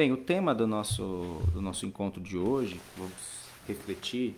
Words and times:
Bem, 0.00 0.12
o 0.12 0.16
tema 0.16 0.54
do 0.54 0.66
nosso, 0.66 1.42
do 1.52 1.60
nosso 1.60 1.84
encontro 1.84 2.22
de 2.22 2.34
hoje, 2.34 2.80
vamos 2.96 3.12
refletir, 3.68 4.34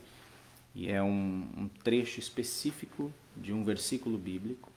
e 0.74 0.90
é 0.90 1.00
um, 1.00 1.46
um 1.56 1.68
trecho 1.84 2.18
específico 2.18 3.12
de 3.36 3.52
um 3.52 3.62
versículo 3.62 4.18
bíblico, 4.18 4.72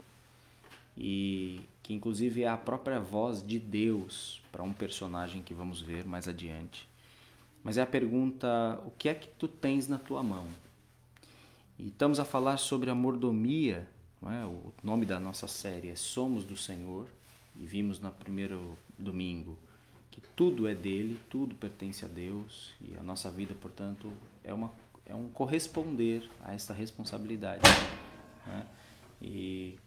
e 0.95 1.61
que 1.81 1.91
inclusive 1.91 2.43
é 2.43 2.47
a 2.47 2.55
própria 2.55 2.99
voz 2.99 3.43
de 3.43 3.57
Deus 3.57 4.43
para 4.51 4.61
um 4.61 4.71
personagem 4.71 5.41
que 5.41 5.55
vamos 5.55 5.81
ver 5.81 6.05
mais 6.05 6.27
adiante. 6.27 6.87
Mas 7.63 7.79
é 7.79 7.81
a 7.81 7.87
pergunta: 7.87 8.79
o 8.85 8.91
que 8.91 9.09
é 9.09 9.15
que 9.15 9.27
tu 9.27 9.47
tens 9.47 9.87
na 9.87 9.97
tua 9.97 10.21
mão? 10.21 10.45
E 11.79 11.87
estamos 11.87 12.19
a 12.19 12.25
falar 12.25 12.57
sobre 12.57 12.91
a 12.91 12.93
mordomia, 12.93 13.89
é? 14.21 14.45
o 14.45 14.71
nome 14.83 15.07
da 15.07 15.19
nossa 15.19 15.47
série 15.47 15.89
é 15.89 15.95
Somos 15.95 16.45
do 16.45 16.55
Senhor, 16.55 17.07
e 17.59 17.65
vimos 17.65 17.99
no 17.99 18.11
primeiro 18.11 18.77
domingo 18.99 19.57
que 20.15 20.21
tudo 20.35 20.67
é 20.67 20.73
dele, 20.73 21.19
tudo 21.29 21.55
pertence 21.55 22.05
a 22.05 22.07
Deus, 22.07 22.73
e 22.81 22.95
a 22.97 23.03
nossa 23.03 23.29
vida, 23.29 23.53
portanto, 23.59 24.11
é, 24.43 24.53
uma, 24.53 24.71
é 25.05 25.13
um 25.13 25.27
corresponder 25.29 26.29
a 26.43 26.53
esta 26.53 26.73
responsabilidade. 26.73 27.61
Né? 28.47 28.65
E 29.21 29.77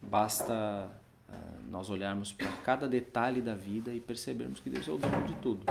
basta 0.00 0.90
uh, 1.28 1.70
nós 1.70 1.90
olharmos 1.90 2.32
para 2.32 2.50
cada 2.58 2.88
detalhe 2.88 3.40
da 3.42 3.54
vida 3.54 3.92
e 3.92 4.00
percebermos 4.00 4.60
que 4.60 4.70
Deus 4.70 4.88
é 4.88 4.92
o 4.92 4.98
dono 4.98 5.26
de 5.26 5.34
tudo. 5.36 5.64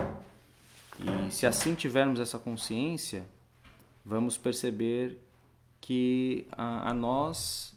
E 1.00 1.32
se 1.32 1.46
assim 1.46 1.74
tivermos 1.74 2.20
essa 2.20 2.38
consciência, 2.38 3.26
vamos 4.06 4.38
perceber 4.38 5.18
que 5.82 6.46
a, 6.52 6.90
a 6.92 6.94
nós 6.94 7.73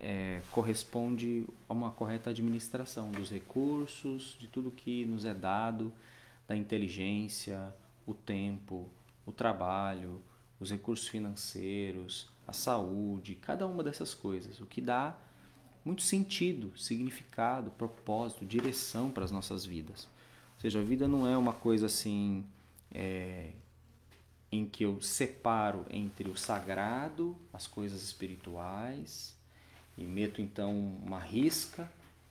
é, 0.00 0.40
corresponde 0.50 1.46
a 1.68 1.72
uma 1.74 1.90
correta 1.90 2.30
administração 2.30 3.10
dos 3.10 3.30
recursos, 3.30 4.36
de 4.40 4.48
tudo 4.48 4.70
que 4.70 5.04
nos 5.04 5.24
é 5.24 5.34
dado, 5.34 5.92
da 6.48 6.56
inteligência, 6.56 7.72
o 8.06 8.14
tempo, 8.14 8.88
o 9.26 9.32
trabalho, 9.32 10.20
os 10.58 10.70
recursos 10.70 11.06
financeiros, 11.06 12.28
a 12.46 12.52
saúde, 12.52 13.34
cada 13.34 13.66
uma 13.66 13.84
dessas 13.84 14.14
coisas, 14.14 14.60
o 14.60 14.66
que 14.66 14.80
dá 14.80 15.16
muito 15.84 16.02
sentido, 16.02 16.76
significado, 16.76 17.70
propósito, 17.70 18.44
direção 18.44 19.10
para 19.10 19.24
as 19.24 19.30
nossas 19.30 19.64
vidas. 19.64 20.08
Ou 20.54 20.60
seja, 20.60 20.80
a 20.80 20.84
vida 20.84 21.06
não 21.06 21.26
é 21.26 21.36
uma 21.36 21.52
coisa 21.52 21.86
assim 21.86 22.44
é, 22.92 23.52
em 24.50 24.66
que 24.66 24.84
eu 24.84 25.00
separo 25.00 25.86
entre 25.88 26.28
o 26.28 26.36
sagrado, 26.36 27.36
as 27.52 27.66
coisas 27.66 28.02
espirituais, 28.02 29.38
e 29.96 30.04
meto 30.04 30.40
então 30.40 30.72
uma 31.04 31.18
risca, 31.18 31.90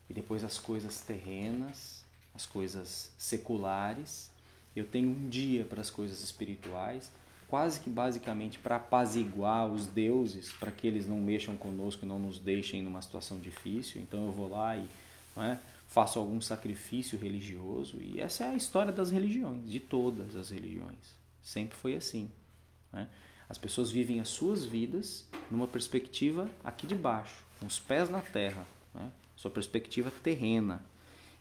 e 0.09 0.13
depois 0.13 0.43
as 0.43 0.57
coisas 0.57 1.01
terrenas, 1.01 2.03
as 2.33 2.45
coisas 2.45 3.11
seculares. 3.17 4.31
Eu 4.75 4.85
tenho 4.85 5.09
um 5.09 5.29
dia 5.29 5.65
para 5.65 5.81
as 5.81 5.89
coisas 5.89 6.23
espirituais, 6.23 7.11
quase 7.47 7.79
que 7.79 7.89
basicamente 7.89 8.59
para 8.59 8.77
apaziguar 8.77 9.67
os 9.67 9.87
deuses, 9.87 10.51
para 10.53 10.71
que 10.71 10.87
eles 10.87 11.07
não 11.07 11.19
mexam 11.19 11.57
conosco 11.57 12.05
e 12.05 12.07
não 12.07 12.19
nos 12.19 12.39
deixem 12.39 12.81
numa 12.81 13.01
situação 13.01 13.39
difícil. 13.39 14.01
Então 14.01 14.25
eu 14.25 14.31
vou 14.31 14.49
lá 14.49 14.77
e 14.77 14.87
é, 15.37 15.57
faço 15.87 16.19
algum 16.19 16.39
sacrifício 16.39 17.17
religioso. 17.17 17.97
E 18.01 18.21
essa 18.21 18.45
é 18.45 18.49
a 18.49 18.55
história 18.55 18.91
das 18.91 19.11
religiões, 19.11 19.69
de 19.69 19.79
todas 19.79 20.35
as 20.35 20.49
religiões. 20.49 21.15
Sempre 21.41 21.75
foi 21.77 21.95
assim. 21.95 22.29
Né? 22.93 23.07
As 23.49 23.57
pessoas 23.57 23.89
vivem 23.89 24.19
as 24.19 24.29
suas 24.29 24.63
vidas 24.63 25.27
numa 25.49 25.67
perspectiva 25.67 26.49
aqui 26.63 26.85
de 26.85 26.93
baixo, 26.93 27.43
com 27.59 27.65
os 27.65 27.79
pés 27.79 28.09
na 28.09 28.21
terra, 28.21 28.65
né? 28.93 29.11
sua 29.35 29.51
perspectiva 29.51 30.11
terrena. 30.23 30.83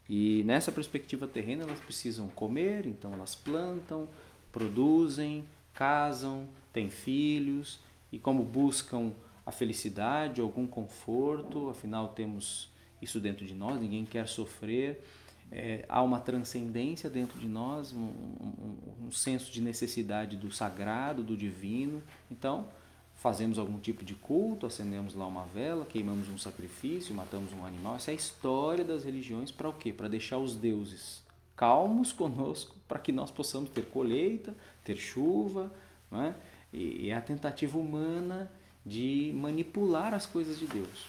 E 0.08 0.42
nessa 0.44 0.72
perspectiva 0.72 1.26
terrena 1.26 1.64
elas 1.64 1.80
precisam 1.80 2.28
comer, 2.28 2.86
então 2.86 3.12
elas 3.12 3.34
plantam, 3.34 4.08
produzem, 4.50 5.44
casam, 5.74 6.48
têm 6.72 6.90
filhos 6.90 7.78
e 8.10 8.18
como 8.18 8.42
buscam 8.42 9.12
a 9.44 9.52
felicidade, 9.52 10.40
algum 10.40 10.66
conforto, 10.66 11.68
afinal 11.68 12.08
temos 12.08 12.70
isso 13.00 13.20
dentro 13.20 13.46
de 13.46 13.54
nós, 13.54 13.80
ninguém 13.80 14.04
quer 14.04 14.26
sofrer 14.26 15.02
é, 15.50 15.84
há 15.88 16.02
uma 16.02 16.20
transcendência 16.20 17.08
dentro 17.08 17.38
de 17.38 17.48
nós, 17.48 17.92
um, 17.92 18.00
um, 18.00 18.76
um, 19.06 19.10
senso 19.10 19.50
de 19.50 19.60
necessidade 19.60 20.36
do 20.36 20.50
sagrado, 20.50 21.22
do 21.22 21.36
divino. 21.36 22.02
Então, 22.30 22.68
fazemos 23.18 23.58
algum 23.58 23.78
tipo 23.78 24.04
de 24.04 24.14
culto, 24.14 24.66
acendemos 24.66 25.14
lá 25.14 25.26
uma 25.26 25.44
vela, 25.46 25.84
queimamos 25.84 26.28
um 26.28 26.38
sacrifício, 26.38 27.14
matamos 27.14 27.52
um 27.52 27.64
animal. 27.64 27.96
Essa 27.96 28.10
é 28.10 28.12
a 28.12 28.16
história 28.16 28.84
das 28.84 29.04
religiões 29.04 29.50
para 29.50 29.68
o 29.68 29.72
quê? 29.72 29.92
Para 29.92 30.08
deixar 30.08 30.38
os 30.38 30.54
deuses 30.54 31.20
calmos 31.56 32.12
conosco, 32.14 32.74
para 32.86 32.98
que 32.98 33.12
nós 33.12 33.30
possamos 33.30 33.70
ter 33.70 33.86
colheita, 33.86 34.54
ter 34.84 34.96
chuva. 34.96 35.70
Né? 36.10 36.34
E, 36.72 37.10
é 37.10 37.14
a 37.14 37.20
tentativa 37.20 37.76
humana 37.76 38.50
de 38.86 39.32
manipular 39.34 40.14
as 40.14 40.24
coisas 40.24 40.58
de 40.58 40.66
Deus. 40.66 41.06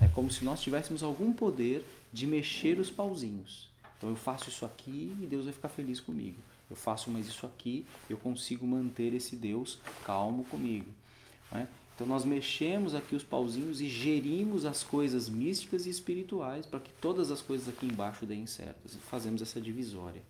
É, 0.00 0.04
é 0.04 0.08
como 0.08 0.30
se 0.30 0.44
nós 0.44 0.60
tivéssemos 0.60 1.02
algum 1.02 1.32
poder 1.32 1.84
de 2.12 2.26
mexer 2.26 2.78
os 2.78 2.90
pauzinhos. 2.90 3.68
Então 3.96 4.10
eu 4.10 4.16
faço 4.16 4.50
isso 4.50 4.64
aqui 4.64 5.16
e 5.20 5.26
Deus 5.26 5.44
vai 5.44 5.54
ficar 5.54 5.68
feliz 5.70 5.98
comigo. 5.98 6.36
Eu 6.70 6.76
faço 6.76 7.10
mais 7.10 7.26
isso 7.26 7.46
aqui, 7.46 7.86
eu 8.10 8.18
consigo 8.18 8.66
manter 8.66 9.14
esse 9.14 9.34
Deus 9.34 9.78
calmo 10.04 10.44
comigo. 10.44 10.97
Né? 11.50 11.68
Então 11.94 12.06
nós 12.06 12.24
mexemos 12.24 12.94
aqui 12.94 13.16
os 13.16 13.24
pauzinhos 13.24 13.80
e 13.80 13.88
gerimos 13.88 14.64
as 14.64 14.84
coisas 14.84 15.28
místicas 15.28 15.86
e 15.86 15.90
espirituais 15.90 16.64
para 16.64 16.78
que 16.78 16.92
todas 17.00 17.30
as 17.30 17.42
coisas 17.42 17.68
aqui 17.68 17.86
embaixo 17.86 18.24
deem 18.24 18.46
certas. 18.46 18.94
E 18.94 18.98
fazemos 18.98 19.42
essa 19.42 19.60
divisória. 19.60 20.22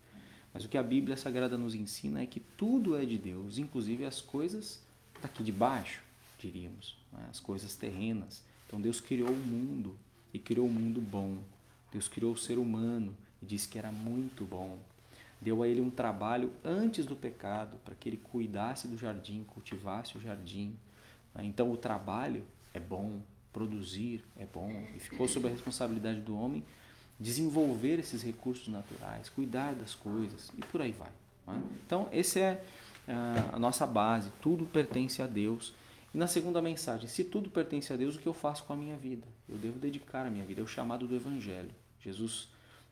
Mas 0.52 0.64
o 0.64 0.68
que 0.68 0.78
a 0.78 0.82
Bíblia 0.82 1.16
Sagrada 1.16 1.58
nos 1.58 1.74
ensina 1.74 2.22
é 2.22 2.26
que 2.26 2.40
tudo 2.40 2.96
é 2.96 3.04
de 3.04 3.18
Deus, 3.18 3.58
inclusive 3.58 4.04
as 4.04 4.20
coisas 4.20 4.80
daqui 5.20 5.42
de 5.42 5.52
baixo, 5.52 6.00
diríamos, 6.38 6.96
né? 7.12 7.26
as 7.30 7.38
coisas 7.38 7.74
terrenas. 7.76 8.42
Então 8.66 8.80
Deus 8.80 9.00
criou 9.00 9.30
o 9.30 9.36
mundo 9.36 9.96
e 10.32 10.38
criou 10.38 10.66
o 10.66 10.72
mundo 10.72 11.00
bom. 11.00 11.38
Deus 11.92 12.08
criou 12.08 12.32
o 12.32 12.38
ser 12.38 12.58
humano 12.58 13.14
e 13.42 13.46
disse 13.46 13.68
que 13.68 13.78
era 13.78 13.92
muito 13.92 14.44
bom. 14.44 14.78
Deu 15.40 15.62
a 15.62 15.68
ele 15.68 15.80
um 15.80 15.90
trabalho 15.90 16.52
antes 16.64 17.06
do 17.06 17.14
pecado, 17.14 17.78
para 17.84 17.94
que 17.94 18.08
ele 18.08 18.16
cuidasse 18.16 18.88
do 18.88 18.98
jardim, 18.98 19.44
cultivasse 19.44 20.16
o 20.16 20.20
jardim. 20.20 20.76
Então 21.44 21.70
o 21.70 21.76
trabalho 21.76 22.44
é 22.74 22.80
bom, 22.80 23.20
produzir 23.52 24.24
é 24.36 24.46
bom, 24.46 24.70
e 24.94 24.98
ficou 24.98 25.26
sob 25.28 25.46
a 25.46 25.50
responsabilidade 25.50 26.20
do 26.20 26.36
homem 26.36 26.64
desenvolver 27.18 27.98
esses 27.98 28.22
recursos 28.22 28.68
naturais, 28.68 29.28
cuidar 29.28 29.74
das 29.74 29.94
coisas 29.94 30.50
e 30.56 30.60
por 30.66 30.80
aí 30.80 30.92
vai. 30.92 31.10
Então, 31.86 32.08
essa 32.12 32.38
é 32.38 32.64
ah, 33.08 33.50
a 33.54 33.58
nossa 33.58 33.86
base, 33.86 34.30
tudo 34.40 34.66
pertence 34.66 35.22
a 35.22 35.26
Deus. 35.26 35.74
E 36.14 36.18
na 36.18 36.26
segunda 36.26 36.60
mensagem, 36.60 37.08
se 37.08 37.24
tudo 37.24 37.50
pertence 37.50 37.92
a 37.92 37.96
Deus, 37.96 38.16
o 38.16 38.18
que 38.18 38.26
eu 38.26 38.34
faço 38.34 38.64
com 38.64 38.72
a 38.72 38.76
minha 38.76 38.96
vida? 38.96 39.26
Eu 39.48 39.56
devo 39.56 39.78
dedicar 39.78 40.26
a 40.26 40.30
minha 40.30 40.44
vida, 40.44 40.60
é 40.60 40.64
o 40.64 40.66
chamado 40.66 41.06
do 41.06 41.16
Evangelho. 41.16 41.70
Jesus 42.00 42.48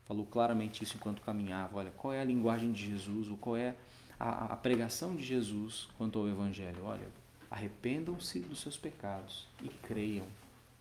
falou 0.07 0.25
claramente 0.25 0.83
isso 0.83 0.95
enquanto 0.95 1.21
caminhava. 1.21 1.77
Olha, 1.77 1.91
qual 1.91 2.13
é 2.13 2.21
a 2.21 2.25
linguagem 2.25 2.71
de 2.71 2.87
Jesus, 2.87 3.29
ou 3.29 3.37
qual 3.37 3.55
é 3.55 3.75
a, 4.19 4.53
a 4.53 4.57
pregação 4.57 5.15
de 5.15 5.23
Jesus 5.23 5.87
quanto 5.97 6.19
ao 6.19 6.27
Evangelho? 6.27 6.83
Olha, 6.83 7.07
arrependam-se 7.49 8.39
dos 8.39 8.61
seus 8.61 8.77
pecados 8.77 9.47
e 9.61 9.69
creiam 9.69 10.25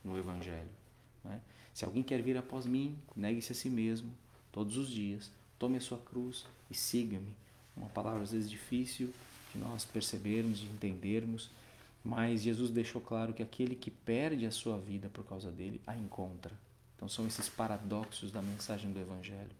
no 0.04 0.18
Evangelho. 0.18 0.68
Né? 1.24 1.40
Se 1.72 1.84
alguém 1.84 2.02
quer 2.02 2.22
vir 2.22 2.36
após 2.36 2.66
mim, 2.66 2.96
negue-se 3.14 3.52
a 3.52 3.54
si 3.54 3.68
mesmo 3.68 4.10
todos 4.50 4.78
os 4.78 4.88
dias, 4.88 5.30
tome 5.58 5.76
a 5.76 5.80
sua 5.80 5.98
cruz 5.98 6.46
e 6.70 6.74
siga-me. 6.74 7.34
Uma 7.76 7.88
palavra 7.90 8.22
às 8.22 8.32
vezes 8.32 8.50
difícil 8.50 9.12
de 9.52 9.58
nós 9.58 9.84
percebermos, 9.84 10.60
de 10.60 10.66
entendermos, 10.66 11.50
mas 12.02 12.42
Jesus 12.42 12.70
deixou 12.70 13.02
claro 13.02 13.34
que 13.34 13.42
aquele 13.42 13.74
que 13.74 13.90
perde 13.90 14.46
a 14.46 14.50
sua 14.50 14.78
vida 14.78 15.10
por 15.10 15.26
causa 15.26 15.50
dele 15.50 15.80
a 15.86 15.94
encontra. 15.94 16.52
Então 16.96 17.08
são 17.08 17.26
esses 17.26 17.48
paradoxos 17.48 18.30
da 18.30 18.40
mensagem 18.40 18.90
do 18.90 18.98
Evangelho. 18.98 19.50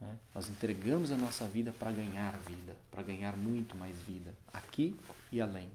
Né? 0.00 0.16
Nós 0.32 0.48
entregamos 0.48 1.10
a 1.10 1.16
nossa 1.16 1.48
vida 1.48 1.72
para 1.72 1.90
ganhar 1.90 2.38
vida, 2.38 2.76
para 2.90 3.02
ganhar 3.02 3.36
muito 3.36 3.76
mais 3.76 3.98
vida, 4.02 4.32
aqui 4.52 4.94
e 5.32 5.40
além. 5.40 5.68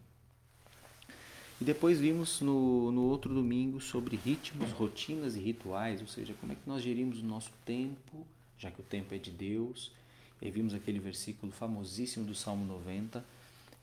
E 1.61 1.65
depois 1.65 1.99
vimos 1.99 2.39
no, 2.39 2.89
no 2.89 3.03
outro 3.03 3.33
domingo 3.33 3.81
sobre 3.81 4.15
ritmos, 4.15 4.71
rotinas 4.71 5.35
e 5.35 5.39
rituais, 5.39 5.99
ou 5.99 6.07
seja, 6.07 6.33
como 6.39 6.53
é 6.53 6.55
que 6.55 6.67
nós 6.67 6.81
gerimos 6.81 7.21
o 7.21 7.25
nosso 7.25 7.51
tempo, 7.65 8.25
já 8.57 8.71
que 8.71 8.79
o 8.79 8.83
tempo 8.83 9.13
é 9.13 9.17
de 9.17 9.29
Deus. 9.29 9.91
E 10.41 10.49
vimos 10.49 10.73
aquele 10.73 10.99
versículo 10.99 11.51
famosíssimo 11.51 12.25
do 12.25 12.33
Salmo 12.33 12.65
90, 12.65 13.25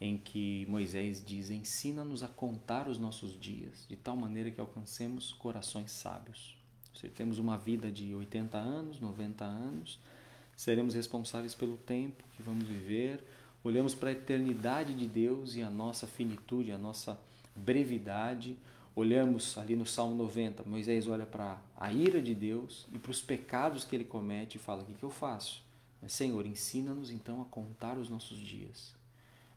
em 0.01 0.17
que 0.17 0.65
Moisés 0.71 1.23
diz: 1.23 1.51
Ensina-nos 1.51 2.23
a 2.23 2.29
contar 2.29 2.89
os 2.89 2.99
nossos 2.99 3.39
dias, 3.39 3.85
de 3.87 3.95
tal 3.95 4.17
maneira 4.17 4.51
que 4.51 4.61
alcancemos 4.61 5.35
corações 5.35 5.93
sábios. 5.93 6.57
Se 6.95 7.09
temos 7.11 7.39
uma 7.39 7.59
vida 7.59 7.93
de 7.93 8.15
80 8.15 8.57
anos, 8.57 9.01
90 9.01 9.45
anos, 9.45 9.99
seremos 10.57 10.95
responsáveis 10.95 11.55
pelo 11.55 11.77
tempo 11.77 12.25
que 12.35 12.43
vamos 12.43 12.67
viver. 12.67 13.23
Olhamos 13.63 13.95
para 13.95 14.09
a 14.09 14.13
eternidade 14.13 14.95
de 14.95 15.07
Deus 15.07 15.57
e 15.57 15.63
a 15.63 15.69
nossa 15.69 16.07
finitude, 16.07 16.73
a 16.73 16.79
nossa 16.79 17.21
brevidade. 17.57 18.57
Olhamos 18.95 19.59
ali 19.59 19.77
no 19.77 19.85
Salmo 19.85 20.15
90, 20.15 20.63
Moisés 20.65 21.07
olha 21.07 21.27
para 21.27 21.59
a 21.77 21.93
ira 21.93 22.21
de 22.23 22.35
Deus 22.35 22.87
e 22.93 22.99
para 22.99 23.11
os 23.11 23.21
pecados 23.21 23.85
que 23.85 23.95
ele 23.95 24.05
comete 24.05 24.57
e 24.57 24.61
fala: 24.61 24.83
O 24.83 24.87
que, 24.87 24.95
que 24.95 25.03
eu 25.03 25.11
faço? 25.11 25.65
Senhor, 26.09 26.47
ensina-nos 26.47 27.11
então 27.11 27.43
a 27.43 27.45
contar 27.47 27.99
os 27.99 28.09
nossos 28.09 28.39
dias, 28.39 28.95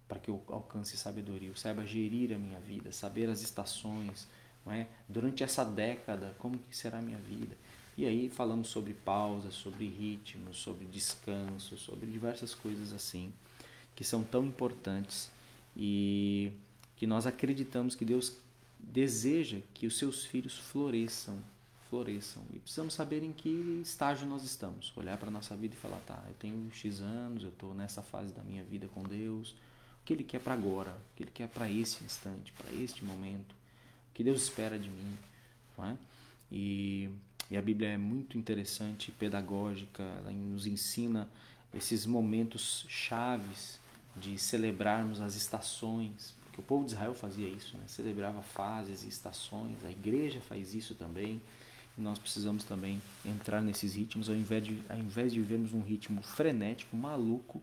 para 0.07 0.19
que 0.19 0.29
eu 0.29 0.41
alcance 0.47 0.97
sabedoria, 0.97 1.49
eu 1.49 1.55
saiba 1.55 1.85
gerir 1.85 2.33
a 2.33 2.39
minha 2.39 2.59
vida, 2.59 2.91
saber 2.91 3.29
as 3.29 3.41
estações, 3.41 4.27
não 4.65 4.73
é? 4.73 4.87
Durante 5.07 5.43
essa 5.43 5.63
década, 5.63 6.35
como 6.39 6.57
que 6.57 6.75
será 6.75 6.99
a 6.99 7.01
minha 7.01 7.19
vida? 7.19 7.55
E 7.95 8.05
aí 8.05 8.29
falamos 8.29 8.69
sobre 8.69 8.93
pausa, 8.93 9.51
sobre 9.51 9.87
ritmo, 9.87 10.53
sobre 10.53 10.85
descanso, 10.85 11.77
sobre 11.77 12.09
diversas 12.09 12.55
coisas 12.55 12.93
assim, 12.93 13.31
que 13.93 14.03
são 14.03 14.23
tão 14.23 14.45
importantes 14.45 15.29
e 15.75 16.51
que 16.99 17.07
nós 17.07 17.25
acreditamos 17.25 17.95
que 17.95 18.03
Deus 18.03 18.37
deseja 18.77 19.59
que 19.73 19.87
os 19.87 19.97
seus 19.97 20.25
filhos 20.25 20.57
floresçam, 20.57 21.39
floresçam. 21.89 22.43
E 22.53 22.59
precisamos 22.59 22.93
saber 22.93 23.23
em 23.23 23.31
que 23.31 23.49
estágio 23.81 24.27
nós 24.27 24.43
estamos. 24.43 24.91
Olhar 24.97 25.17
para 25.17 25.29
a 25.29 25.31
nossa 25.31 25.55
vida 25.55 25.73
e 25.73 25.77
falar, 25.77 25.99
tá, 26.01 26.21
eu 26.27 26.33
tenho 26.33 26.69
X 26.73 26.99
anos, 26.99 27.43
eu 27.43 27.49
estou 27.49 27.73
nessa 27.73 28.01
fase 28.01 28.33
da 28.33 28.43
minha 28.43 28.65
vida 28.65 28.89
com 28.89 29.01
Deus. 29.01 29.51
O 29.51 29.55
que 30.03 30.11
Ele 30.11 30.25
quer 30.25 30.39
para 30.41 30.53
agora? 30.53 30.91
O 30.91 31.15
que 31.15 31.23
Ele 31.23 31.31
quer 31.33 31.47
para 31.47 31.71
esse 31.71 32.03
instante, 32.03 32.51
para 32.51 32.69
este 32.73 33.05
momento? 33.05 33.53
O 34.11 34.13
que 34.13 34.21
Deus 34.21 34.43
espera 34.43 34.77
de 34.77 34.89
mim? 34.89 35.17
Não 35.77 35.85
é? 35.85 35.97
E, 36.51 37.09
e 37.49 37.55
a 37.55 37.61
Bíblia 37.61 37.91
é 37.91 37.97
muito 37.97 38.37
interessante, 38.37 39.09
pedagógica, 39.09 40.03
ela 40.03 40.31
nos 40.31 40.67
ensina 40.67 41.29
esses 41.73 42.05
momentos 42.05 42.85
chaves 42.89 43.79
de 44.17 44.37
celebrarmos 44.37 45.21
as 45.21 45.35
estações, 45.35 46.37
o 46.59 46.61
povo 46.61 46.85
de 46.85 46.91
Israel 46.91 47.13
fazia 47.13 47.47
isso, 47.47 47.77
né? 47.77 47.83
celebrava 47.87 48.41
fases 48.41 49.03
e 49.03 49.09
estações, 49.09 49.83
a 49.85 49.89
igreja 49.89 50.41
faz 50.41 50.73
isso 50.73 50.93
também, 50.93 51.41
e 51.97 52.01
nós 52.01 52.19
precisamos 52.19 52.63
também 52.63 53.01
entrar 53.25 53.61
nesses 53.61 53.95
ritmos, 53.95 54.29
ao 54.29 54.35
invés 54.35 54.63
de, 54.63 54.81
ao 54.89 54.97
invés 54.97 55.33
de 55.33 55.39
vivermos 55.39 55.73
um 55.73 55.81
ritmo 55.81 56.21
frenético, 56.21 56.95
maluco, 56.95 57.61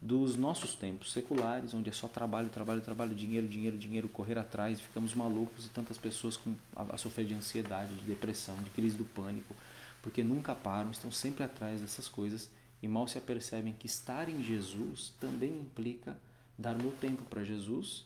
dos 0.00 0.36
nossos 0.36 0.74
tempos 0.74 1.12
seculares, 1.12 1.72
onde 1.72 1.88
é 1.88 1.92
só 1.92 2.06
trabalho, 2.06 2.50
trabalho, 2.50 2.82
trabalho, 2.82 3.14
dinheiro, 3.14 3.48
dinheiro, 3.48 3.78
dinheiro, 3.78 4.08
correr 4.08 4.38
atrás, 4.38 4.78
ficamos 4.80 5.14
malucos 5.14 5.66
e 5.66 5.70
tantas 5.70 5.96
pessoas 5.96 6.36
com 6.36 6.54
a, 6.76 6.94
a 6.94 6.98
sofrer 6.98 7.26
de 7.26 7.34
ansiedade, 7.34 7.94
de 7.94 8.04
depressão, 8.04 8.56
de 8.62 8.70
crise 8.70 8.96
do 8.96 9.04
pânico, 9.04 9.56
porque 10.02 10.22
nunca 10.22 10.54
param, 10.54 10.90
estão 10.90 11.10
sempre 11.10 11.42
atrás 11.42 11.80
dessas 11.80 12.06
coisas 12.06 12.50
e 12.82 12.86
mal 12.86 13.08
se 13.08 13.16
apercebem 13.16 13.72
que 13.72 13.86
estar 13.86 14.28
em 14.28 14.42
Jesus 14.42 15.14
também 15.18 15.58
implica 15.58 16.16
dar 16.58 16.74
meu 16.74 16.92
tempo 16.92 17.22
para 17.24 17.44
Jesus, 17.44 18.04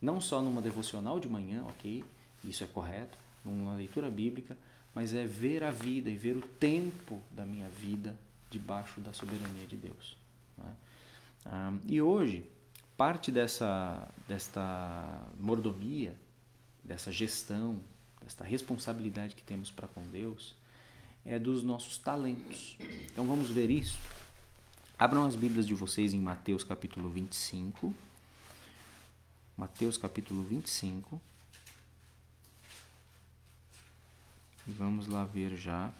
não 0.00 0.20
só 0.20 0.40
numa 0.40 0.62
devocional 0.62 1.20
de 1.20 1.28
manhã, 1.28 1.64
ok, 1.68 2.04
isso 2.44 2.64
é 2.64 2.66
correto, 2.66 3.18
numa 3.44 3.74
leitura 3.74 4.10
bíblica, 4.10 4.56
mas 4.94 5.14
é 5.14 5.26
ver 5.26 5.62
a 5.62 5.70
vida 5.70 6.10
e 6.10 6.16
ver 6.16 6.36
o 6.36 6.42
tempo 6.42 7.20
da 7.30 7.44
minha 7.44 7.68
vida 7.68 8.16
debaixo 8.50 9.00
da 9.00 9.12
soberania 9.12 9.66
de 9.66 9.76
Deus. 9.76 10.16
É? 10.58 10.70
Ah, 11.46 11.72
e 11.86 12.02
hoje, 12.02 12.44
parte 12.96 13.30
dessa, 13.30 14.08
desta 14.26 15.22
mordomia, 15.38 16.14
dessa 16.82 17.12
gestão, 17.12 17.80
desta 18.22 18.44
responsabilidade 18.44 19.34
que 19.34 19.42
temos 19.42 19.70
para 19.70 19.88
com 19.88 20.02
Deus, 20.08 20.54
é 21.24 21.38
dos 21.38 21.62
nossos 21.62 21.98
talentos. 21.98 22.76
Então 23.12 23.26
vamos 23.26 23.50
ver 23.50 23.70
isso. 23.70 23.98
Abram 24.98 25.24
as 25.24 25.36
Bíblias 25.36 25.66
de 25.66 25.74
vocês 25.74 26.12
em 26.12 26.20
Mateus 26.20 26.64
capítulo 26.64 27.08
25. 27.08 27.94
Mateus 29.60 29.98
capítulo 29.98 30.42
25. 30.42 31.20
E 34.66 34.72
vamos 34.72 35.06
lá 35.06 35.26
ver 35.26 35.54
já 35.54 35.92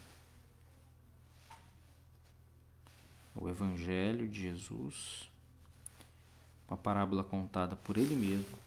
o 3.35 3.47
Evangelho 3.47 4.27
de 4.27 4.41
Jesus, 4.41 5.29
uma 6.67 6.75
parábola 6.75 7.23
contada 7.23 7.75
por 7.75 7.97
ele 7.97 8.15
mesmo, 8.15 8.57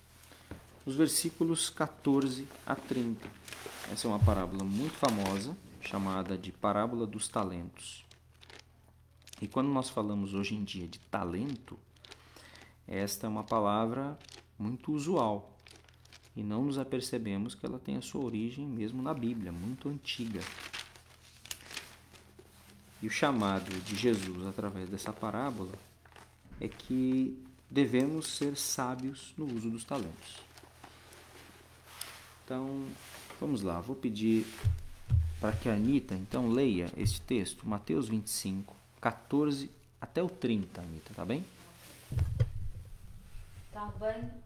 os 0.87 0.95
versículos 0.95 1.69
14 1.71 2.47
a 2.65 2.77
30. 2.77 3.29
Essa 3.91 4.07
é 4.07 4.09
uma 4.09 4.21
parábola 4.21 4.63
muito 4.63 4.95
famosa 4.95 5.57
chamada 5.81 6.39
de 6.39 6.53
parábola 6.53 7.05
dos 7.05 7.27
talentos. 7.27 8.05
E 9.43 9.49
quando 9.49 9.71
nós 9.71 9.91
falamos 9.91 10.35
hoje 10.35 10.55
em 10.55 10.63
dia 10.63 10.87
de 10.87 11.01
talento, 11.01 11.77
esta 12.87 13.27
é 13.27 13.29
uma 13.29 13.43
palavra 13.43 14.17
muito 14.59 14.93
usual 14.93 15.51
e 16.37 16.43
não 16.43 16.65
nos 16.65 16.79
apercebemos 16.79 17.55
que 17.55 17.65
ela 17.65 17.79
tem 17.79 17.97
a 17.97 18.03
sua 18.03 18.25
origem 18.25 18.67
mesmo 18.67 19.03
na 19.03 19.15
Bíblia, 19.15 19.53
muito 19.53 19.89
antiga. 19.89 20.41
E 23.01 23.07
o 23.07 23.11
chamado 23.11 23.71
de 23.83 23.97
Jesus 23.97 24.47
através 24.47 24.89
dessa 24.89 25.13
parábola 25.13 25.73
é 26.61 26.69
que 26.69 27.39
devemos 27.71 28.37
ser 28.37 28.57
sábios 28.57 29.35
no 29.37 29.47
uso 29.47 29.71
dos 29.71 29.85
talentos. 29.85 30.43
Então, 32.45 32.87
vamos 33.41 33.63
lá, 33.63 33.81
vou 33.81 33.97
pedir 33.97 34.47
para 35.41 35.53
que 35.53 35.69
a 35.69 35.75
Anitta 35.75 36.15
então 36.15 36.49
leia 36.49 36.91
este 36.97 37.21
texto, 37.21 37.69
Mateus 37.69 38.09
25, 38.09 38.75
14 39.01 39.71
até 40.01 40.23
o 40.23 40.29
30, 40.29 40.81
Anitta, 40.81 41.15
tá 41.15 41.25
bem? 41.25 41.45
Como 43.73 44.07
um 44.07 44.44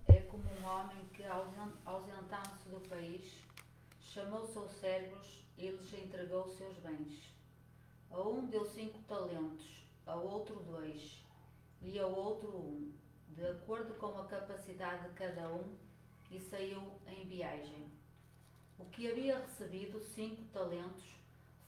homem 0.68 1.08
que, 1.14 1.24
ausentando-se 1.24 2.68
do 2.68 2.80
país, 2.88 3.38
chamou 4.00 4.46
seus 4.46 4.70
servos 4.72 5.44
e 5.56 5.70
lhes 5.70 5.92
entregou 5.94 6.46
seus 6.48 6.76
bens. 6.78 7.34
A 8.10 8.20
um 8.20 8.46
deu 8.46 8.64
cinco 8.64 8.98
talentos, 9.04 9.66
a 10.06 10.14
outro 10.14 10.60
dois, 10.60 11.22
e 11.80 11.98
a 11.98 12.06
outro 12.06 12.48
um, 12.56 12.92
de 13.28 13.46
acordo 13.46 13.94
com 13.94 14.18
a 14.18 14.26
capacidade 14.26 15.08
de 15.08 15.14
cada 15.14 15.52
um, 15.52 15.76
e 16.30 16.38
saiu 16.38 17.00
em 17.06 17.24
viagem. 17.26 17.90
O 18.78 18.84
que 18.86 19.10
havia 19.10 19.38
recebido 19.38 20.00
cinco 20.00 20.42
talentos 20.52 21.04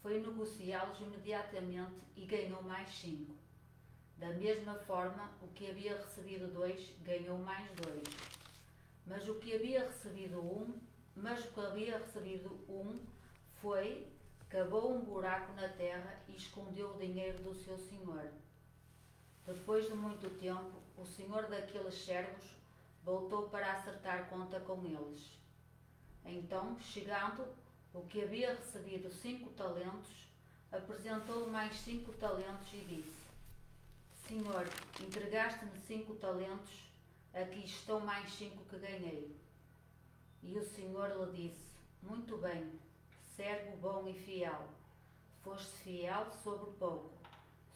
foi 0.02 0.20
negociá-los 0.20 1.00
imediatamente 1.00 2.00
e 2.16 2.24
ganhou 2.24 2.62
mais 2.62 2.88
cinco. 2.94 3.34
Da 4.16 4.28
mesma 4.34 4.74
forma, 4.74 5.30
o 5.42 5.48
que 5.48 5.70
havia 5.70 5.96
recebido 5.96 6.52
dois 6.52 6.90
ganhou 7.02 7.38
mais 7.38 7.70
dois. 7.72 8.39
Mas 9.10 9.28
o 9.28 9.34
que 9.34 9.56
havia 9.56 9.88
recebido 9.88 10.38
um, 10.38 10.78
mas 11.16 11.44
o 11.44 11.48
que 11.48 11.60
havia 11.60 11.98
recebido 11.98 12.48
um 12.68 13.00
foi, 13.60 14.06
cavou 14.48 14.94
um 14.94 15.00
buraco 15.00 15.52
na 15.54 15.68
terra 15.68 16.16
e 16.28 16.36
escondeu 16.36 16.90
o 16.90 16.96
dinheiro 16.96 17.42
do 17.42 17.52
seu 17.52 17.76
senhor. 17.76 18.30
Depois 19.44 19.86
de 19.86 19.94
muito 19.94 20.30
tempo, 20.38 20.80
o 20.96 21.04
senhor 21.04 21.48
daqueles 21.48 22.04
servos 22.04 22.44
voltou 23.02 23.48
para 23.48 23.72
acertar 23.72 24.28
conta 24.28 24.60
com 24.60 24.80
eles. 24.86 25.28
Então, 26.24 26.78
chegando, 26.78 27.44
o 27.92 28.02
que 28.02 28.22
havia 28.22 28.54
recebido 28.54 29.10
cinco 29.10 29.50
talentos, 29.50 30.28
apresentou 30.70 31.50
mais 31.50 31.76
cinco 31.80 32.12
talentos 32.12 32.72
e 32.72 32.84
disse: 32.84 33.20
Senhor, 34.28 34.68
entregaste-me 35.00 35.80
cinco 35.80 36.14
talentos, 36.14 36.89
aqui 37.34 37.64
estão 37.64 38.00
mais 38.00 38.32
cinco 38.32 38.64
que 38.64 38.78
ganhei. 38.78 39.36
E 40.42 40.58
o 40.58 40.64
Senhor 40.64 41.08
lhe 41.32 41.48
disse: 41.48 41.76
Muito 42.02 42.36
bem, 42.38 42.78
servo 43.36 43.76
bom 43.76 44.08
e 44.08 44.14
fiel. 44.14 44.68
Foste 45.42 45.72
fiel 45.78 46.26
sobre 46.42 46.70
pouco, 46.72 47.10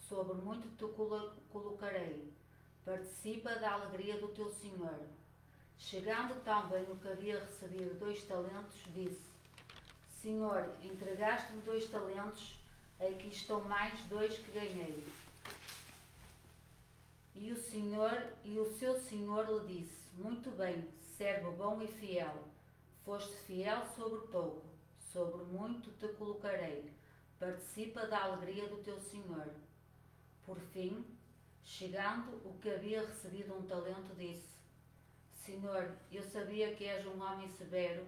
sobre 0.08 0.34
muito 0.34 0.68
te 0.76 0.92
colocarei. 1.50 2.32
Participa 2.84 3.54
da 3.56 3.72
alegria 3.72 4.18
do 4.18 4.28
teu 4.28 4.50
Senhor. 4.50 5.00
Chegando 5.78 6.42
também 6.44 6.84
o 6.84 6.96
que 6.96 7.08
havia 7.08 7.40
recebido 7.40 7.98
dois 7.98 8.22
talentos, 8.24 8.78
disse: 8.94 9.30
Senhor, 10.20 10.74
entregaste-me 10.82 11.60
dois 11.62 11.88
talentos, 11.88 12.58
aqui 13.00 13.28
estão 13.28 13.60
mais 13.62 14.00
dois 14.04 14.38
que 14.38 14.52
ganhei. 14.52 15.04
E 17.36 17.52
o 17.52 17.56
Senhor 17.56 18.32
e 18.44 18.58
o 18.60 18.64
seu 18.78 18.96
Senhor 18.96 19.44
lhe 19.48 19.80
disse: 19.80 20.08
Muito 20.14 20.50
bem, 20.52 20.88
servo 21.16 21.50
bom 21.52 21.82
e 21.82 21.88
fiel. 21.88 22.44
Foste 23.04 23.36
fiel 23.38 23.84
sobre 23.96 24.20
pouco, 24.28 24.62
sobre 24.98 25.44
muito 25.44 25.90
te 25.98 26.06
colocarei. 26.14 26.92
Participa 27.38 28.06
da 28.06 28.22
alegria 28.22 28.68
do 28.68 28.76
teu 28.84 29.00
Senhor. 29.00 29.48
Por 30.46 30.58
fim, 30.72 31.04
chegando 31.64 32.36
o 32.48 32.56
que 32.60 32.70
havia 32.70 33.04
recebido 33.04 33.52
um 33.52 33.66
talento, 33.66 34.14
disse: 34.16 34.54
Senhor, 35.44 35.90
eu 36.12 36.22
sabia 36.22 36.72
que 36.76 36.84
és 36.84 37.04
um 37.04 37.20
homem 37.20 37.48
severo, 37.48 38.06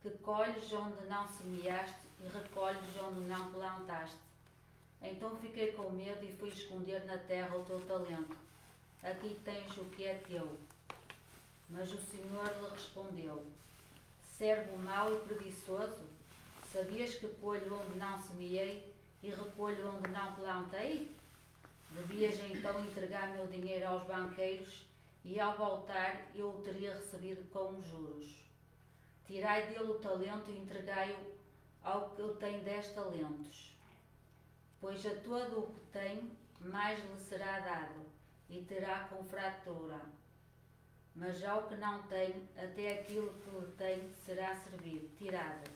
que 0.00 0.10
colhes 0.10 0.72
onde 0.72 1.04
não 1.06 1.28
semeaste 1.28 2.08
e 2.18 2.26
recolhes 2.28 2.96
onde 3.02 3.20
não 3.20 3.52
plantaste. 3.52 4.16
Então 5.02 5.36
fiquei 5.36 5.72
com 5.72 5.90
medo 5.90 6.24
e 6.24 6.34
fui 6.38 6.48
esconder 6.48 7.04
na 7.04 7.18
terra 7.18 7.56
o 7.58 7.64
teu 7.66 7.78
talento. 7.86 8.34
Aqui 9.04 9.38
tens 9.44 9.76
o 9.76 9.84
que 9.90 10.04
é 10.04 10.14
teu. 10.14 10.58
Mas 11.68 11.92
o 11.92 11.98
Senhor 11.98 12.46
lhe 12.58 12.70
respondeu: 12.70 13.44
Servo 14.38 14.78
mau 14.78 15.12
e 15.14 15.20
preguiçoso, 15.26 16.08
sabias 16.72 17.14
que 17.14 17.28
colho 17.28 17.82
onde 17.82 17.98
não 17.98 18.18
semeei 18.18 18.94
e 19.22 19.28
recolho 19.28 19.94
onde 19.94 20.08
não 20.08 20.34
plantei? 20.34 21.14
Devias 21.90 22.40
então 22.50 22.82
entregar 22.82 23.28
meu 23.28 23.46
dinheiro 23.46 23.86
aos 23.86 24.04
banqueiros 24.04 24.86
e 25.22 25.38
ao 25.38 25.54
voltar 25.54 26.26
eu 26.34 26.48
o 26.48 26.62
teria 26.62 26.94
recebido 26.94 27.46
com 27.50 27.82
juros. 27.82 28.34
Tirai 29.26 29.66
dele 29.66 29.90
o 29.90 29.98
talento 29.98 30.50
e 30.50 30.56
entregai-o 30.56 31.34
ao 31.82 32.10
que 32.10 32.22
tem 32.40 32.60
dez 32.60 32.88
talentos. 32.94 33.76
Pois 34.80 35.04
a 35.04 35.14
todo 35.16 35.60
o 35.60 35.74
que 35.74 35.80
tem, 35.92 36.30
mais 36.58 36.98
lhe 36.98 37.18
será 37.18 37.60
dado, 37.60 38.13
e 38.48 38.62
terá 38.62 39.04
com 39.04 39.24
fratura. 39.24 40.00
Mas 41.14 41.42
ao 41.44 41.68
que 41.68 41.76
não 41.76 42.02
tem, 42.04 42.48
até 42.56 43.00
aquilo 43.00 43.32
que 43.34 43.50
lhe 43.50 43.72
tem 43.78 44.10
será 44.26 44.56
servido, 44.56 45.08
tirado. 45.16 45.70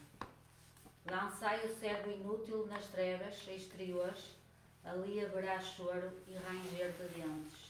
Lançai 1.08 1.64
o 1.64 1.74
servo 1.78 2.10
inútil 2.10 2.66
nas 2.66 2.86
trevas 2.88 3.34
exteriores, 3.46 4.36
ali 4.84 5.24
haverá 5.24 5.60
choro 5.60 6.10
e 6.26 6.34
ranger 6.34 6.92
de 6.92 7.20
dentes. 7.20 7.68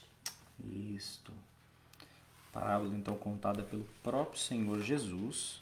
Isto. 0.96 1.32
Parábola 2.52 2.94
então 2.96 3.16
contada 3.16 3.62
pelo 3.62 3.84
próprio 4.02 4.40
Senhor 4.40 4.80
Jesus, 4.80 5.60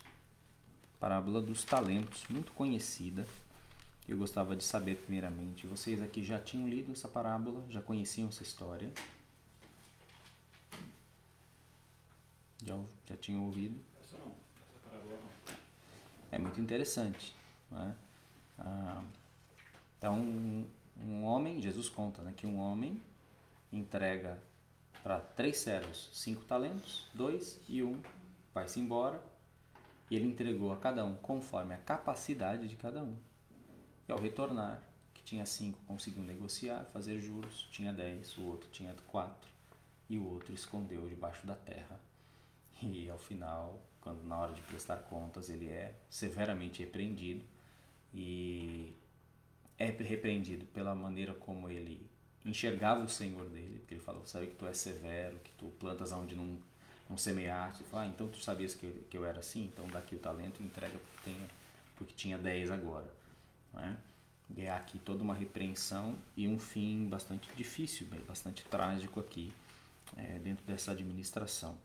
parábola 0.98 1.42
dos 1.42 1.64
talentos, 1.64 2.24
muito 2.28 2.52
conhecida. 2.52 3.26
Eu 4.08 4.16
gostava 4.16 4.54
de 4.54 4.62
saber 4.62 4.96
primeiramente, 4.96 5.66
vocês 5.66 6.00
aqui 6.00 6.24
já 6.24 6.38
tinham 6.38 6.68
lido 6.68 6.92
essa 6.92 7.08
parábola, 7.08 7.64
já 7.68 7.82
conheciam 7.82 8.28
essa 8.28 8.44
história? 8.44 8.90
Já, 12.66 12.76
já 13.08 13.16
tinham 13.16 13.44
ouvido? 13.44 13.80
Essa 14.02 14.18
não, 14.18 14.34
essa 14.66 14.90
parábola 14.90 15.20
não. 15.20 15.54
É 16.32 16.38
muito 16.38 16.60
interessante. 16.60 17.32
Né? 17.70 17.96
Ah, 18.58 19.04
então, 19.96 20.18
um, 20.18 20.66
um 21.00 21.24
homem, 21.24 21.62
Jesus 21.62 21.88
conta 21.88 22.22
né, 22.22 22.34
que 22.36 22.44
um 22.44 22.58
homem 22.58 23.00
entrega 23.72 24.42
para 25.00 25.20
três 25.20 25.58
servos 25.58 26.10
cinco 26.12 26.44
talentos, 26.44 27.08
dois 27.14 27.60
e 27.68 27.84
um 27.84 28.02
vai-se 28.52 28.80
embora. 28.80 29.22
E 30.10 30.16
ele 30.16 30.26
entregou 30.26 30.72
a 30.72 30.76
cada 30.76 31.04
um 31.04 31.14
conforme 31.14 31.74
a 31.74 31.78
capacidade 31.78 32.66
de 32.66 32.74
cada 32.74 33.02
um. 33.02 33.16
E 34.08 34.12
ao 34.12 34.18
retornar, 34.18 34.82
que 35.14 35.22
tinha 35.22 35.46
cinco 35.46 35.78
conseguiu 35.86 36.24
negociar, 36.24 36.84
fazer 36.92 37.20
juros, 37.20 37.68
tinha 37.70 37.92
dez, 37.92 38.36
o 38.38 38.44
outro 38.44 38.68
tinha 38.70 38.94
quatro, 39.06 39.48
e 40.08 40.18
o 40.18 40.24
outro 40.24 40.52
escondeu 40.52 41.08
debaixo 41.08 41.46
da 41.46 41.54
terra. 41.54 42.00
E 42.82 43.08
ao 43.10 43.18
final, 43.18 43.80
quando 44.00 44.22
na 44.24 44.38
hora 44.38 44.52
de 44.52 44.60
prestar 44.62 44.98
contas, 44.98 45.48
ele 45.48 45.68
é 45.68 45.94
severamente 46.08 46.80
repreendido 46.80 47.44
e 48.12 48.94
é 49.78 49.86
repreendido 49.86 50.64
pela 50.66 50.94
maneira 50.94 51.34
como 51.34 51.68
ele 51.68 52.08
enxergava 52.44 53.04
o 53.04 53.08
Senhor 53.08 53.48
dele, 53.48 53.78
porque 53.80 53.94
ele 53.94 54.00
falou, 54.00 54.24
sabe 54.24 54.46
que 54.46 54.54
tu 54.54 54.66
és 54.66 54.76
severo, 54.76 55.38
que 55.40 55.50
tu 55.52 55.66
plantas 55.80 56.12
onde 56.12 56.34
não, 56.36 56.58
não 57.10 57.16
semeaste, 57.16 57.82
fala, 57.84 58.04
ah, 58.04 58.06
então 58.06 58.28
tu 58.28 58.40
sabias 58.40 58.74
que, 58.74 58.86
que 59.10 59.18
eu 59.18 59.24
era 59.24 59.40
assim, 59.40 59.64
então 59.64 59.86
daqui 59.88 60.14
o 60.14 60.18
talento 60.18 60.62
e 60.62 60.64
entrega 60.64 60.98
porque, 60.98 61.36
porque 61.96 62.14
tinha 62.14 62.38
10 62.38 62.70
agora. 62.70 63.12
Né? 63.72 63.96
E 64.56 64.62
é 64.62 64.70
aqui 64.70 64.98
toda 64.98 65.24
uma 65.24 65.34
repreensão 65.34 66.16
e 66.36 66.46
um 66.46 66.58
fim 66.58 67.08
bastante 67.08 67.50
difícil, 67.56 68.06
bastante 68.26 68.64
trágico 68.64 69.18
aqui, 69.18 69.52
é, 70.16 70.38
dentro 70.38 70.64
dessa 70.64 70.92
administração. 70.92 71.76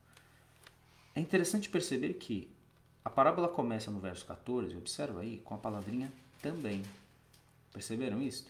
É 1.14 1.20
interessante 1.20 1.70
perceber 1.70 2.14
que 2.16 2.50
a 3.04 3.10
parábola 3.10 3.48
começa 3.48 3.90
no 3.90 4.00
verso 4.00 4.26
14, 4.26 4.78
observa 4.78 5.22
aí, 5.22 5.40
com 5.40 5.56
a 5.56 5.58
palavrinha 5.58 6.12
também. 6.42 6.84
Perceberam 7.74 8.22
isso? 8.22 8.48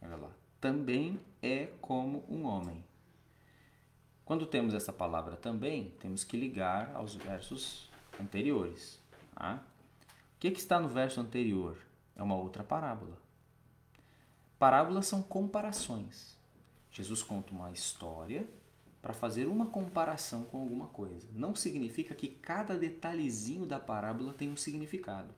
Olha 0.00 0.16
lá. 0.16 0.30
Também 0.60 1.20
é 1.42 1.66
como 1.80 2.24
um 2.28 2.44
homem. 2.44 2.82
Quando 4.24 4.46
temos 4.46 4.72
essa 4.72 4.92
palavra 4.92 5.36
também, 5.36 5.90
temos 6.00 6.24
que 6.24 6.36
ligar 6.36 6.94
aos 6.94 7.14
versos 7.14 7.90
anteriores. 8.18 8.98
Tá? 9.34 9.62
O 10.36 10.38
que, 10.40 10.50
que 10.50 10.58
está 10.58 10.80
no 10.80 10.88
verso 10.88 11.20
anterior? 11.20 11.76
É 12.16 12.22
uma 12.22 12.36
outra 12.36 12.64
parábola. 12.64 13.18
Parábolas 14.58 15.06
são 15.06 15.22
comparações. 15.22 16.38
Jesus 16.90 17.22
conta 17.22 17.52
uma 17.52 17.70
história 17.72 18.48
para 19.04 19.12
fazer 19.12 19.46
uma 19.46 19.66
comparação 19.66 20.44
com 20.44 20.58
alguma 20.58 20.86
coisa. 20.86 21.28
Não 21.34 21.54
significa 21.54 22.14
que 22.14 22.26
cada 22.26 22.74
detalhezinho 22.74 23.66
da 23.66 23.78
parábola 23.78 24.32
tem 24.32 24.48
um 24.48 24.56
significado. 24.56 25.28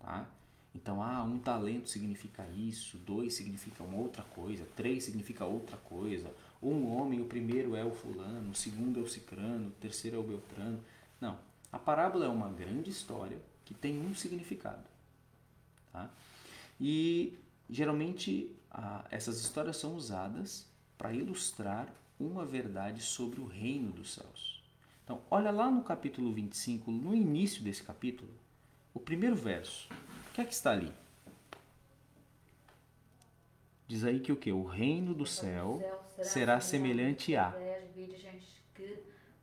Tá? 0.00 0.26
Então, 0.74 1.02
ah, 1.02 1.22
um 1.22 1.38
talento 1.38 1.90
significa 1.90 2.48
isso, 2.56 2.96
dois 2.96 3.34
significa 3.34 3.84
uma 3.84 3.98
outra 3.98 4.22
coisa, 4.22 4.66
três 4.74 5.04
significa 5.04 5.44
outra 5.44 5.76
coisa. 5.76 6.32
Um 6.62 6.90
homem, 6.90 7.20
o 7.20 7.26
primeiro 7.26 7.76
é 7.76 7.84
o 7.84 7.90
fulano, 7.90 8.52
o 8.52 8.54
segundo 8.54 8.98
é 8.98 9.02
o 9.02 9.06
cicrano, 9.06 9.68
o 9.68 9.72
terceiro 9.72 10.16
é 10.16 10.20
o 10.20 10.22
beltrano. 10.22 10.82
Não. 11.20 11.38
A 11.70 11.78
parábola 11.78 12.24
é 12.24 12.28
uma 12.28 12.48
grande 12.48 12.88
história 12.88 13.38
que 13.66 13.74
tem 13.74 14.00
um 14.00 14.14
significado. 14.14 14.88
Tá? 15.92 16.08
E 16.80 17.38
geralmente 17.68 18.50
ah, 18.70 19.04
essas 19.10 19.38
histórias 19.42 19.76
são 19.76 19.94
usadas 19.94 20.66
para 20.96 21.12
ilustrar 21.12 21.86
uma 22.18 22.44
verdade 22.44 23.02
sobre 23.02 23.40
o 23.40 23.46
reino 23.46 23.92
dos 23.92 24.14
céus. 24.14 24.62
Então, 25.04 25.22
olha 25.30 25.50
lá 25.50 25.70
no 25.70 25.82
capítulo 25.82 26.32
25, 26.32 26.90
no 26.90 27.14
início 27.14 27.62
desse 27.62 27.82
capítulo, 27.82 28.30
o 28.92 29.00
primeiro 29.00 29.36
verso. 29.36 29.88
O 30.28 30.32
que 30.34 30.40
é 30.40 30.44
que 30.44 30.52
está 30.52 30.72
ali? 30.72 30.92
Diz 33.86 34.04
aí 34.04 34.20
que 34.20 34.30
o 34.30 34.36
que? 34.36 34.52
O 34.52 34.64
reino 34.64 35.14
do 35.14 35.24
céu 35.24 35.80
será 36.22 36.60
semelhante 36.60 37.34
a. 37.34 37.54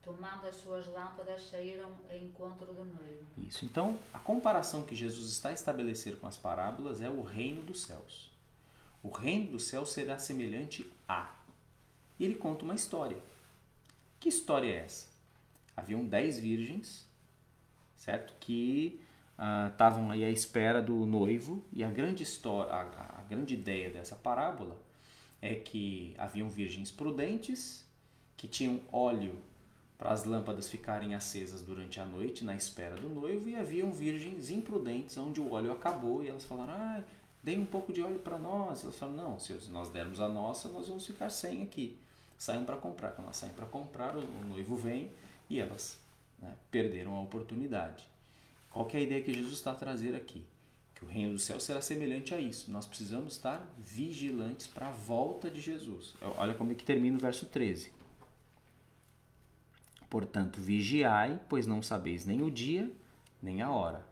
tomando 0.03 0.45
as 0.45 0.57
suas 0.57 0.85
lâmpadas, 0.85 1.49
saíram 1.49 1.91
ao 2.09 2.15
encontro 2.15 2.67
do 2.67 2.85
noivo. 2.85 3.25
Isso. 3.39 3.65
Então, 3.65 3.97
a 4.13 4.19
comparação 4.19 4.83
que 4.83 4.95
Jesus 4.95 5.31
está 5.31 5.49
a 5.49 5.53
estabelecer 5.53 6.19
com 6.19 6.27
as 6.27 6.37
parábolas 6.37 7.01
é 7.01 7.09
o 7.09 7.23
reino 7.23 7.63
dos 7.63 7.81
céus. 7.81 8.31
O 9.01 9.09
reino 9.09 9.51
do 9.51 9.59
céu 9.59 9.85
será 9.85 10.19
semelhante 10.19 10.87
a 11.07 11.34
e 12.19 12.25
ele 12.25 12.35
conta 12.35 12.63
uma 12.63 12.75
história. 12.75 13.17
Que 14.19 14.29
história 14.29 14.67
é 14.67 14.77
essa? 14.77 15.07
Haviam 15.75 16.05
dez 16.05 16.39
virgens, 16.39 17.07
certo? 17.95 18.33
Que 18.39 19.01
estavam 19.71 20.07
uh, 20.07 20.11
aí 20.11 20.23
à 20.23 20.29
espera 20.29 20.81
do 20.81 21.05
noivo 21.05 21.63
e 21.73 21.83
a 21.83 21.91
grande 21.91 22.23
história, 22.23 22.71
a, 22.71 23.19
a 23.19 23.21
grande 23.29 23.53
ideia 23.53 23.89
dessa 23.89 24.15
parábola 24.15 24.77
é 25.41 25.55
que 25.55 26.15
haviam 26.17 26.49
virgens 26.49 26.89
prudentes 26.89 27.85
que 28.37 28.47
tinham 28.47 28.79
óleo 28.91 29.37
para 29.97 30.11
as 30.11 30.23
lâmpadas 30.23 30.69
ficarem 30.69 31.15
acesas 31.15 31.61
durante 31.61 31.99
a 31.99 32.05
noite 32.05 32.43
na 32.43 32.55
espera 32.55 32.95
do 32.95 33.09
noivo 33.09 33.49
e 33.49 33.55
haviam 33.55 33.91
virgens 33.91 34.49
imprudentes 34.49 35.17
onde 35.17 35.39
o 35.39 35.51
óleo 35.51 35.71
acabou 35.71 36.23
e 36.23 36.29
elas 36.29 36.45
falaram: 36.45 36.73
"Ah, 36.73 37.03
dê 37.43 37.57
um 37.57 37.65
pouco 37.65 37.93
de 37.93 38.01
óleo 38.01 38.19
para 38.19 38.37
nós". 38.37 38.83
Elas 38.83 38.97
falaram: 38.97 39.31
"Não, 39.31 39.39
se 39.39 39.53
nós 39.69 39.89
dermos 39.89 40.19
a 40.19 40.27
nossa, 40.27 40.69
nós 40.69 40.87
vamos 40.87 41.05
ficar 41.05 41.29
sem 41.29 41.61
aqui" 41.61 41.97
saem 42.37 42.63
para 42.65 42.77
comprar. 42.77 43.11
Quando 43.11 43.25
elas 43.25 43.37
saem 43.37 43.53
para 43.53 43.65
comprar, 43.65 44.15
o 44.15 44.45
noivo 44.45 44.75
vem 44.75 45.11
e 45.49 45.59
elas 45.59 45.99
né, 46.39 46.53
perderam 46.69 47.15
a 47.15 47.21
oportunidade. 47.21 48.07
Qual 48.69 48.89
é 48.93 48.97
a 48.97 49.01
ideia 49.01 49.23
que 49.23 49.33
Jesus 49.33 49.53
está 49.53 49.71
a 49.71 49.75
trazer 49.75 50.15
aqui? 50.15 50.45
Que 50.93 51.05
o 51.05 51.07
reino 51.07 51.33
do 51.33 51.39
céu 51.39 51.59
será 51.59 51.81
semelhante 51.81 52.33
a 52.33 52.39
isso. 52.39 52.71
Nós 52.71 52.85
precisamos 52.85 53.33
estar 53.33 53.65
vigilantes 53.77 54.67
para 54.67 54.87
a 54.87 54.91
volta 54.91 55.49
de 55.49 55.61
Jesus. 55.61 56.13
Olha 56.37 56.53
como 56.53 56.71
é 56.71 56.75
que 56.75 56.83
termina 56.83 57.17
o 57.17 57.21
verso 57.21 57.45
13. 57.45 57.91
Portanto, 60.09 60.61
vigiai, 60.61 61.39
pois 61.49 61.67
não 61.67 61.81
sabeis 61.81 62.25
nem 62.25 62.41
o 62.41 62.51
dia, 62.51 62.89
nem 63.41 63.61
a 63.61 63.69
hora. 63.69 64.05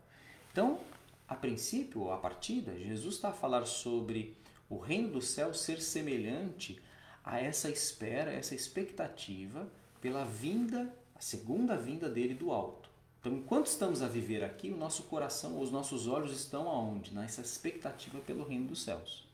Então, 0.52 0.80
a 1.26 1.34
princípio, 1.34 2.10
a 2.10 2.18
partida, 2.18 2.78
Jesus 2.78 3.16
está 3.16 3.30
a 3.30 3.32
falar 3.32 3.64
sobre 3.66 4.36
o 4.68 4.78
reino 4.78 5.08
do 5.08 5.20
céu 5.20 5.54
ser 5.54 5.80
semelhante 5.80 6.80
a 7.24 7.40
essa 7.40 7.70
espera, 7.70 8.30
essa 8.30 8.54
expectativa 8.54 9.66
pela 10.00 10.24
vinda, 10.24 10.94
a 11.14 11.20
segunda 11.20 11.76
vinda 11.76 12.08
dele 12.08 12.34
do 12.34 12.52
alto. 12.52 12.90
Então, 13.18 13.32
enquanto 13.32 13.66
estamos 13.66 14.02
a 14.02 14.06
viver 14.06 14.44
aqui, 14.44 14.70
o 14.70 14.76
nosso 14.76 15.04
coração, 15.04 15.58
os 15.58 15.70
nossos 15.70 16.06
olhos 16.06 16.30
estão 16.30 16.68
aonde? 16.68 17.14
Nessa 17.14 17.40
expectativa 17.40 18.18
pelo 18.18 18.44
reino 18.44 18.68
dos 18.68 18.82
céus. 18.82 19.26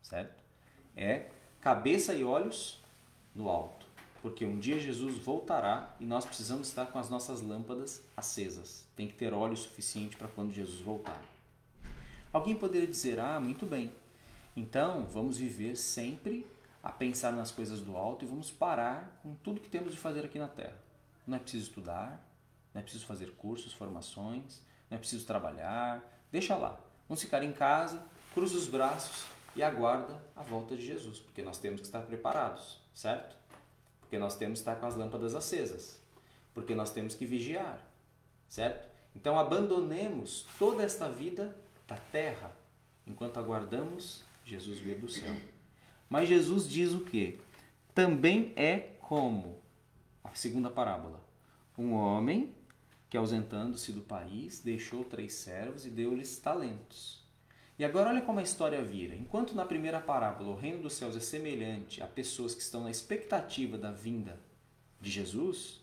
Certo? 0.00 0.40
É 0.96 1.26
cabeça 1.60 2.14
e 2.14 2.22
olhos 2.22 2.80
no 3.34 3.48
alto. 3.48 3.84
Porque 4.20 4.44
um 4.44 4.60
dia 4.60 4.78
Jesus 4.78 5.18
voltará 5.18 5.92
e 5.98 6.04
nós 6.04 6.24
precisamos 6.24 6.68
estar 6.68 6.86
com 6.86 6.98
as 7.00 7.10
nossas 7.10 7.42
lâmpadas 7.42 8.00
acesas. 8.16 8.86
Tem 8.94 9.08
que 9.08 9.14
ter 9.14 9.34
óleo 9.34 9.56
suficiente 9.56 10.16
para 10.16 10.28
quando 10.28 10.52
Jesus 10.52 10.78
voltar. 10.80 11.20
Alguém 12.32 12.54
poderia 12.54 12.86
dizer: 12.86 13.18
"Ah, 13.18 13.40
muito 13.40 13.66
bem. 13.66 13.92
Então, 14.54 15.04
vamos 15.06 15.36
viver 15.36 15.76
sempre 15.76 16.46
a 16.82 16.90
pensar 16.90 17.32
nas 17.32 17.50
coisas 17.50 17.80
do 17.80 17.96
alto 17.96 18.24
e 18.24 18.28
vamos 18.28 18.50
parar 18.50 19.20
com 19.22 19.34
tudo 19.36 19.60
que 19.60 19.68
temos 19.68 19.92
de 19.92 19.98
fazer 19.98 20.24
aqui 20.24 20.38
na 20.38 20.48
Terra. 20.48 20.76
Não 21.26 21.36
é 21.36 21.40
preciso 21.40 21.68
estudar, 21.68 22.20
não 22.74 22.80
é 22.80 22.82
preciso 22.82 23.06
fazer 23.06 23.32
cursos, 23.36 23.72
formações, 23.72 24.60
não 24.90 24.96
é 24.96 24.98
preciso 24.98 25.24
trabalhar, 25.26 26.02
deixa 26.30 26.56
lá. 26.56 26.78
Vamos 27.08 27.22
ficar 27.22 27.42
em 27.42 27.52
casa, 27.52 28.02
cruza 28.34 28.56
os 28.56 28.66
braços 28.66 29.26
e 29.54 29.62
aguarda 29.62 30.20
a 30.34 30.42
volta 30.42 30.74
de 30.76 30.84
Jesus, 30.84 31.18
porque 31.18 31.42
nós 31.42 31.58
temos 31.58 31.80
que 31.80 31.86
estar 31.86 32.00
preparados, 32.02 32.80
certo? 32.94 33.36
Porque 34.00 34.18
nós 34.18 34.34
temos 34.36 34.58
que 34.58 34.62
estar 34.62 34.76
com 34.80 34.86
as 34.86 34.96
lâmpadas 34.96 35.34
acesas, 35.34 36.00
porque 36.52 36.74
nós 36.74 36.90
temos 36.90 37.14
que 37.14 37.24
vigiar, 37.24 37.78
certo? 38.48 38.90
Então 39.14 39.38
abandonemos 39.38 40.46
toda 40.58 40.82
esta 40.82 41.08
vida 41.08 41.56
da 41.86 41.96
terra 41.96 42.50
enquanto 43.06 43.38
aguardamos 43.38 44.24
Jesus 44.44 44.78
vir 44.78 44.98
do 44.98 45.08
céu. 45.08 45.34
Mas 46.12 46.28
Jesus 46.28 46.68
diz 46.68 46.92
o 46.92 47.00
que? 47.00 47.38
Também 47.94 48.52
é 48.54 48.80
como 49.00 49.62
a 50.22 50.34
segunda 50.34 50.68
parábola. 50.68 51.18
Um 51.78 51.94
homem 51.94 52.54
que, 53.08 53.16
ausentando-se 53.16 53.92
do 53.92 54.02
país, 54.02 54.60
deixou 54.60 55.06
três 55.06 55.32
servos 55.32 55.86
e 55.86 55.88
deu-lhes 55.88 56.36
talentos. 56.36 57.24
E 57.78 57.84
agora 57.84 58.10
olha 58.10 58.20
como 58.20 58.40
a 58.40 58.42
história 58.42 58.84
vira. 58.84 59.16
Enquanto 59.16 59.54
na 59.54 59.64
primeira 59.64 60.02
parábola 60.02 60.50
o 60.50 60.54
reino 60.54 60.82
dos 60.82 60.92
céus 60.92 61.16
é 61.16 61.20
semelhante 61.20 62.02
a 62.02 62.06
pessoas 62.06 62.54
que 62.54 62.60
estão 62.60 62.82
na 62.82 62.90
expectativa 62.90 63.78
da 63.78 63.90
vinda 63.90 64.38
de 65.00 65.10
Jesus, 65.10 65.80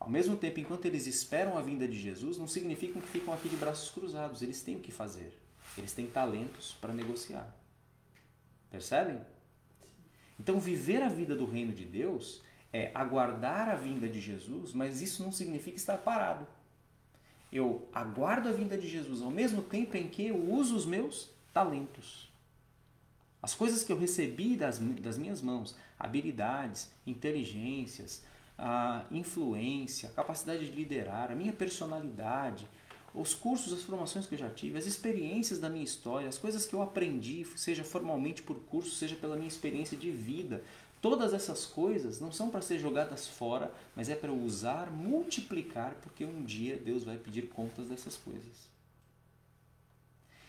ao 0.00 0.10
mesmo 0.10 0.36
tempo, 0.36 0.58
enquanto 0.58 0.86
eles 0.86 1.06
esperam 1.06 1.56
a 1.56 1.62
vinda 1.62 1.86
de 1.86 1.96
Jesus, 1.96 2.36
não 2.36 2.48
significa 2.48 3.00
que 3.00 3.06
ficam 3.06 3.32
aqui 3.32 3.48
de 3.48 3.54
braços 3.54 3.88
cruzados. 3.92 4.42
Eles 4.42 4.62
têm 4.62 4.74
o 4.74 4.80
que 4.80 4.90
fazer. 4.90 5.32
Eles 5.78 5.92
têm 5.92 6.08
talentos 6.08 6.76
para 6.80 6.92
negociar. 6.92 7.56
Percebem? 8.68 9.20
Então, 10.40 10.58
viver 10.58 11.02
a 11.02 11.08
vida 11.10 11.36
do 11.36 11.44
reino 11.44 11.70
de 11.70 11.84
Deus 11.84 12.40
é 12.72 12.90
aguardar 12.94 13.68
a 13.68 13.74
vinda 13.74 14.08
de 14.08 14.18
Jesus, 14.18 14.72
mas 14.72 15.02
isso 15.02 15.22
não 15.22 15.30
significa 15.30 15.76
estar 15.76 15.98
parado. 15.98 16.46
Eu 17.52 17.86
aguardo 17.92 18.48
a 18.48 18.52
vinda 18.52 18.78
de 18.78 18.88
Jesus 18.88 19.20
ao 19.20 19.30
mesmo 19.30 19.60
tempo 19.60 19.98
em 19.98 20.08
que 20.08 20.28
eu 20.28 20.50
uso 20.50 20.74
os 20.74 20.86
meus 20.86 21.28
talentos. 21.52 22.32
As 23.42 23.54
coisas 23.54 23.84
que 23.84 23.92
eu 23.92 23.98
recebi 23.98 24.56
das, 24.56 24.78
das 24.78 25.18
minhas 25.18 25.42
mãos, 25.42 25.76
habilidades, 25.98 26.90
inteligências, 27.06 28.24
a 28.56 29.04
influência, 29.10 30.08
a 30.08 30.12
capacidade 30.12 30.70
de 30.70 30.72
liderar, 30.72 31.30
a 31.30 31.34
minha 31.34 31.52
personalidade, 31.52 32.66
os 33.14 33.34
cursos, 33.34 33.72
as 33.72 33.82
formações 33.82 34.26
que 34.26 34.34
eu 34.34 34.38
já 34.38 34.50
tive, 34.50 34.78
as 34.78 34.86
experiências 34.86 35.58
da 35.58 35.68
minha 35.68 35.84
história, 35.84 36.28
as 36.28 36.38
coisas 36.38 36.66
que 36.66 36.74
eu 36.74 36.82
aprendi, 36.82 37.44
seja 37.56 37.82
formalmente 37.82 38.42
por 38.42 38.56
curso, 38.60 38.94
seja 38.94 39.16
pela 39.16 39.36
minha 39.36 39.48
experiência 39.48 39.96
de 39.96 40.10
vida, 40.10 40.62
Todas 41.00 41.32
essas 41.32 41.64
coisas 41.64 42.20
não 42.20 42.30
são 42.30 42.50
para 42.50 42.60
ser 42.60 42.78
jogadas 42.78 43.26
fora, 43.26 43.72
mas 43.96 44.10
é 44.10 44.14
para 44.14 44.32
usar, 44.32 44.90
multiplicar, 44.90 45.94
porque 46.02 46.26
um 46.26 46.44
dia 46.44 46.76
Deus 46.76 47.04
vai 47.04 47.16
pedir 47.16 47.48
contas 47.48 47.88
dessas 47.88 48.18
coisas. 48.18 48.68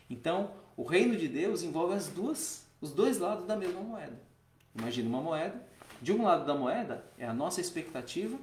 Então, 0.09 0.51
o 0.75 0.83
reino 0.83 1.15
de 1.15 1.29
Deus 1.29 1.63
envolve 1.63 1.93
as 1.93 2.09
duas, 2.09 2.65
os 2.81 2.91
dois 2.91 3.17
lados 3.17 3.45
da 3.45 3.55
mesma 3.55 3.79
moeda. 3.79 4.19
Imagina 4.75 5.07
uma 5.07 5.21
moeda. 5.21 5.65
De 6.01 6.11
um 6.11 6.23
lado 6.23 6.45
da 6.45 6.53
moeda 6.53 7.05
é 7.17 7.25
a 7.25 7.33
nossa 7.33 7.61
expectativa 7.61 8.37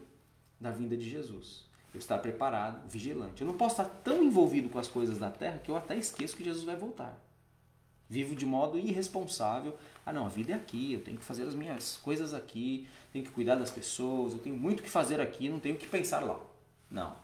da 0.59 0.71
vinda 0.71 0.97
de 0.97 1.11
Jesus. 1.11 1.68
Eu 1.99 2.01
estar 2.01 2.19
preparado, 2.19 2.89
vigilante. 2.89 3.43
Eu 3.43 3.47
não 3.49 3.57
posso 3.57 3.83
estar 3.83 3.93
tão 4.05 4.23
envolvido 4.23 4.69
com 4.69 4.79
as 4.79 4.87
coisas 4.87 5.19
da 5.19 5.31
terra 5.33 5.59
que 5.59 5.69
eu 5.69 5.77
até 5.77 5.97
esqueço 5.97 6.37
que 6.37 6.45
Jesus 6.45 6.65
vai 6.65 6.77
voltar. 6.77 7.19
Vivo 8.09 8.37
de 8.37 8.47
modo 8.47 8.79
irresponsável. 8.79 9.77
Ah, 10.07 10.13
não, 10.13 10.25
a 10.25 10.29
vida 10.29 10.53
é 10.53 10.55
aqui, 10.55 10.93
eu 10.93 11.03
tenho 11.03 11.19
que 11.19 11.25
fazer 11.25 11.43
as 11.43 11.57
minhas 11.57 11.97
coisas 11.97 12.33
aqui, 12.33 12.89
tenho 13.13 13.25
que 13.25 13.33
cuidar 13.33 13.57
das 13.57 13.73
pessoas, 13.73 14.33
eu 14.33 14.39
tenho 14.39 14.57
muito 14.57 14.81
que 14.81 14.89
fazer 14.89 15.21
aqui, 15.21 15.49
não 15.49 15.59
tenho 15.59 15.77
que 15.77 15.89
pensar 15.89 16.21
lá. 16.21 16.41
Não. 16.89 17.17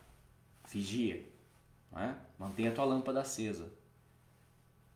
Vigia. 0.69 1.25
Não 1.93 2.03
é? 2.03 2.17
Mantenha 2.37 2.71
a 2.71 2.75
tua 2.75 2.85
lâmpada 2.85 3.21
acesa. 3.21 3.73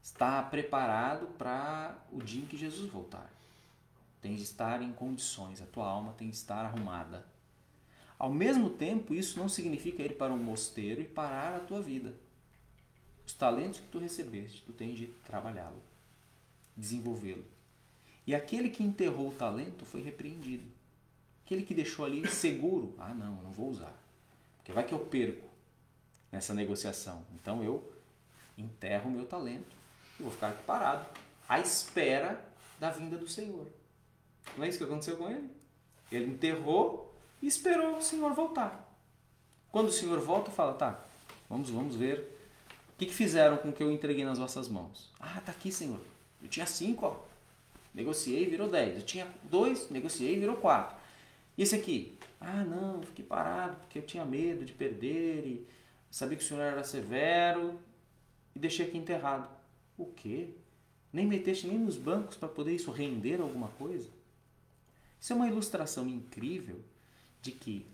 Está 0.03 0.43
preparado 0.43 1.29
para 1.39 1.97
o 2.13 2.21
dia 2.21 2.43
em 2.43 2.47
que 2.47 2.57
Jesus 2.57 2.91
voltar. 2.91 3.31
Tem 4.21 4.35
de 4.35 4.43
estar 4.43 4.83
em 4.83 4.93
condições, 4.93 5.63
a 5.63 5.67
tua 5.67 5.87
alma 5.87 6.13
tem 6.15 6.29
de 6.29 6.37
estar 6.37 6.65
arrumada. 6.65 7.25
Ao 8.19 8.33
mesmo 8.33 8.71
tempo, 8.71 9.15
isso 9.15 9.39
não 9.39 9.49
significa 9.49 10.03
ir 10.03 10.17
para 10.17 10.33
um 10.33 10.43
mosteiro 10.43 11.01
e 11.01 11.05
parar 11.05 11.57
a 11.57 11.61
tua 11.61 11.81
vida. 11.81 12.15
Os 13.25 13.33
talentos 13.35 13.79
que 13.79 13.87
tu 13.87 13.99
recebeste, 13.99 14.63
tu 14.63 14.73
tens 14.73 14.99
de 14.99 15.07
trabalhá-lo, 15.25 15.81
desenvolvê-lo. 16.77 17.45
E 18.27 18.35
aquele 18.35 18.71
que 18.71 18.83
enterrou 18.83 19.29
o 19.29 19.35
talento 19.35 19.85
foi 19.85 20.03
repreendido. 20.03 20.65
Aquele 21.45 21.63
que 21.63 21.75
deixou 21.75 22.05
ali 22.05 22.27
seguro, 22.29 22.95
ah 22.99 23.15
não, 23.15 23.37
não 23.37 23.53
vou 23.53 23.71
usar. 23.71 23.95
Porque 24.57 24.73
vai 24.73 24.85
que 24.85 24.93
eu 24.93 24.99
perco 24.99 25.49
nessa 26.31 26.53
negociação. 26.53 27.25
Então 27.35 27.63
eu 27.63 27.91
enterro 28.57 29.09
o 29.09 29.13
meu 29.13 29.25
talento 29.25 29.77
e 30.19 30.23
vou 30.23 30.33
ficar 30.33 30.49
aqui 30.49 30.63
parado, 30.65 31.07
à 31.49 31.61
espera 31.61 32.45
da 32.79 32.91
vinda 32.91 33.17
do 33.17 33.29
Senhor. 33.29 33.67
Não 34.57 34.65
é 34.65 34.69
isso 34.69 34.79
que 34.79 34.85
aconteceu 34.85 35.17
com 35.17 35.31
ele? 35.31 35.49
Ele 36.11 36.27
enterrou 36.27 37.08
e 37.43 37.47
esperou 37.47 37.97
o 37.97 38.03
Senhor 38.03 38.33
voltar. 38.35 38.85
Quando 39.71 39.89
o 39.89 39.93
Senhor 39.93 40.19
volta, 40.21 40.51
fala, 40.51 40.75
tá, 40.75 41.05
vamos, 41.49 41.71
vamos 41.71 41.95
ver 41.95 42.39
que, 42.99 43.07
que 43.07 43.15
fizeram 43.15 43.57
com 43.57 43.73
que 43.73 43.83
eu 43.83 43.93
entreguei 43.93 44.25
nas 44.25 44.39
vossas 44.39 44.69
mãos? 44.69 45.11
Ah, 45.21 45.41
tá 45.41 45.53
aqui, 45.53 45.71
Senhor. 45.71 46.01
Eu 46.43 46.49
tinha 46.49 46.67
cinco, 46.67 47.07
ó. 47.07 47.17
Negociei, 47.95 48.47
virou 48.47 48.69
dez. 48.69 48.97
Eu 48.97 49.03
tinha 49.03 49.29
dois, 49.45 49.89
negociei, 49.89 50.39
virou 50.39 50.57
quatro. 50.57 50.97
E 51.57 51.63
esse 51.63 51.77
aqui? 51.77 52.19
Ah, 52.41 52.65
não, 52.65 53.01
fiquei 53.03 53.25
parado 53.25 53.77
porque 53.77 53.99
eu 53.99 54.03
tinha 54.03 54.25
medo 54.25 54.65
de 54.65 54.73
perder 54.73 55.47
e 55.47 55.67
sabia 56.11 56.37
que 56.37 56.43
o 56.43 56.47
Senhor 56.47 56.61
era 56.61 56.83
severo 56.83 57.79
e 58.55 58.59
deixei 58.59 58.87
aqui 58.87 58.99
enterrado. 58.99 59.49
O 59.97 60.07
quê? 60.07 60.51
Nem 61.13 61.27
meteste 61.27 61.67
nem 61.69 61.79
nos 61.79 61.97
bancos 61.97 62.37
para 62.37 62.49
poder 62.49 62.75
isso 62.75 62.91
render 62.91 63.41
alguma 63.41 63.69
coisa? 63.69 64.09
Isso 65.21 65.33
é 65.33 65.37
uma 65.37 65.49
ilustração 65.49 66.09
incrível 66.09 66.81
de 67.41 67.53
que 67.53 67.91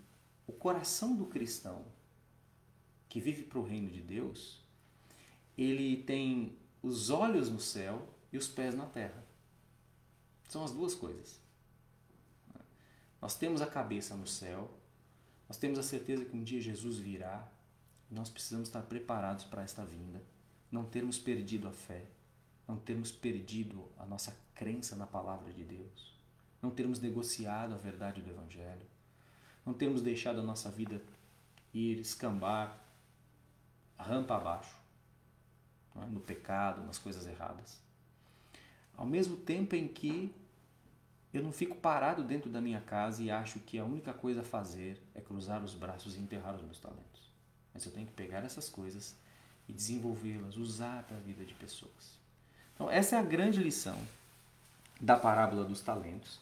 o 0.47 0.53
coração 0.53 1.15
do 1.15 1.25
cristão 1.25 1.85
que 3.07 3.19
vive 3.19 3.43
para 3.43 3.59
o 3.59 3.63
reino 3.63 3.89
de 3.89 4.01
Deus 4.01 4.65
ele 5.57 6.03
tem 6.03 6.57
os 6.81 7.09
olhos 7.09 7.49
no 7.49 7.59
céu 7.59 8.07
e 8.31 8.37
os 8.37 8.47
pés 8.47 8.75
na 8.75 8.85
terra. 8.85 9.23
São 10.49 10.63
as 10.63 10.71
duas 10.71 10.93
coisas. 10.93 11.39
Nós 13.21 13.35
temos 13.35 13.61
a 13.61 13.67
cabeça 13.67 14.15
no 14.15 14.27
céu, 14.27 14.69
nós 15.47 15.57
temos 15.57 15.79
a 15.79 15.83
certeza 15.83 16.25
que 16.25 16.35
um 16.35 16.43
dia 16.43 16.61
Jesus 16.61 16.97
virá, 16.97 17.49
nós 18.09 18.29
precisamos 18.29 18.67
estar 18.67 18.83
preparados 18.83 19.45
para 19.45 19.63
esta 19.63 19.83
vinda, 19.83 20.21
não 20.71 20.85
termos 20.85 21.17
perdido 21.17 21.67
a 21.67 21.71
fé, 21.71 22.05
não 22.67 22.77
termos 22.77 23.11
perdido 23.11 23.89
a 23.97 24.05
nossa 24.05 24.37
crença 24.53 24.95
na 24.95 25.07
palavra 25.07 25.51
de 25.51 25.63
Deus, 25.63 26.19
não 26.61 26.69
termos 26.69 26.99
negociado 26.99 27.73
a 27.73 27.77
verdade 27.77 28.21
do 28.21 28.29
Evangelho, 28.29 28.85
não 29.65 29.73
termos 29.73 30.01
deixado 30.01 30.39
a 30.39 30.43
nossa 30.43 30.69
vida 30.69 31.01
ir 31.73 31.99
escambar, 31.99 32.77
rampa 33.97 34.35
abaixo 34.35 34.75
é? 35.95 36.05
no 36.05 36.19
pecado, 36.19 36.85
nas 36.85 36.97
coisas 36.97 37.25
erradas. 37.25 37.79
Ao 38.95 39.05
mesmo 39.05 39.37
tempo 39.37 39.75
em 39.75 39.87
que 39.87 40.33
eu 41.33 41.43
não 41.43 41.51
fico 41.51 41.75
parado 41.75 42.23
dentro 42.23 42.49
da 42.49 42.61
minha 42.61 42.79
casa 42.79 43.21
e 43.21 43.29
acho 43.29 43.59
que 43.59 43.77
a 43.77 43.83
única 43.83 44.13
coisa 44.13 44.41
a 44.41 44.43
fazer 44.43 45.01
é 45.13 45.19
cruzar 45.19 45.63
os 45.63 45.73
braços 45.73 46.15
e 46.15 46.19
enterrar 46.19 46.55
os 46.55 46.61
meus 46.61 46.79
talentos. 46.79 47.31
Mas 47.73 47.85
eu 47.85 47.91
tenho 47.91 48.07
que 48.07 48.13
pegar 48.13 48.45
essas 48.45 48.69
coisas 48.69 49.15
e 49.67 49.73
desenvolvê-las, 49.73 50.55
usar 50.55 51.03
para 51.03 51.17
a 51.17 51.19
vida 51.19 51.43
de 51.43 51.53
pessoas. 51.53 52.17
Então, 52.73 52.89
essa 52.89 53.15
é 53.15 53.19
a 53.19 53.23
grande 53.23 53.61
lição 53.61 53.97
da 54.99 55.17
parábola 55.17 55.65
dos 55.65 55.81
talentos. 55.81 56.39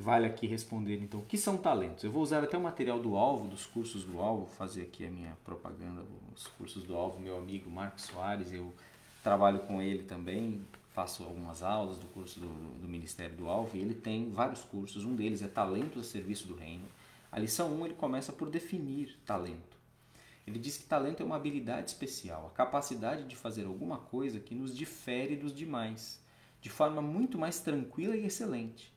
Vale 0.00 0.26
aqui 0.26 0.46
responder, 0.46 1.02
então, 1.02 1.18
o 1.18 1.24
que 1.24 1.36
são 1.36 1.56
talentos? 1.56 2.04
Eu 2.04 2.12
vou 2.12 2.22
usar 2.22 2.44
até 2.44 2.56
o 2.56 2.60
material 2.60 3.00
do 3.00 3.16
Alvo, 3.16 3.48
dos 3.48 3.66
cursos 3.66 4.04
do 4.04 4.20
Alvo, 4.20 4.46
fazer 4.46 4.82
aqui 4.82 5.04
a 5.04 5.10
minha 5.10 5.36
propaganda, 5.44 6.04
os 6.32 6.46
cursos 6.46 6.84
do 6.84 6.94
Alvo, 6.94 7.18
meu 7.18 7.36
amigo 7.36 7.68
Marcos 7.68 8.04
Soares, 8.04 8.52
eu 8.52 8.72
trabalho 9.24 9.58
com 9.60 9.82
ele 9.82 10.04
também, 10.04 10.64
faço 10.94 11.24
algumas 11.24 11.64
aulas 11.64 11.98
do 11.98 12.06
curso 12.06 12.38
do, 12.38 12.46
do 12.46 12.86
Ministério 12.86 13.34
do 13.34 13.48
Alvo, 13.48 13.76
e 13.76 13.80
ele 13.80 13.92
tem 13.92 14.30
vários 14.30 14.62
cursos, 14.62 15.04
um 15.04 15.16
deles 15.16 15.42
é 15.42 15.48
Talentos 15.48 16.06
a 16.06 16.08
Serviço 16.08 16.46
do 16.46 16.54
Reino. 16.54 16.86
A 17.32 17.40
lição 17.40 17.74
1 17.74 17.86
ele 17.86 17.94
começa 17.94 18.32
por 18.32 18.48
definir 18.48 19.18
talento. 19.26 19.76
Ele 20.46 20.60
diz 20.60 20.78
que 20.78 20.84
talento 20.84 21.24
é 21.24 21.26
uma 21.26 21.34
habilidade 21.34 21.90
especial, 21.90 22.46
a 22.46 22.56
capacidade 22.56 23.24
de 23.24 23.34
fazer 23.34 23.64
alguma 23.64 23.98
coisa 23.98 24.38
que 24.38 24.54
nos 24.54 24.76
difere 24.76 25.34
dos 25.34 25.52
demais, 25.52 26.22
de 26.60 26.70
forma 26.70 27.02
muito 27.02 27.36
mais 27.36 27.58
tranquila 27.58 28.16
e 28.16 28.24
excelente 28.24 28.96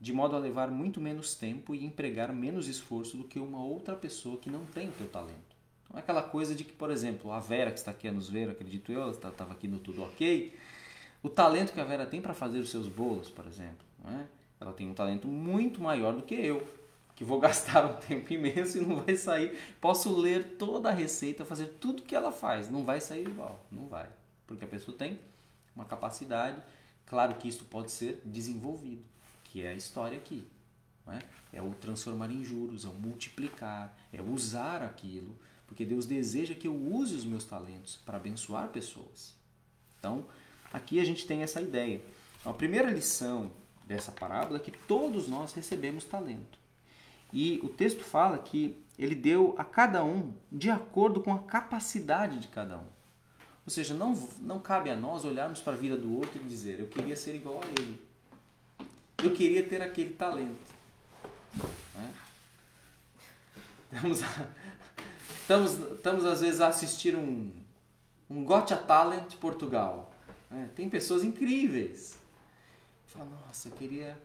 de 0.00 0.12
modo 0.12 0.36
a 0.36 0.38
levar 0.38 0.70
muito 0.70 1.00
menos 1.00 1.34
tempo 1.34 1.74
e 1.74 1.84
empregar 1.84 2.32
menos 2.32 2.68
esforço 2.68 3.16
do 3.16 3.24
que 3.24 3.38
uma 3.38 3.64
outra 3.64 3.96
pessoa 3.96 4.36
que 4.36 4.50
não 4.50 4.64
tem 4.66 4.88
o 4.88 4.92
teu 4.92 5.08
talento. 5.08 5.56
Então 5.84 5.96
é 5.96 6.00
aquela 6.00 6.22
coisa 6.22 6.54
de 6.54 6.64
que, 6.64 6.72
por 6.72 6.90
exemplo, 6.90 7.32
a 7.32 7.40
Vera 7.40 7.70
que 7.70 7.78
está 7.78 7.90
aqui 7.90 8.08
a 8.08 8.12
nos 8.12 8.28
ver, 8.28 8.48
acredito 8.48 8.92
eu, 8.92 9.10
estava 9.10 9.52
aqui 9.52 9.66
no 9.66 9.78
Tudo 9.78 10.02
Ok, 10.02 10.54
o 11.22 11.28
talento 11.28 11.72
que 11.72 11.80
a 11.80 11.84
Vera 11.84 12.06
tem 12.06 12.20
para 12.20 12.34
fazer 12.34 12.58
os 12.58 12.70
seus 12.70 12.88
bolos, 12.88 13.28
por 13.28 13.46
exemplo, 13.46 13.84
é? 14.06 14.24
ela 14.60 14.72
tem 14.72 14.88
um 14.88 14.94
talento 14.94 15.26
muito 15.26 15.80
maior 15.80 16.14
do 16.14 16.22
que 16.22 16.34
eu, 16.34 16.66
que 17.16 17.24
vou 17.24 17.38
gastar 17.40 17.84
um 17.86 17.94
tempo 17.94 18.32
imenso 18.32 18.78
e 18.78 18.80
não 18.80 19.02
vai 19.02 19.16
sair. 19.16 19.58
Posso 19.80 20.16
ler 20.16 20.56
toda 20.58 20.90
a 20.90 20.92
receita, 20.92 21.44
fazer 21.44 21.76
tudo 21.80 22.02
que 22.02 22.14
ela 22.14 22.30
faz, 22.30 22.70
não 22.70 22.84
vai 22.84 23.00
sair 23.00 23.26
igual, 23.26 23.64
não 23.72 23.86
vai, 23.88 24.08
porque 24.46 24.64
a 24.64 24.68
pessoa 24.68 24.96
tem 24.96 25.18
uma 25.74 25.84
capacidade 25.84 26.62
Claro 27.08 27.34
que 27.36 27.48
isso 27.48 27.64
pode 27.64 27.90
ser 27.90 28.20
desenvolvido, 28.24 29.02
que 29.48 29.62
é 29.62 29.70
a 29.70 29.74
história 29.74 30.16
aqui. 30.16 30.46
É? 31.08 31.22
é 31.52 31.62
o 31.62 31.70
transformar 31.70 32.30
em 32.30 32.44
juros, 32.44 32.84
é 32.84 32.88
o 32.88 32.92
multiplicar, 32.92 33.96
é 34.12 34.20
usar 34.20 34.82
aquilo, 34.82 35.34
porque 35.66 35.84
Deus 35.84 36.06
deseja 36.06 36.54
que 36.54 36.68
eu 36.68 36.74
use 36.74 37.14
os 37.14 37.24
meus 37.24 37.44
talentos 37.44 37.96
para 37.96 38.16
abençoar 38.16 38.68
pessoas. 38.68 39.34
Então, 39.98 40.26
aqui 40.72 41.00
a 41.00 41.04
gente 41.04 41.26
tem 41.26 41.42
essa 41.42 41.60
ideia. 41.60 42.02
A 42.44 42.52
primeira 42.52 42.90
lição 42.90 43.50
dessa 43.84 44.12
parábola 44.12 44.58
é 44.58 44.62
que 44.62 44.70
todos 44.70 45.28
nós 45.28 45.52
recebemos 45.52 46.04
talento. 46.04 46.58
E 47.32 47.60
o 47.62 47.68
texto 47.68 48.04
fala 48.04 48.38
que 48.38 48.76
ele 48.98 49.14
deu 49.14 49.54
a 49.58 49.64
cada 49.64 50.04
um 50.04 50.34
de 50.50 50.70
acordo 50.70 51.20
com 51.20 51.32
a 51.32 51.40
capacidade 51.40 52.38
de 52.38 52.48
cada 52.48 52.78
um. 52.78 52.86
Ou 53.66 53.70
seja, 53.70 53.92
não, 53.92 54.14
não 54.40 54.58
cabe 54.58 54.88
a 54.88 54.96
nós 54.96 55.24
olharmos 55.24 55.60
para 55.60 55.74
a 55.74 55.76
vida 55.76 55.96
do 55.96 56.14
outro 56.16 56.40
e 56.40 56.48
dizer, 56.48 56.80
eu 56.80 56.86
queria 56.86 57.14
ser 57.14 57.34
igual 57.34 57.60
a 57.62 57.66
ele. 57.80 58.07
Eu 59.20 59.34
queria 59.34 59.68
ter 59.68 59.82
aquele 59.82 60.14
talento. 60.14 60.72
Né? 61.92 62.14
Estamos, 63.90 64.20
estamos, 65.40 65.72
estamos, 65.96 66.24
às 66.24 66.40
vezes, 66.40 66.60
a 66.60 66.68
assistir 66.68 67.16
um, 67.16 67.50
um 68.30 68.44
Gotcha 68.44 68.76
Talent 68.76 69.34
Portugal. 69.38 70.14
Né? 70.48 70.70
Tem 70.76 70.88
pessoas 70.88 71.24
incríveis. 71.24 72.16
Fala, 73.06 73.28
nossa, 73.44 73.68
eu 73.68 73.72
queria 73.72 74.16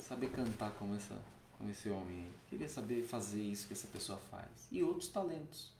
saber 0.00 0.28
cantar 0.28 0.72
como, 0.72 0.94
essa, 0.94 1.16
como 1.56 1.70
esse 1.70 1.88
homem. 1.88 2.30
Queria 2.46 2.68
saber 2.68 3.04
fazer 3.04 3.40
isso 3.40 3.66
que 3.66 3.72
essa 3.72 3.86
pessoa 3.86 4.18
faz. 4.30 4.68
E 4.70 4.82
outros 4.82 5.08
talentos, 5.08 5.72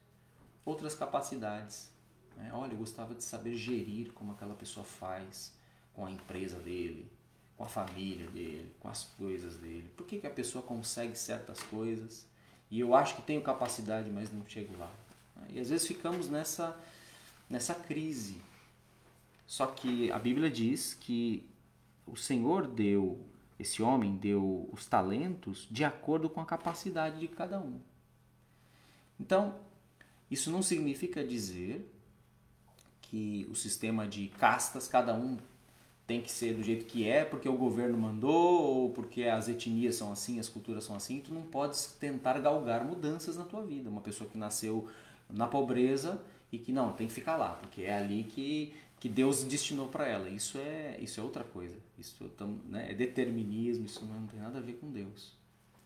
outras 0.64 0.94
capacidades. 0.94 1.90
Né? 2.34 2.50
Olha, 2.54 2.72
eu 2.72 2.78
gostava 2.78 3.14
de 3.14 3.22
saber 3.22 3.54
gerir 3.54 4.14
como 4.14 4.32
aquela 4.32 4.54
pessoa 4.54 4.84
faz 4.84 5.52
com 5.92 6.06
a 6.06 6.10
empresa 6.10 6.58
dele, 6.58 7.10
com 7.56 7.64
a 7.64 7.68
família 7.68 8.26
dele, 8.28 8.70
com 8.80 8.88
as 8.88 9.04
coisas 9.04 9.56
dele. 9.56 9.90
Por 9.96 10.06
que, 10.06 10.18
que 10.18 10.26
a 10.26 10.30
pessoa 10.30 10.62
consegue 10.62 11.16
certas 11.16 11.60
coisas 11.62 12.26
e 12.70 12.80
eu 12.80 12.94
acho 12.94 13.16
que 13.16 13.22
tenho 13.22 13.42
capacidade, 13.42 14.10
mas 14.10 14.30
não 14.32 14.46
chego 14.46 14.76
lá? 14.76 14.92
E 15.48 15.60
às 15.60 15.70
vezes 15.70 15.86
ficamos 15.86 16.28
nessa, 16.28 16.78
nessa 17.48 17.74
crise. 17.74 18.40
Só 19.46 19.66
que 19.66 20.10
a 20.10 20.18
Bíblia 20.18 20.50
diz 20.50 20.94
que 20.94 21.48
o 22.06 22.16
Senhor 22.16 22.66
deu, 22.66 23.20
esse 23.58 23.82
homem 23.82 24.16
deu 24.16 24.68
os 24.72 24.86
talentos 24.86 25.66
de 25.70 25.84
acordo 25.84 26.28
com 26.28 26.40
a 26.40 26.46
capacidade 26.46 27.20
de 27.20 27.28
cada 27.28 27.58
um. 27.60 27.80
Então, 29.18 29.58
isso 30.30 30.50
não 30.50 30.62
significa 30.62 31.24
dizer 31.24 31.90
que 33.00 33.46
o 33.50 33.54
sistema 33.54 34.06
de 34.06 34.28
castas, 34.28 34.88
cada 34.88 35.14
um 35.14 35.38
tem 36.06 36.20
que 36.20 36.30
ser 36.30 36.54
do 36.54 36.62
jeito 36.62 36.84
que 36.84 37.08
é, 37.08 37.24
porque 37.24 37.48
o 37.48 37.56
governo 37.56 37.98
mandou, 37.98 38.62
ou 38.62 38.90
porque 38.90 39.24
as 39.24 39.48
etnias 39.48 39.96
são 39.96 40.12
assim, 40.12 40.38
as 40.38 40.48
culturas 40.48 40.84
são 40.84 40.94
assim, 40.94 41.20
tu 41.20 41.34
não 41.34 41.42
podes 41.42 41.96
tentar 41.98 42.38
galgar 42.38 42.84
mudanças 42.84 43.36
na 43.36 43.44
tua 43.44 43.64
vida. 43.64 43.90
Uma 43.90 44.00
pessoa 44.00 44.30
que 44.30 44.38
nasceu 44.38 44.88
na 45.28 45.48
pobreza 45.48 46.22
e 46.52 46.58
que 46.58 46.70
não, 46.70 46.92
tem 46.92 47.08
que 47.08 47.12
ficar 47.12 47.36
lá, 47.36 47.54
porque 47.54 47.82
é 47.82 47.98
ali 47.98 48.22
que, 48.22 48.72
que 49.00 49.08
Deus 49.08 49.42
destinou 49.42 49.88
para 49.88 50.06
ela. 50.06 50.28
Isso 50.28 50.58
é, 50.58 50.96
isso 51.00 51.18
é 51.18 51.22
outra 51.22 51.42
coisa. 51.42 51.74
Isso 51.98 52.30
né, 52.68 52.92
é 52.92 52.94
determinismo, 52.94 53.84
isso 53.84 54.04
não 54.04 54.28
tem 54.28 54.38
nada 54.38 54.58
a 54.58 54.62
ver 54.62 54.74
com 54.74 54.88
Deus. 54.90 55.32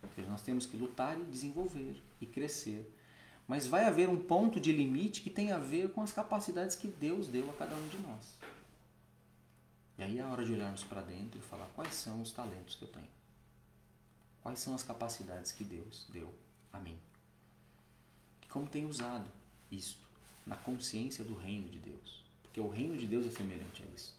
Porque 0.03 0.21
nós 0.23 0.43
temos 0.43 0.67
que 0.67 0.77
lutar 0.77 1.19
e 1.19 1.25
desenvolver 1.25 1.97
e 2.21 2.27
crescer. 2.27 2.95
Mas 3.49 3.67
vai 3.67 3.85
haver 3.85 4.09
um 4.09 4.17
ponto 4.17 4.61
de 4.61 4.71
limite 4.71 5.23
que 5.23 5.31
tem 5.31 5.51
a 5.51 5.59
ver 5.59 5.91
com 5.91 6.03
as 6.03 6.13
capacidades 6.13 6.77
que 6.77 6.87
Deus 6.87 7.27
deu 7.27 7.49
a 7.51 7.53
cada 7.55 7.75
um 7.75 7.89
de 7.89 7.99
nós. 7.99 8.40
E 10.01 10.03
aí 10.03 10.19
é 10.19 10.23
a 10.23 10.29
hora 10.29 10.43
de 10.43 10.55
olharmos 10.55 10.83
para 10.83 11.03
dentro 11.03 11.39
e 11.39 11.43
falar 11.43 11.67
quais 11.75 11.93
são 11.93 12.23
os 12.23 12.33
talentos 12.33 12.75
que 12.75 12.85
eu 12.85 12.89
tenho. 12.89 13.11
Quais 14.43 14.59
são 14.59 14.75
as 14.75 14.83
capacidades 14.83 15.53
que 15.53 15.63
Deus 15.63 16.07
deu 16.11 16.35
a 16.73 16.79
mim. 16.79 16.99
E 18.43 18.47
como 18.47 18.67
tenho 18.67 18.89
usado 18.89 19.31
isto 19.71 20.09
na 20.47 20.57
consciência 20.57 21.23
do 21.23 21.35
reino 21.35 21.69
de 21.69 21.79
Deus. 21.79 22.25
Porque 22.43 22.59
o 22.59 22.69
reino 22.71 22.97
de 22.97 23.07
Deus 23.07 23.27
é 23.27 23.31
semelhante 23.31 23.83
a 23.83 23.87
isso. 23.95 24.19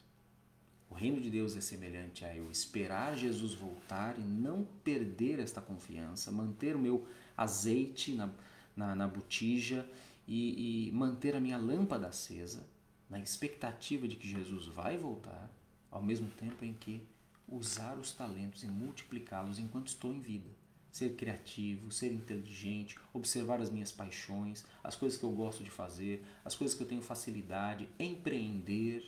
O 0.88 0.94
reino 0.94 1.20
de 1.20 1.32
Deus 1.32 1.58
é 1.58 1.62
semelhante 1.62 2.24
a 2.26 2.36
eu 2.36 2.52
esperar 2.52 3.18
Jesus 3.18 3.56
voltar 3.56 4.20
e 4.20 4.22
não 4.22 4.64
perder 4.84 5.40
esta 5.40 5.62
confiança, 5.62 6.32
manter 6.32 6.76
o 6.76 6.80
meu 6.80 7.08
azeite 7.36 8.14
na, 8.14 8.30
na, 8.76 8.94
na 8.94 9.08
botija 9.08 9.90
e, 10.28 10.90
e 10.90 10.92
manter 10.92 11.36
a 11.36 11.40
minha 11.40 11.58
lâmpada 11.58 12.06
acesa, 12.06 12.68
na 13.10 13.20
expectativa 13.20 14.08
de 14.08 14.16
que 14.16 14.30
Jesus 14.30 14.68
vai 14.68 14.96
voltar 14.96 15.50
ao 15.92 16.02
mesmo 16.02 16.30
tempo 16.30 16.64
em 16.64 16.74
que 16.74 17.06
usar 17.48 17.98
os 17.98 18.14
talentos 18.14 18.64
e 18.64 18.68
multiplicá-los 18.68 19.60
enquanto 19.60 19.90
estou 19.90 20.14
em 20.14 20.22
vida. 20.22 20.50
Ser 20.90 21.16
criativo, 21.16 21.92
ser 21.92 22.12
inteligente, 22.12 22.98
observar 23.14 23.62
as 23.62 23.70
minhas 23.70 23.92
paixões, 23.92 24.66
as 24.84 24.96
coisas 24.96 25.20
que 25.20 25.26
eu 25.26 25.32
gosto 25.32 25.64
de 25.64 25.70
fazer, 25.70 26.24
as 26.44 26.56
coisas 26.56 26.76
que 26.76 26.84
eu 26.84 26.88
tenho 26.88 27.02
facilidade, 27.02 27.88
empreender, 28.00 29.04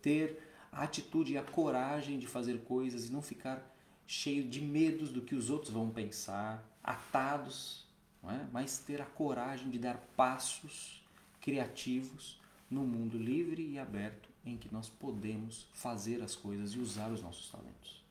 ter 0.00 0.38
a 0.70 0.82
atitude 0.82 1.32
e 1.32 1.38
a 1.38 1.42
coragem 1.42 2.18
de 2.18 2.26
fazer 2.26 2.60
coisas 2.64 3.08
e 3.08 3.12
não 3.12 3.22
ficar 3.22 3.74
cheio 4.06 4.46
de 4.46 4.60
medos 4.60 5.10
do 5.10 5.22
que 5.22 5.34
os 5.34 5.48
outros 5.48 5.72
vão 5.72 5.90
pensar, 5.90 6.62
atados, 6.82 7.86
é? 8.24 8.46
mas 8.52 8.78
ter 8.78 9.00
a 9.00 9.06
coragem 9.06 9.70
de 9.70 9.78
dar 9.78 9.98
passos 10.16 11.02
criativos 11.40 12.40
no 12.70 12.84
mundo 12.84 13.18
livre 13.18 13.62
e 13.62 13.78
aberto 13.78 14.33
em 14.44 14.56
que 14.56 14.72
nós 14.72 14.88
podemos 14.88 15.66
fazer 15.72 16.22
as 16.22 16.36
coisas 16.36 16.72
e 16.72 16.78
usar 16.78 17.10
os 17.10 17.22
nossos 17.22 17.50
talentos. 17.50 18.02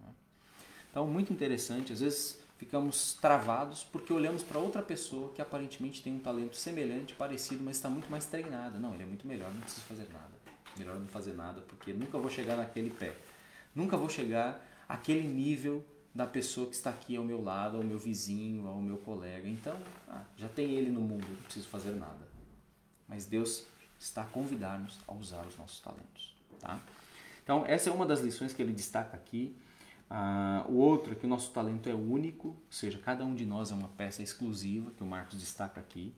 Né? 0.00 0.08
Então, 0.90 1.06
muito 1.06 1.32
interessante, 1.32 1.92
às 1.92 2.00
vezes 2.00 2.38
ficamos 2.58 3.14
travados 3.14 3.84
porque 3.84 4.12
olhamos 4.12 4.42
para 4.42 4.58
outra 4.58 4.82
pessoa 4.82 5.32
que 5.32 5.40
aparentemente 5.40 6.02
tem 6.02 6.12
um 6.12 6.18
talento 6.18 6.56
semelhante, 6.56 7.14
parecido, 7.14 7.62
mas 7.64 7.76
está 7.76 7.88
muito 7.88 8.10
mais 8.10 8.26
treinada. 8.26 8.78
Não, 8.78 8.94
ele 8.94 9.04
é 9.04 9.06
muito 9.06 9.26
melhor, 9.26 9.52
não 9.52 9.60
preciso 9.60 9.86
fazer 9.86 10.08
nada. 10.12 10.36
Melhor 10.76 10.98
não 10.98 11.08
fazer 11.08 11.34
nada, 11.34 11.60
porque 11.62 11.92
nunca 11.92 12.18
vou 12.18 12.30
chegar 12.30 12.56
naquele 12.56 12.90
pé. 12.90 13.16
Nunca 13.74 13.96
vou 13.96 14.08
chegar 14.08 14.64
àquele 14.88 15.26
nível 15.26 15.84
da 16.14 16.26
pessoa 16.26 16.66
que 16.66 16.74
está 16.74 16.90
aqui 16.90 17.16
ao 17.16 17.24
meu 17.24 17.42
lado, 17.42 17.76
ao 17.76 17.82
meu 17.84 17.98
vizinho, 17.98 18.66
ao 18.66 18.80
meu 18.80 18.98
colega. 18.98 19.48
Então, 19.48 19.78
ah, 20.08 20.24
já 20.36 20.48
tem 20.48 20.72
ele 20.72 20.90
no 20.90 21.00
mundo, 21.00 21.26
não 21.28 21.42
preciso 21.42 21.68
fazer 21.68 21.92
nada. 21.92 22.26
Mas 23.06 23.24
Deus 23.24 23.66
está 23.98 24.22
a 24.22 24.26
convidar-nos 24.26 24.98
a 25.06 25.12
usar 25.12 25.46
os 25.46 25.56
nossos 25.56 25.80
talentos. 25.80 26.34
Tá? 26.60 26.80
Então, 27.42 27.64
essa 27.66 27.90
é 27.90 27.92
uma 27.92 28.06
das 28.06 28.20
lições 28.20 28.52
que 28.52 28.60
ele 28.62 28.72
destaca 28.72 29.16
aqui. 29.16 29.56
Ah, 30.10 30.64
o 30.68 30.74
outro 30.74 31.12
é 31.12 31.14
que 31.14 31.26
o 31.26 31.28
nosso 31.28 31.50
talento 31.50 31.88
é 31.88 31.94
único, 31.94 32.48
ou 32.48 32.56
seja, 32.70 32.98
cada 32.98 33.24
um 33.24 33.34
de 33.34 33.44
nós 33.44 33.70
é 33.70 33.74
uma 33.74 33.88
peça 33.88 34.22
exclusiva, 34.22 34.90
que 34.90 35.02
o 35.02 35.06
Marcos 35.06 35.38
destaca 35.38 35.80
aqui. 35.80 36.14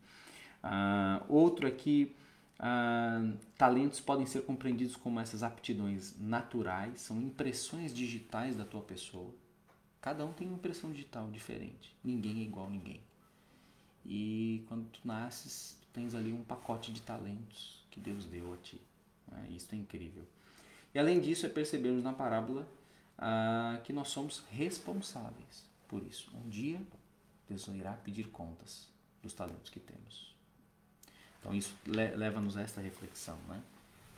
Ah, 0.63 1.23
outro 1.29 1.67
é 1.67 1.71
que 1.71 2.15
ah, 2.59 3.33
talentos 3.57 4.01
podem 4.01 4.27
ser 4.27 4.43
compreendidos 4.43 4.95
como 4.97 5.19
essas 5.19 5.43
aptidões 5.43 6.15
naturais, 6.19 7.01
são 7.01 7.21
impressões 7.21 7.93
digitais 7.93 8.57
da 8.57 8.65
tua 8.65 8.83
pessoa. 8.83 9.35
Cada 10.01 10.25
um 10.25 10.33
tem 10.33 10.47
uma 10.47 10.57
impressão 10.57 10.91
digital 10.93 11.31
diferente, 11.31 11.95
ninguém 12.03 12.41
é 12.41 12.43
igual 12.43 12.67
a 12.67 12.71
ninguém. 12.71 13.01
E 14.05 14.65
quando 14.69 14.89
tu 14.89 15.01
nasces, 15.05 15.77
tens 15.93 16.15
ali 16.15 16.33
um 16.33 16.43
pacote 16.43 16.93
de 16.93 17.03
talentos 17.03 17.85
que 17.91 18.01
Deus 18.01 18.25
deu 18.27 18.53
a 18.53 18.57
ti. 18.57 18.81
Né? 19.31 19.49
Isso 19.51 19.75
é 19.75 19.79
incrível. 19.79 20.25
E 20.95 20.99
além 20.99 21.21
disso, 21.21 21.47
é 21.47 21.49
percebermos 21.49 22.03
na 22.03 22.13
parábola 22.13 22.67
ah, 23.19 23.81
que 23.85 23.93
nós 23.93 24.09
somos 24.09 24.43
responsáveis 24.51 25.65
por 25.89 26.03
isso. 26.03 26.31
Um 26.35 26.49
dia, 26.49 26.81
Deus 27.49 27.67
irá 27.69 27.93
pedir 27.93 28.29
contas 28.29 28.89
dos 29.23 29.33
talentos 29.33 29.71
que 29.71 29.81
temos. 29.81 30.35
Então, 31.39 31.55
isso 31.55 31.75
leva-nos 31.87 32.57
a 32.57 32.63
esta 32.63 32.81
reflexão. 32.81 33.39
Né? 33.49 33.63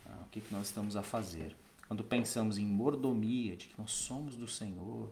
Ah, 0.06 0.22
o 0.26 0.28
que, 0.30 0.40
que 0.40 0.52
nós 0.52 0.66
estamos 0.66 0.96
a 0.96 1.02
fazer? 1.02 1.56
Quando 1.88 2.02
pensamos 2.02 2.58
em 2.58 2.66
mordomia, 2.66 3.56
de 3.56 3.68
que 3.68 3.74
nós 3.78 3.92
somos 3.92 4.36
do 4.36 4.48
Senhor 4.48 5.10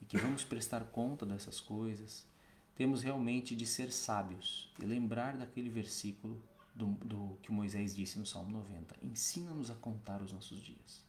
e 0.00 0.04
que 0.04 0.16
vamos 0.16 0.42
prestar 0.42 0.84
conta 0.84 1.26
dessas 1.26 1.60
coisas, 1.60 2.26
temos 2.74 3.02
realmente 3.02 3.54
de 3.54 3.66
ser 3.66 3.92
sábios 3.92 4.72
e 4.80 4.84
lembrar 4.84 5.36
daquele 5.36 5.68
versículo 5.68 6.42
do, 6.74 6.86
do 7.04 7.38
que 7.40 7.52
Moisés 7.52 7.94
disse 7.94 8.18
no 8.18 8.26
Salmo 8.26 8.50
90. 8.50 8.96
Ensina-nos 9.02 9.70
a 9.70 9.74
contar 9.74 10.20
os 10.20 10.32
nossos 10.32 10.60
dias. 10.60 11.04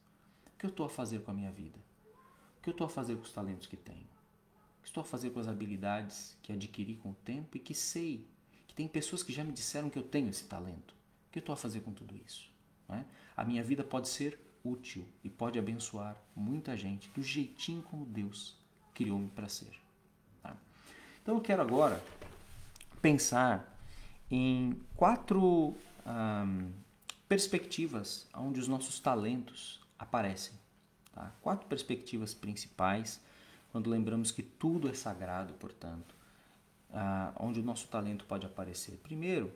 O 0.45 0.58
que 0.58 0.65
eu 0.65 0.69
estou 0.69 0.86
a 0.86 0.89
fazer 0.89 1.21
com 1.23 1.32
a 1.32 1.34
minha 1.34 1.51
vida? 1.51 1.80
O 2.60 2.62
que 2.62 2.69
eu 2.69 2.71
estou 2.71 2.86
a 2.86 2.89
fazer 2.89 3.15
com 3.15 3.23
os 3.23 3.34
talentos 3.34 3.67
que 3.67 3.75
tenho? 3.75 4.08
O 4.80 4.82
que 4.84 4.88
estou 4.88 5.01
a 5.01 5.06
fazer 5.06 5.32
com 5.32 5.39
as 5.39 5.47
habilidades 5.47 6.38
que 6.43 6.54
adquiri 6.54 6.95
com 6.95 7.12
o 7.12 7.15
tempo 7.15 7.58
e 7.58 7.60
que 7.60 7.73
sei 7.73 8.28
que 8.67 8.75
tem 8.75 8.88
pessoas 8.88 9.23
que 9.23 9.34
já 9.34 9.43
me 9.43 9.51
disseram 9.51 9.89
que 9.89 9.97
eu 9.97 10.04
tenho 10.04 10.30
esse 10.30 10.45
talento? 10.45 10.91
O 11.28 11.32
que 11.32 11.39
eu 11.39 11.41
estou 11.41 11.54
a 11.54 11.58
fazer 11.58 11.82
com 11.82 11.91
tudo 11.91 12.15
isso? 12.25 12.49
É? 12.89 13.04
A 13.36 13.43
minha 13.43 13.63
vida 13.63 13.84
pode 13.84 14.08
ser 14.08 14.39
útil 14.63 15.08
e 15.23 15.30
pode 15.30 15.58
abençoar 15.58 16.15
muita 16.36 16.78
gente 16.78 17.10
do 17.10 17.23
jeitinho 17.23 17.82
como 17.82 18.06
Deus 18.06 18.56
criou-me 18.93 19.30
para 19.30 19.49
ser. 19.49 19.85
Então 21.25 21.38
eu 21.38 21.41
quero 21.41 21.59
agora 21.59 21.99
pensar 23.01 23.75
em 24.29 24.79
quatro 24.95 25.75
perspectivas 27.27 28.27
onde 28.31 28.59
os 28.59 28.67
nossos 28.67 28.99
talentos 28.99 29.81
aparecem. 29.97 30.53
Tá? 31.11 31.33
Quatro 31.41 31.65
perspectivas 31.67 32.35
principais 32.35 33.19
quando 33.71 33.89
lembramos 33.89 34.29
que 34.29 34.43
tudo 34.43 34.88
é 34.88 34.93
sagrado, 34.93 35.55
portanto, 35.55 36.13
ah, 36.93 37.33
onde 37.39 37.59
o 37.59 37.63
nosso 37.63 37.88
talento 37.88 38.23
pode 38.25 38.45
aparecer. 38.45 38.99
Primeiro, 39.01 39.51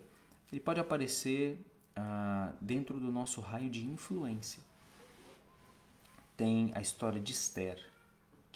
ele 0.51 0.59
pode 0.59 0.79
aparecer 0.79 1.63
ah, 1.95 2.51
dentro 2.59 2.99
do 2.99 3.11
nosso 3.11 3.41
raio 3.41 3.69
de 3.69 3.85
influência. 3.85 4.63
Tem 6.35 6.71
a 6.73 6.81
história 6.81 7.21
de 7.21 7.31
Esther, 7.31 7.79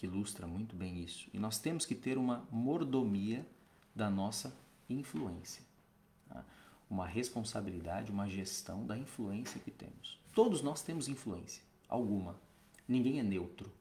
que 0.03 0.07
ilustra 0.07 0.45
muito 0.45 0.75
bem 0.75 1.01
isso. 1.01 1.29
E 1.33 1.39
nós 1.39 1.57
temos 1.57 1.85
que 1.85 1.95
ter 1.95 2.17
uma 2.17 2.45
mordomia 2.51 3.47
da 3.95 4.09
nossa 4.09 4.53
influência. 4.89 5.63
Tá? 6.27 6.43
Uma 6.89 7.07
responsabilidade, 7.07 8.11
uma 8.11 8.27
gestão 8.27 8.85
da 8.85 8.97
influência 8.97 9.61
que 9.61 9.71
temos. 9.71 10.19
Todos 10.33 10.61
nós 10.61 10.81
temos 10.81 11.07
influência, 11.07 11.63
alguma. 11.87 12.35
Ninguém 12.85 13.21
é 13.21 13.23
neutro. 13.23 13.71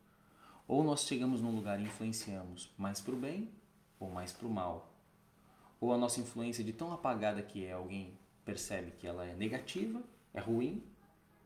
Ou 0.69 0.85
nós 0.85 1.05
chegamos 1.05 1.43
num 1.43 1.53
lugar 1.57 1.81
e 1.81 1.85
influenciamos 1.85 2.71
mais 2.79 3.01
para 3.01 3.15
o 3.15 3.19
bem 3.19 3.51
ou 3.99 4.09
mais 4.09 4.33
para 4.33 4.47
o 4.47 4.51
mal. 4.51 4.95
Ou 5.81 5.93
a 5.93 5.99
nossa 5.99 6.21
influência 6.21 6.63
de 6.63 6.73
tão 6.73 6.93
apagada 6.93 7.43
que 7.43 7.67
é, 7.67 7.73
alguém 7.73 8.17
percebe 8.45 8.93
que 8.93 9.09
ela 9.09 9.27
é 9.27 9.35
negativa, 9.35 10.01
é 10.33 10.39
ruim, 10.39 10.85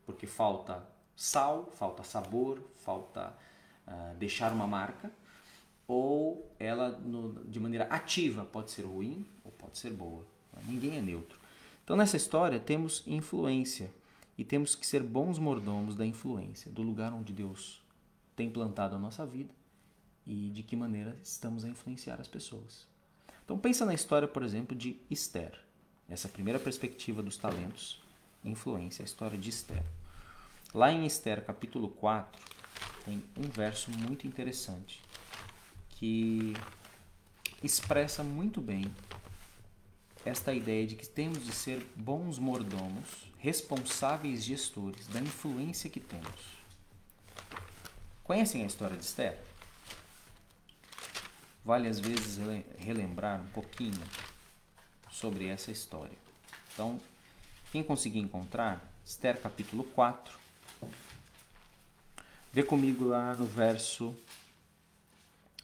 porque 0.04 0.26
falta 0.26 0.86
sal, 1.14 1.70
falta 1.72 2.02
sabor, 2.02 2.62
falta 2.76 3.34
uh, 3.86 4.16
deixar 4.16 4.52
uma 4.52 4.66
marca, 4.66 5.10
ou 5.88 6.50
ela 6.58 6.90
no, 6.90 7.44
de 7.44 7.60
maneira 7.60 7.84
ativa 7.84 8.44
pode 8.44 8.70
ser 8.70 8.82
ruim 8.82 9.24
ou 9.44 9.52
pode 9.52 9.78
ser 9.78 9.90
boa. 9.90 10.24
Ninguém 10.64 10.96
é 10.96 11.02
neutro. 11.02 11.38
Então 11.84 11.96
nessa 11.96 12.16
história 12.16 12.58
temos 12.58 13.02
influência 13.06 13.90
e 14.36 14.44
temos 14.44 14.74
que 14.74 14.86
ser 14.86 15.02
bons 15.02 15.38
mordomos 15.38 15.94
da 15.94 16.04
influência, 16.04 16.70
do 16.70 16.82
lugar 16.82 17.12
onde 17.12 17.32
Deus 17.32 17.82
tem 18.34 18.50
plantado 18.50 18.96
a 18.96 18.98
nossa 18.98 19.24
vida 19.24 19.54
e 20.26 20.50
de 20.50 20.62
que 20.62 20.74
maneira 20.74 21.16
estamos 21.22 21.64
a 21.64 21.68
influenciar 21.68 22.20
as 22.20 22.26
pessoas. 22.26 22.86
Então 23.44 23.56
pensa 23.56 23.86
na 23.86 23.94
história, 23.94 24.26
por 24.26 24.42
exemplo, 24.42 24.76
de 24.76 24.96
Esther. 25.08 25.58
Essa 26.08 26.28
primeira 26.28 26.58
perspectiva 26.58 27.22
dos 27.22 27.36
talentos, 27.36 28.02
influência, 28.44 29.02
a 29.02 29.06
história 29.06 29.38
de 29.38 29.50
Esther. 29.50 29.84
Lá 30.74 30.92
em 30.92 31.06
Esther, 31.06 31.44
capítulo 31.44 31.88
4, 31.88 32.55
tem 33.06 33.22
um 33.36 33.48
verso 33.48 33.88
muito 33.92 34.26
interessante 34.26 35.00
que 35.90 36.54
expressa 37.62 38.24
muito 38.24 38.60
bem 38.60 38.92
esta 40.24 40.52
ideia 40.52 40.84
de 40.84 40.96
que 40.96 41.06
temos 41.06 41.44
de 41.44 41.52
ser 41.52 41.86
bons 41.94 42.36
mordomos, 42.36 43.30
responsáveis 43.38 44.44
gestores 44.44 45.06
da 45.06 45.20
influência 45.20 45.88
que 45.88 46.00
temos. 46.00 46.56
Conhecem 48.24 48.64
a 48.64 48.66
história 48.66 48.96
de 48.96 49.04
Esther? 49.04 49.38
Vale 51.64 51.86
às 51.86 52.00
vezes 52.00 52.38
relembrar 52.76 53.40
um 53.40 53.46
pouquinho 53.50 54.02
sobre 55.12 55.46
essa 55.46 55.70
história. 55.70 56.18
Então, 56.74 57.00
quem 57.70 57.84
conseguir 57.84 58.18
encontrar, 58.18 58.84
Esther 59.04 59.40
capítulo 59.40 59.84
4, 59.84 60.36
vê 62.52 62.62
comigo 62.62 63.04
lá 63.04 63.34
no 63.34 63.46
verso 63.46 64.16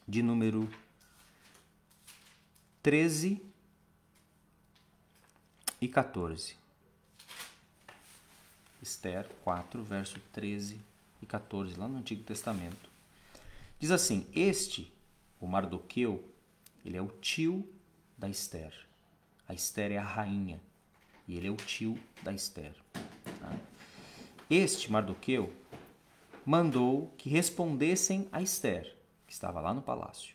de 0.07 0.23
número 0.23 0.69
13 2.83 3.41
e 5.81 5.89
14. 5.89 6.57
Esther 8.83 9.29
4, 9.45 9.83
verso 9.83 10.21
13 10.33 10.81
e 11.23 11.27
14, 11.27 11.77
lá 11.77 11.87
no 11.87 11.99
Antigo 11.99 12.25
Testamento. 12.25 12.91
Diz 13.79 13.91
assim: 13.91 14.27
Este, 14.35 14.93
o 15.41 15.47
Mardoqueu, 15.47 16.29
ele 16.85 16.97
é 16.97 17.03
o 17.03 17.09
tio 17.09 17.69
da 18.19 18.29
Esther. 18.29 18.75
A 19.49 19.55
Esther 19.55 19.93
é 19.93 19.99
a 19.99 20.05
rainha 20.05 20.61
e 21.29 21.37
ele 21.37 21.47
é 21.47 21.51
o 21.51 21.57
tio 21.57 21.99
da 22.23 22.33
Esther. 22.33 22.75
Tá? 22.93 23.57
Este 24.51 24.91
Mardoqueu 24.91 25.53
mandou 26.45 27.15
que 27.17 27.31
respondessem 27.31 28.29
a 28.33 28.43
Esther, 28.43 28.97
que 29.27 29.33
estava 29.33 29.61
lá 29.61 29.73
no 29.73 29.81
palácio, 29.81 30.35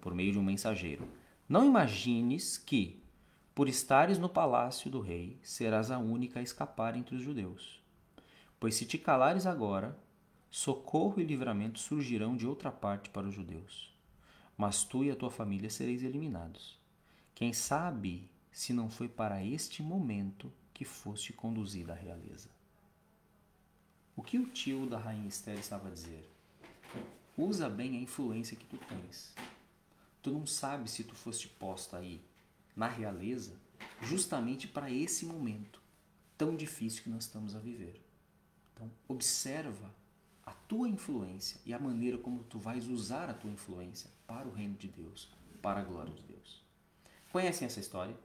por 0.00 0.14
meio 0.14 0.32
de 0.32 0.38
um 0.38 0.42
mensageiro. 0.42 1.08
Não 1.48 1.64
imagines 1.64 2.58
que, 2.58 3.02
por 3.54 3.68
estares 3.68 4.18
no 4.18 4.28
palácio 4.28 4.90
do 4.90 5.00
rei, 5.00 5.38
serás 5.42 5.90
a 5.90 5.98
única 5.98 6.40
a 6.40 6.42
escapar 6.42 6.96
entre 6.96 7.16
os 7.16 7.22
judeus. 7.22 7.82
Pois 8.60 8.74
se 8.74 8.84
te 8.84 8.98
calares 8.98 9.46
agora, 9.46 9.98
socorro 10.50 11.20
e 11.20 11.24
livramento 11.24 11.78
surgirão 11.78 12.36
de 12.36 12.46
outra 12.46 12.70
parte 12.70 13.08
para 13.08 13.26
os 13.26 13.34
judeus. 13.34 13.94
Mas 14.56 14.84
tu 14.84 15.02
e 15.02 15.10
a 15.10 15.16
tua 15.16 15.30
família 15.30 15.70
sereis 15.70 16.02
eliminados. 16.02 16.78
Quem 17.34 17.52
sabe 17.52 18.30
se 18.52 18.72
não 18.72 18.88
foi 18.88 19.08
para 19.08 19.44
este 19.44 19.82
momento 19.82 20.52
que 20.72 20.84
foste 20.84 21.32
conduzida 21.32 21.92
à 21.92 21.96
realeza? 21.96 22.53
O 24.16 24.22
que 24.22 24.38
o 24.38 24.46
tio 24.46 24.86
da 24.86 24.98
rainha 24.98 25.28
Esther 25.28 25.58
estava 25.58 25.88
a 25.88 25.90
dizer? 25.90 26.30
Usa 27.36 27.68
bem 27.68 27.96
a 27.96 28.00
influência 28.00 28.56
que 28.56 28.64
tu 28.64 28.76
tens. 28.76 29.34
Tu 30.22 30.30
não 30.30 30.46
sabes 30.46 30.92
se 30.92 31.02
tu 31.02 31.14
foste 31.14 31.48
posta 31.48 31.98
aí 31.98 32.24
na 32.76 32.86
realeza 32.86 33.56
justamente 34.02 34.68
para 34.68 34.90
esse 34.90 35.26
momento 35.26 35.80
tão 36.38 36.54
difícil 36.54 37.02
que 37.02 37.10
nós 37.10 37.24
estamos 37.24 37.56
a 37.56 37.58
viver. 37.58 38.00
Então, 38.72 38.90
observa 39.08 39.92
a 40.44 40.52
tua 40.52 40.88
influência 40.88 41.60
e 41.64 41.72
a 41.72 41.78
maneira 41.78 42.18
como 42.18 42.44
tu 42.44 42.58
vais 42.58 42.86
usar 42.86 43.28
a 43.30 43.34
tua 43.34 43.50
influência 43.50 44.10
para 44.26 44.46
o 44.46 44.52
reino 44.52 44.74
de 44.74 44.88
Deus, 44.88 45.28
para 45.62 45.80
a 45.80 45.84
glória 45.84 46.12
de 46.12 46.22
Deus. 46.22 46.62
Conhecem 47.32 47.66
essa 47.66 47.80
história? 47.80 48.16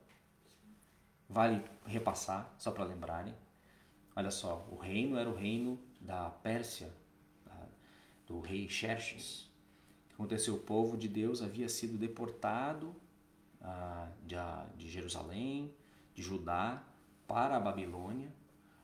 Vale 1.28 1.63
repassar, 1.86 2.54
só 2.58 2.71
para 2.71 2.84
lembrarem. 2.84 3.34
Olha 4.20 4.32
só, 4.32 4.68
o 4.70 4.76
reino 4.76 5.18
era 5.18 5.30
o 5.30 5.34
reino 5.34 5.80
da 6.02 6.30
Pérsia, 6.30 6.94
do 8.28 8.42
rei 8.42 8.68
Xerxes. 8.68 9.44
O 9.44 10.08
que 10.10 10.14
aconteceu? 10.16 10.56
O 10.56 10.60
povo 10.60 10.98
de 10.98 11.08
Deus 11.08 11.42
havia 11.42 11.70
sido 11.70 11.98
deportado 11.98 12.94
ah, 13.62 14.10
de, 14.26 14.36
de 14.76 14.92
Jerusalém, 14.92 15.74
de 16.14 16.22
Judá, 16.22 16.84
para 17.30 17.56
a 17.56 17.60
Babilônia. 17.62 18.30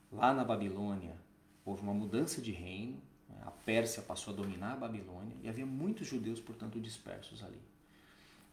Lá 0.10 0.34
na 0.34 0.45
Babilônia, 0.45 1.17
houve 1.65 1.82
uma 1.82 1.93
mudança 1.93 2.41
de 2.41 2.54
reino, 2.54 3.02
né? 3.28 3.38
a 3.43 3.52
Pérsia 3.52 4.02
passou 4.02 4.34
a 4.34 4.38
dominar 4.38 4.71
a 4.71 4.78
Babilônia 4.78 5.36
e 5.43 5.50
havia 5.50 5.65
muitos 5.65 6.08
judeus, 6.08 6.39
portanto, 6.39 6.80
dispersos 6.80 7.43
ali. 7.43 7.62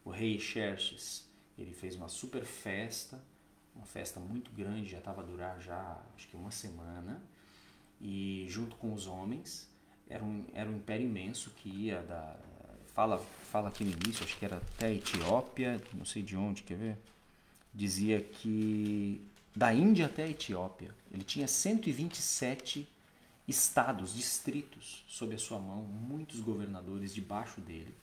O 0.04 0.10
rei 0.10 0.36
Xerxes, 0.40 1.30
ele 1.56 1.72
fez 1.72 1.94
uma 1.94 2.08
super 2.08 2.44
festa, 2.44 3.22
uma 3.74 3.86
festa 3.86 4.20
muito 4.20 4.50
grande, 4.52 4.90
já 4.90 4.98
estava 4.98 5.22
a 5.22 5.24
durar 5.24 5.60
já 5.60 5.98
acho 6.16 6.28
que 6.28 6.36
uma 6.36 6.50
semana, 6.50 7.22
e 8.00 8.46
junto 8.48 8.76
com 8.76 8.92
os 8.92 9.06
homens, 9.06 9.68
era 10.08 10.22
um, 10.22 10.44
era 10.52 10.68
um 10.68 10.76
império 10.76 11.06
imenso 11.06 11.50
que 11.50 11.68
ia 11.68 12.02
da... 12.02 12.36
Fala, 12.94 13.18
fala 13.50 13.68
aqui 13.68 13.84
no 13.84 13.90
início, 13.90 14.24
acho 14.24 14.36
que 14.36 14.44
era 14.44 14.56
até 14.56 14.92
Etiópia, 14.92 15.80
não 15.94 16.04
sei 16.04 16.22
de 16.22 16.36
onde, 16.36 16.62
quer 16.62 16.76
ver? 16.76 16.98
Dizia 17.72 18.20
que 18.20 19.26
da 19.56 19.72
Índia 19.72 20.06
até 20.06 20.24
a 20.24 20.28
Etiópia, 20.28 20.94
ele 21.10 21.24
tinha 21.24 21.48
127 21.48 22.86
estados, 23.46 24.14
distritos 24.14 25.04
sob 25.08 25.34
a 25.34 25.38
sua 25.38 25.58
mão, 25.58 25.82
muitos 25.82 26.40
governadores 26.40 27.14
debaixo 27.14 27.60
dele. 27.60 27.94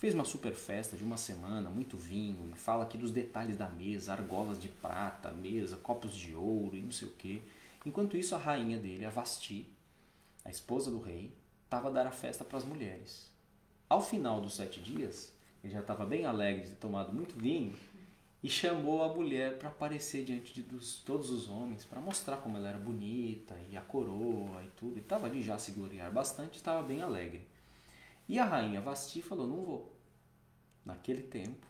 Fez 0.00 0.14
uma 0.14 0.24
super 0.24 0.54
festa 0.54 0.96
de 0.96 1.04
uma 1.04 1.18
semana, 1.18 1.68
muito 1.68 1.94
vinho, 1.94 2.50
e 2.50 2.58
fala 2.58 2.84
aqui 2.84 2.96
dos 2.96 3.10
detalhes 3.10 3.58
da 3.58 3.68
mesa, 3.68 4.12
argolas 4.12 4.58
de 4.58 4.66
prata, 4.66 5.30
mesa, 5.30 5.76
copos 5.76 6.16
de 6.16 6.34
ouro 6.34 6.74
e 6.74 6.80
não 6.80 6.90
sei 6.90 7.06
o 7.06 7.10
que. 7.10 7.42
Enquanto 7.84 8.16
isso, 8.16 8.34
a 8.34 8.38
rainha 8.38 8.78
dele, 8.78 9.04
a 9.04 9.10
Vasti, 9.10 9.68
a 10.42 10.48
esposa 10.48 10.90
do 10.90 11.00
rei, 11.00 11.30
estava 11.64 11.88
a 11.88 11.90
dar 11.90 12.06
a 12.06 12.10
festa 12.10 12.42
para 12.42 12.56
as 12.56 12.64
mulheres. 12.64 13.30
Ao 13.90 14.00
final 14.00 14.40
dos 14.40 14.56
sete 14.56 14.80
dias, 14.80 15.34
ele 15.62 15.74
já 15.74 15.80
estava 15.80 16.06
bem 16.06 16.24
alegre 16.24 16.62
de 16.62 16.70
ter 16.70 16.76
tomado 16.76 17.12
muito 17.12 17.38
vinho, 17.38 17.76
e 18.42 18.48
chamou 18.48 19.02
a 19.02 19.12
mulher 19.12 19.58
para 19.58 19.68
aparecer 19.68 20.24
diante 20.24 20.54
de 20.54 20.62
dos, 20.62 21.02
todos 21.04 21.28
os 21.28 21.46
homens, 21.50 21.84
para 21.84 22.00
mostrar 22.00 22.38
como 22.38 22.56
ela 22.56 22.70
era 22.70 22.78
bonita 22.78 23.54
e 23.70 23.76
a 23.76 23.82
coroa 23.82 24.64
e 24.64 24.70
tudo. 24.78 24.96
E 24.96 25.00
estava 25.00 25.26
ali 25.26 25.42
já 25.42 25.56
a 25.56 25.58
se 25.58 25.72
gloriar 25.72 26.10
bastante, 26.10 26.56
estava 26.56 26.82
bem 26.82 27.02
alegre. 27.02 27.46
E 28.30 28.38
a 28.38 28.44
rainha 28.44 28.80
Vasti 28.80 29.20
falou: 29.20 29.44
Não 29.44 29.64
vou. 29.64 29.89
Naquele 30.84 31.22
tempo, 31.22 31.66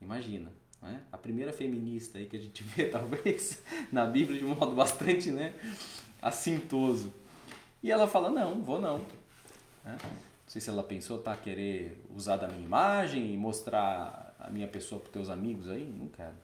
imagina, 0.00 0.52
né? 0.80 1.02
a 1.10 1.18
primeira 1.18 1.52
feminista 1.52 2.18
aí 2.18 2.26
que 2.26 2.36
a 2.36 2.40
gente 2.40 2.62
vê, 2.64 2.88
talvez, 2.88 3.62
na 3.90 4.06
Bíblia 4.06 4.38
de 4.38 4.44
um 4.44 4.54
modo 4.54 4.74
bastante 4.74 5.30
né, 5.30 5.54
assintoso. 6.20 7.12
E 7.82 7.90
ela 7.90 8.06
fala: 8.06 8.30
Não, 8.30 8.62
vou 8.62 8.80
não. 8.80 8.98
Né? 9.84 9.98
Não 10.02 10.20
sei 10.46 10.60
se 10.60 10.70
ela 10.70 10.82
pensou, 10.82 11.18
tá, 11.18 11.36
querer 11.36 12.04
usar 12.14 12.36
da 12.36 12.46
minha 12.46 12.64
imagem 12.64 13.32
e 13.32 13.36
mostrar 13.36 14.34
a 14.38 14.50
minha 14.50 14.68
pessoa 14.68 15.00
para 15.00 15.10
teus 15.10 15.30
amigos 15.30 15.68
aí? 15.68 15.84
Não 15.84 16.08
quero. 16.08 16.36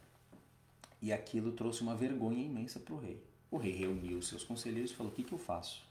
E 1.01 1.13
aquilo 1.13 1.53
trouxe 1.53 1.83
uma 1.83 1.95
vergonha 1.95 2.45
imensa 2.45 2.81
para 2.81 2.95
o 2.95 2.99
rei. 2.99 3.23
O 3.51 3.57
rei 3.57 3.73
reuniu 3.73 4.21
seus 4.23 4.43
conselheiros 4.43 4.91
e 4.91 4.95
falou: 4.95 5.13
O 5.13 5.15
que, 5.15 5.23
que 5.23 5.33
eu 5.33 5.39
faço? 5.39 5.88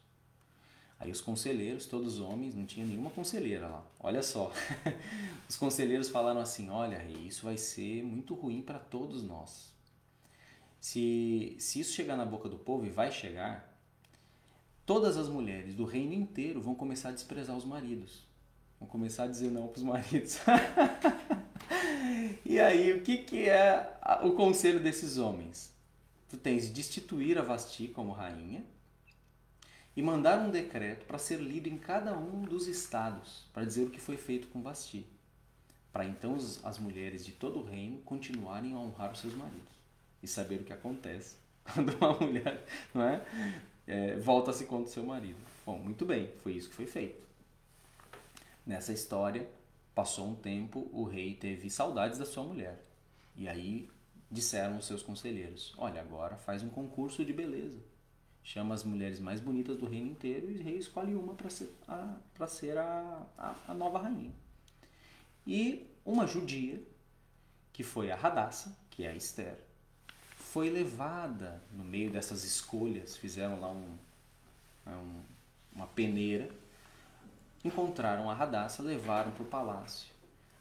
Aí 0.99 1.11
os 1.11 1.21
conselheiros, 1.21 1.85
todos 1.85 2.19
homens, 2.19 2.55
não 2.55 2.65
tinha 2.65 2.85
nenhuma 2.85 3.11
conselheira 3.11 3.67
lá. 3.67 3.85
Olha 3.99 4.23
só. 4.23 4.51
Os 5.47 5.55
conselheiros 5.55 6.09
falaram 6.09 6.41
assim: 6.41 6.69
Olha, 6.69 7.03
isso 7.23 7.45
vai 7.45 7.55
ser 7.55 8.03
muito 8.03 8.33
ruim 8.33 8.61
para 8.63 8.79
todos 8.79 9.21
nós. 9.21 9.71
Se, 10.79 11.55
se 11.59 11.79
isso 11.79 11.93
chegar 11.93 12.15
na 12.15 12.25
boca 12.25 12.49
do 12.49 12.57
povo, 12.57 12.85
e 12.85 12.89
vai 12.89 13.11
chegar, 13.11 13.77
todas 14.85 15.17
as 15.17 15.29
mulheres 15.29 15.75
do 15.75 15.85
reino 15.85 16.13
inteiro 16.13 16.61
vão 16.61 16.73
começar 16.73 17.09
a 17.09 17.13
desprezar 17.13 17.55
os 17.55 17.65
maridos. 17.65 18.25
Vão 18.79 18.87
começar 18.87 19.23
a 19.23 19.27
dizer 19.27 19.51
não 19.51 19.67
para 19.67 19.77
os 19.77 19.83
maridos. 19.83 20.39
e 22.43 22.59
aí, 22.59 22.93
o 22.93 23.01
que, 23.01 23.19
que 23.19 23.47
é 23.47 23.99
o 24.23 24.31
conselho 24.31 24.79
desses 24.79 25.17
homens? 25.17 25.75
Tu 26.29 26.37
tens 26.37 26.65
de 26.65 26.73
destituir 26.73 27.37
a 27.37 27.41
Vasti 27.41 27.87
como 27.87 28.11
rainha 28.11 28.65
e 29.97 30.01
mandar 30.03 30.37
um 30.37 30.51
decreto 30.51 31.07
para 31.07 31.17
ser 31.17 31.39
lido 31.39 31.67
em 31.67 31.75
cada 31.75 32.15
um 32.15 32.43
dos 32.43 32.67
estados, 32.67 33.43
para 33.51 33.65
dizer 33.65 33.83
o 33.83 33.89
que 33.89 33.99
foi 33.99 34.15
feito 34.15 34.47
com 34.49 34.61
Vasti. 34.61 35.03
Para 35.91 36.05
então 36.05 36.35
as 36.35 36.77
mulheres 36.77 37.25
de 37.25 37.31
todo 37.31 37.57
o 37.57 37.63
reino 37.63 37.97
continuarem 38.01 38.73
a 38.73 38.77
honrar 38.77 39.11
os 39.11 39.19
seus 39.19 39.33
maridos 39.33 39.73
e 40.21 40.27
saber 40.27 40.61
o 40.61 40.63
que 40.63 40.71
acontece 40.71 41.37
quando 41.65 41.95
uma 41.95 42.13
mulher 42.13 42.63
não 42.93 43.01
é, 43.01 43.25
é 43.87 44.15
volta-se 44.17 44.65
contra 44.65 44.87
o 44.87 44.93
seu 44.93 45.03
marido. 45.03 45.39
Bom, 45.65 45.79
muito 45.79 46.05
bem, 46.05 46.31
foi 46.43 46.53
isso 46.53 46.69
que 46.69 46.75
foi 46.75 46.85
feito. 46.85 47.25
Nessa 48.63 48.93
história, 48.93 49.49
passou 49.95 50.27
um 50.27 50.35
tempo, 50.35 50.87
o 50.93 51.05
rei 51.05 51.33
teve 51.33 51.71
saudades 51.71 52.19
da 52.19 52.25
sua 52.25 52.43
mulher. 52.43 52.85
E 53.35 53.49
aí 53.49 53.89
disseram 54.29 54.77
os 54.77 54.85
seus 54.85 55.01
conselheiros: 55.01 55.73
Olha, 55.75 56.01
agora 56.01 56.37
faz 56.37 56.61
um 56.61 56.69
concurso 56.69 57.25
de 57.25 57.33
beleza. 57.33 57.96
Chama 58.47 58.73
as 58.73 58.85
mulheres 58.85 59.19
mais 59.19 59.41
bonitas 59.41 59.75
do 59.75 59.85
reino 59.85 60.11
inteiro 60.11 60.49
e 60.49 60.57
o 60.57 60.63
rei 60.63 60.77
escolhe 60.77 61.13
uma 61.13 61.33
para 61.33 61.49
ser, 61.49 61.69
a, 61.85 62.47
ser 62.47 62.77
a, 62.77 63.21
a, 63.37 63.55
a 63.67 63.73
nova 63.73 63.99
rainha. 63.99 64.31
E 65.45 65.85
uma 66.05 66.25
judia, 66.25 66.81
que 67.73 67.83
foi 67.83 68.09
a 68.09 68.15
Radassa, 68.15 68.73
que 68.89 69.03
é 69.03 69.09
a 69.09 69.13
Esther, 69.13 69.59
foi 70.37 70.69
levada 70.69 71.61
no 71.73 71.83
meio 71.83 72.09
dessas 72.09 72.45
escolhas, 72.45 73.17
fizeram 73.17 73.59
lá 73.59 73.69
um, 73.69 73.97
né, 74.85 74.95
um, 74.95 75.21
uma 75.75 75.87
peneira, 75.87 76.49
encontraram 77.65 78.29
a 78.29 78.33
Radassa, 78.33 78.81
levaram 78.81 79.31
para 79.31 79.43
o 79.43 79.47
palácio. 79.47 80.09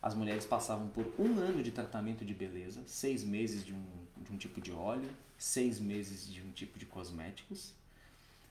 As 0.03 0.12
mulheres 0.12 0.44
passavam 0.44 0.88
por 0.88 1.07
um 1.20 1.38
ano 1.38 1.62
de 1.62 1.70
tratamento 1.70 2.25
de 2.25 2.35
beleza, 2.35 2.83
seis 2.85 3.22
meses 3.22 3.64
de 3.64 3.72
um, 3.72 4.06
de 4.23 4.33
um 4.33 4.37
tipo 4.37 4.61
de 4.61 4.73
óleo, 4.73 5.11
seis 5.39 5.79
meses 5.79 6.33
de 6.33 6.43
um 6.43 6.51
tipo 6.51 6.79
de 6.79 6.87
cosméticos, 6.87 7.75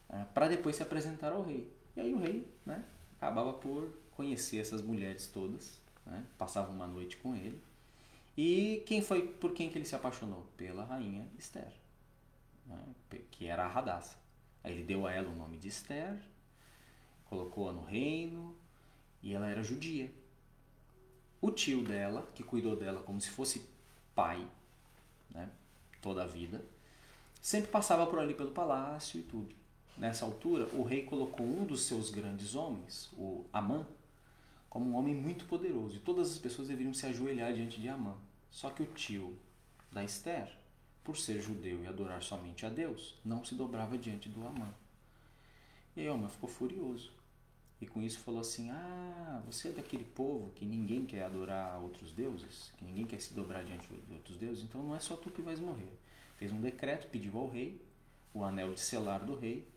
uh, 0.10 0.26
para 0.34 0.48
depois 0.48 0.76
se 0.76 0.84
apresentar 0.84 1.32
ao 1.32 1.44
rei. 1.44 1.72
E 1.96 2.02
aí 2.02 2.14
o 2.14 2.20
rei 2.20 2.48
né, 2.66 2.84
acabava 3.18 3.54
por 3.54 3.90
conhecer 4.16 4.58
essas 4.58 4.82
mulheres 4.82 5.28
todas, 5.28 5.80
né, 6.06 6.24
passava 6.38 6.72
uma 6.72 6.88
noite 6.88 7.18
com 7.18 7.36
ele, 7.36 7.62
e 8.38 8.84
quem 8.86 9.02
foi 9.02 9.28
por 9.28 9.54
quem 9.54 9.70
que 9.70 9.78
ele 9.78 9.86
se 9.86 9.96
apaixonou? 9.96 10.46
Pela 10.58 10.84
rainha 10.84 11.26
Esther, 11.40 11.72
né? 12.66 12.80
que 13.32 13.48
era 13.48 13.64
a 13.64 13.68
Radassa. 13.68 14.18
Aí 14.64 14.74
ele 14.74 14.84
deu 14.84 15.08
a 15.08 15.12
ela 15.12 15.30
o 15.30 15.36
nome 15.36 15.58
de 15.58 15.70
Esther, 15.70 16.20
colocou-a 17.26 17.72
no 17.72 17.84
reino 17.84 18.56
e 19.22 19.34
ela 19.34 19.48
era 19.50 19.64
judia. 19.64 20.12
O 21.40 21.52
tio 21.52 21.84
dela, 21.84 22.28
que 22.34 22.44
cuidou 22.44 22.76
dela 22.76 23.02
como 23.04 23.22
se 23.22 23.30
fosse 23.30 23.70
pai, 24.14 24.46
né? 25.30 25.50
toda 26.02 26.24
a 26.24 26.28
vida, 26.28 26.64
sempre 27.42 27.72
passava 27.72 28.06
por 28.08 28.20
ali 28.20 28.34
pelo 28.34 28.52
palácio 28.52 29.20
e 29.20 29.24
tudo. 29.24 29.54
Nessa 29.98 30.26
altura, 30.26 30.68
o 30.74 30.84
rei 30.84 31.04
colocou 31.04 31.46
um 31.46 31.66
dos 31.66 31.84
seus 31.84 32.12
grandes 32.12 32.54
homens, 32.54 33.10
o 33.14 33.46
Amã, 33.52 33.88
como 34.70 34.90
um 34.90 34.96
homem 34.96 35.16
muito 35.16 35.46
poderoso 35.46 35.96
e 35.96 36.00
todas 36.00 36.32
as 36.32 36.38
pessoas 36.38 36.68
deveriam 36.68 36.94
se 36.94 37.06
ajoelhar 37.06 37.54
diante 37.54 37.80
de 37.80 37.88
Amã. 37.88 38.16
Só 38.52 38.70
que 38.70 38.84
o 38.84 38.88
tio 38.88 39.38
da 39.90 40.04
Esther, 40.04 40.52
por 41.02 41.16
ser 41.16 41.42
judeu 41.42 41.82
e 41.82 41.88
adorar 41.88 42.22
somente 42.22 42.66
a 42.66 42.70
Deus, 42.70 43.16
não 43.24 43.46
se 43.46 43.56
dobrava 43.56 43.98
diante 43.98 44.28
do 44.28 44.46
Amã. 44.46 44.74
E 45.96 46.02
aí 46.02 46.08
Amã 46.10 46.28
ficou 46.28 46.50
furioso. 46.50 47.15
E 47.86 47.88
com 47.88 48.02
isso 48.02 48.20
falou 48.20 48.42
assim: 48.42 48.72
Ah, 48.72 49.44
você 49.46 49.68
é 49.68 49.72
daquele 49.72 50.04
povo 50.04 50.52
que 50.56 50.66
ninguém 50.66 51.06
quer 51.06 51.24
adorar 51.24 51.80
outros 51.80 52.12
deuses, 52.12 52.72
que 52.78 52.84
ninguém 52.84 53.06
quer 53.06 53.22
se 53.22 53.34
dobrar 53.34 53.64
diante 53.64 53.88
de 53.88 54.14
outros 54.14 54.38
deuses, 54.38 54.64
então 54.64 54.82
não 54.82 54.96
é 54.96 55.00
só 55.00 55.16
tu 55.16 55.30
que 55.30 55.42
vais 55.42 55.60
morrer. 55.60 55.92
Fez 56.38 56.52
um 56.52 56.60
decreto, 56.60 57.08
pediu 57.08 57.38
ao 57.38 57.48
rei 57.48 57.80
o 58.34 58.44
anel 58.44 58.74
de 58.74 58.80
selar 58.80 59.24
do 59.24 59.36
rei, 59.36 59.68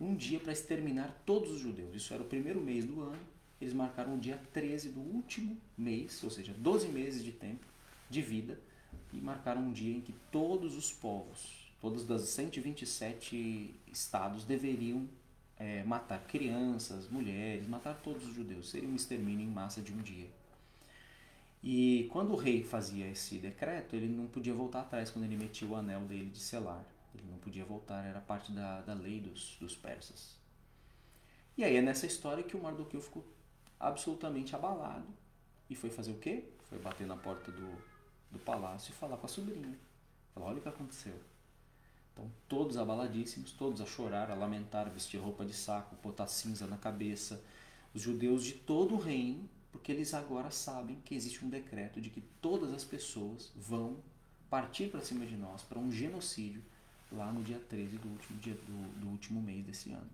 um 0.00 0.14
dia 0.14 0.38
para 0.38 0.52
exterminar 0.52 1.22
todos 1.24 1.50
os 1.50 1.58
judeus. 1.58 1.94
Isso 1.94 2.12
era 2.12 2.22
o 2.22 2.26
primeiro 2.26 2.60
mês 2.60 2.84
do 2.84 3.00
ano 3.00 3.34
eles 3.64 3.74
marcaram 3.74 4.14
o 4.14 4.18
dia 4.18 4.38
13 4.52 4.90
do 4.90 5.00
último 5.00 5.56
mês, 5.76 6.22
ou 6.22 6.30
seja, 6.30 6.52
12 6.52 6.88
meses 6.88 7.24
de 7.24 7.32
tempo 7.32 7.66
de 8.10 8.20
vida, 8.20 8.60
e 9.12 9.16
marcaram 9.16 9.62
um 9.62 9.72
dia 9.72 9.96
em 9.96 10.00
que 10.00 10.14
todos 10.30 10.76
os 10.76 10.92
povos, 10.92 11.72
todos 11.80 12.04
das 12.04 12.22
127 12.28 13.74
estados 13.90 14.44
deveriam 14.44 15.08
é, 15.64 15.82
matar 15.84 16.20
crianças, 16.26 17.08
mulheres, 17.08 17.66
matar 17.66 17.94
todos 18.02 18.26
os 18.26 18.34
judeus. 18.34 18.70
Seria 18.70 18.88
um 18.88 18.94
extermínio 18.94 19.46
em 19.46 19.50
massa 19.50 19.80
de 19.80 19.92
um 19.92 20.02
dia. 20.02 20.28
E 21.62 22.06
quando 22.12 22.32
o 22.32 22.36
rei 22.36 22.62
fazia 22.62 23.08
esse 23.08 23.38
decreto, 23.38 23.96
ele 23.96 24.06
não 24.06 24.26
podia 24.26 24.52
voltar 24.52 24.82
atrás 24.82 25.10
quando 25.10 25.24
ele 25.24 25.38
metia 25.38 25.66
o 25.66 25.74
anel 25.74 26.02
dele 26.02 26.28
de 26.28 26.38
selar. 26.38 26.84
Ele 27.14 27.24
não 27.30 27.38
podia 27.38 27.64
voltar, 27.64 28.04
era 28.04 28.20
parte 28.20 28.52
da, 28.52 28.82
da 28.82 28.92
lei 28.92 29.20
dos, 29.20 29.56
dos 29.58 29.74
persas. 29.74 30.36
E 31.56 31.64
aí 31.64 31.76
é 31.76 31.80
nessa 31.80 32.04
história 32.04 32.42
que 32.42 32.56
o 32.56 32.62
Mardoqueu 32.62 33.00
ficou 33.00 33.24
absolutamente 33.80 34.54
abalado. 34.54 35.06
E 35.70 35.74
foi 35.74 35.88
fazer 35.88 36.12
o 36.12 36.18
quê? 36.18 36.44
Foi 36.64 36.78
bater 36.78 37.06
na 37.06 37.16
porta 37.16 37.50
do, 37.50 37.72
do 38.30 38.38
palácio 38.38 38.92
e 38.92 38.94
falar 38.94 39.16
com 39.16 39.24
a 39.24 39.28
sobrinha. 39.30 39.78
Falar, 40.34 40.46
olha 40.46 40.58
o 40.58 40.60
que 40.60 40.68
aconteceu. 40.68 41.18
Então, 42.14 42.30
todos 42.48 42.76
abaladíssimos, 42.76 43.52
todos 43.52 43.80
a 43.80 43.86
chorar, 43.86 44.30
a 44.30 44.34
lamentar, 44.34 44.88
vestir 44.88 45.18
roupa 45.18 45.44
de 45.44 45.52
saco, 45.52 45.96
botar 46.02 46.28
cinza 46.28 46.66
na 46.66 46.78
cabeça. 46.78 47.42
Os 47.92 48.00
judeus 48.00 48.44
de 48.44 48.52
todo 48.52 48.94
o 48.94 48.98
reino, 48.98 49.48
porque 49.72 49.90
eles 49.90 50.14
agora 50.14 50.50
sabem 50.50 50.96
que 51.04 51.14
existe 51.14 51.44
um 51.44 51.48
decreto 51.48 52.00
de 52.00 52.08
que 52.08 52.20
todas 52.40 52.72
as 52.72 52.84
pessoas 52.84 53.50
vão 53.56 53.96
partir 54.48 54.88
para 54.88 55.00
cima 55.00 55.26
de 55.26 55.36
nós 55.36 55.62
para 55.62 55.80
um 55.80 55.90
genocídio 55.90 56.62
lá 57.10 57.32
no 57.32 57.42
dia 57.42 57.58
13 57.58 57.98
do 57.98 58.08
último, 58.08 58.38
dia, 58.38 58.54
do, 58.54 59.00
do 59.00 59.08
último 59.08 59.42
mês 59.42 59.64
desse 59.64 59.90
ano. 59.90 60.10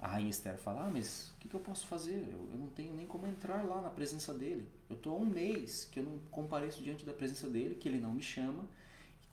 A 0.00 0.08
rainha 0.08 0.30
Esther 0.30 0.58
fala: 0.58 0.86
ah, 0.86 0.90
mas 0.90 1.32
o 1.36 1.40
que, 1.40 1.48
que 1.48 1.54
eu 1.54 1.60
posso 1.60 1.86
fazer? 1.86 2.28
Eu, 2.30 2.48
eu, 2.52 2.58
não 2.58 2.68
tenho 2.68 2.94
nem 2.94 3.06
como 3.06 3.26
entrar 3.26 3.62
lá 3.64 3.80
na 3.80 3.90
presença 3.90 4.34
dele. 4.34 4.68
Eu 4.88 4.96
estou 4.96 5.14
há 5.14 5.18
um 5.18 5.24
mês 5.24 5.88
que 5.90 6.00
eu 6.00 6.04
não 6.04 6.18
compareço 6.30 6.82
diante 6.82 7.04
da 7.04 7.12
presença 7.12 7.48
dele, 7.48 7.74
que 7.74 7.88
ele 7.88 8.00
não 8.00 8.12
me 8.12 8.22
chama. 8.22 8.64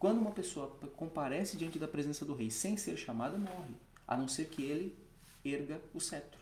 Quando 0.01 0.19
uma 0.19 0.31
pessoa 0.31 0.67
comparece 0.95 1.55
diante 1.55 1.77
da 1.77 1.87
presença 1.87 2.25
do 2.25 2.33
rei 2.33 2.49
sem 2.49 2.75
ser 2.75 2.97
chamada, 2.97 3.37
morre, 3.37 3.75
a 4.07 4.17
não 4.17 4.27
ser 4.27 4.45
que 4.49 4.63
ele 4.63 4.97
erga 5.45 5.79
o 5.93 5.99
cetro. 5.99 6.41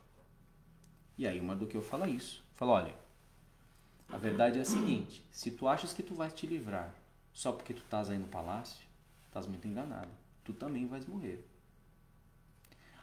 E 1.17 1.27
aí 1.27 1.41
uma 1.41 1.57
do 1.57 1.67
que 1.67 1.75
eu 1.75 1.81
fala 1.81 2.07
isso. 2.07 2.41
Fala: 2.55 2.71
olha, 2.71 2.95
a 4.07 4.17
verdade 4.17 4.59
é 4.59 4.61
a 4.61 4.65
seguinte: 4.65 5.25
se 5.29 5.51
tu 5.51 5.67
achas 5.67 5.91
que 5.91 6.01
tu 6.01 6.15
vais 6.15 6.33
te 6.33 6.47
livrar 6.47 6.95
só 7.33 7.51
porque 7.51 7.73
tu 7.73 7.81
estás 7.81 8.09
aí 8.09 8.17
no 8.17 8.29
palácio, 8.29 8.87
estás 9.27 9.45
muito 9.45 9.67
enganado. 9.67 10.11
Tu 10.45 10.53
também 10.53 10.87
vais 10.87 11.05
morrer. 11.05 11.45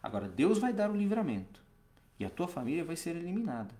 Agora, 0.02 0.26
Deus 0.26 0.58
vai 0.58 0.72
dar 0.72 0.90
o 0.90 0.96
livramento 0.96 1.62
e 2.18 2.24
a 2.24 2.30
tua 2.30 2.48
família 2.48 2.82
vai 2.82 2.96
ser 2.96 3.14
eliminada. 3.14 3.74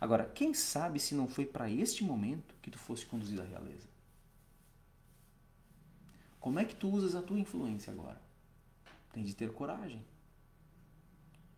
Agora, 0.00 0.24
quem 0.24 0.54
sabe 0.54 0.98
se 0.98 1.14
não 1.14 1.28
foi 1.28 1.44
para 1.44 1.70
este 1.70 2.02
momento 2.02 2.54
que 2.62 2.70
tu 2.70 2.78
fosse 2.78 3.04
conduzido 3.04 3.42
à 3.42 3.44
realeza? 3.44 3.99
Como 6.40 6.58
é 6.58 6.64
que 6.64 6.74
tu 6.74 6.88
usas 6.88 7.14
a 7.14 7.22
tua 7.22 7.38
influência 7.38 7.92
agora? 7.92 8.20
Tem 9.12 9.22
de 9.22 9.34
ter 9.34 9.52
coragem. 9.52 10.02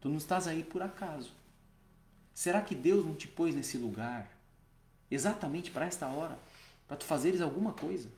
Tu 0.00 0.08
não 0.08 0.16
estás 0.16 0.48
aí 0.48 0.64
por 0.64 0.82
acaso. 0.82 1.32
Será 2.34 2.60
que 2.60 2.74
Deus 2.74 3.06
não 3.06 3.14
te 3.14 3.28
pôs 3.28 3.54
nesse 3.54 3.78
lugar 3.78 4.28
exatamente 5.10 5.70
para 5.70 5.86
esta 5.86 6.08
hora? 6.08 6.38
Para 6.88 6.96
tu 6.96 7.04
fazeres 7.04 7.40
alguma 7.40 7.72
coisa? 7.72 8.10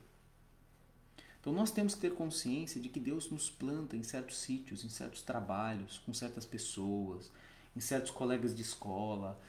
Então 1.39 1.53
nós 1.53 1.69
temos 1.69 1.93
que 1.93 2.01
ter 2.01 2.15
consciência 2.15 2.81
de 2.81 2.89
que 2.89 2.99
Deus 2.99 3.29
nos 3.29 3.51
planta 3.51 3.95
em 3.95 4.01
certos 4.01 4.37
sítios, 4.37 4.83
em 4.83 4.89
certos 4.89 5.21
trabalhos, 5.21 5.99
com 5.99 6.11
certas 6.11 6.43
pessoas, 6.43 7.29
em 7.75 7.79
certos 7.79 8.09
colegas 8.09 8.55
de 8.55 8.63
escola, 8.63 9.39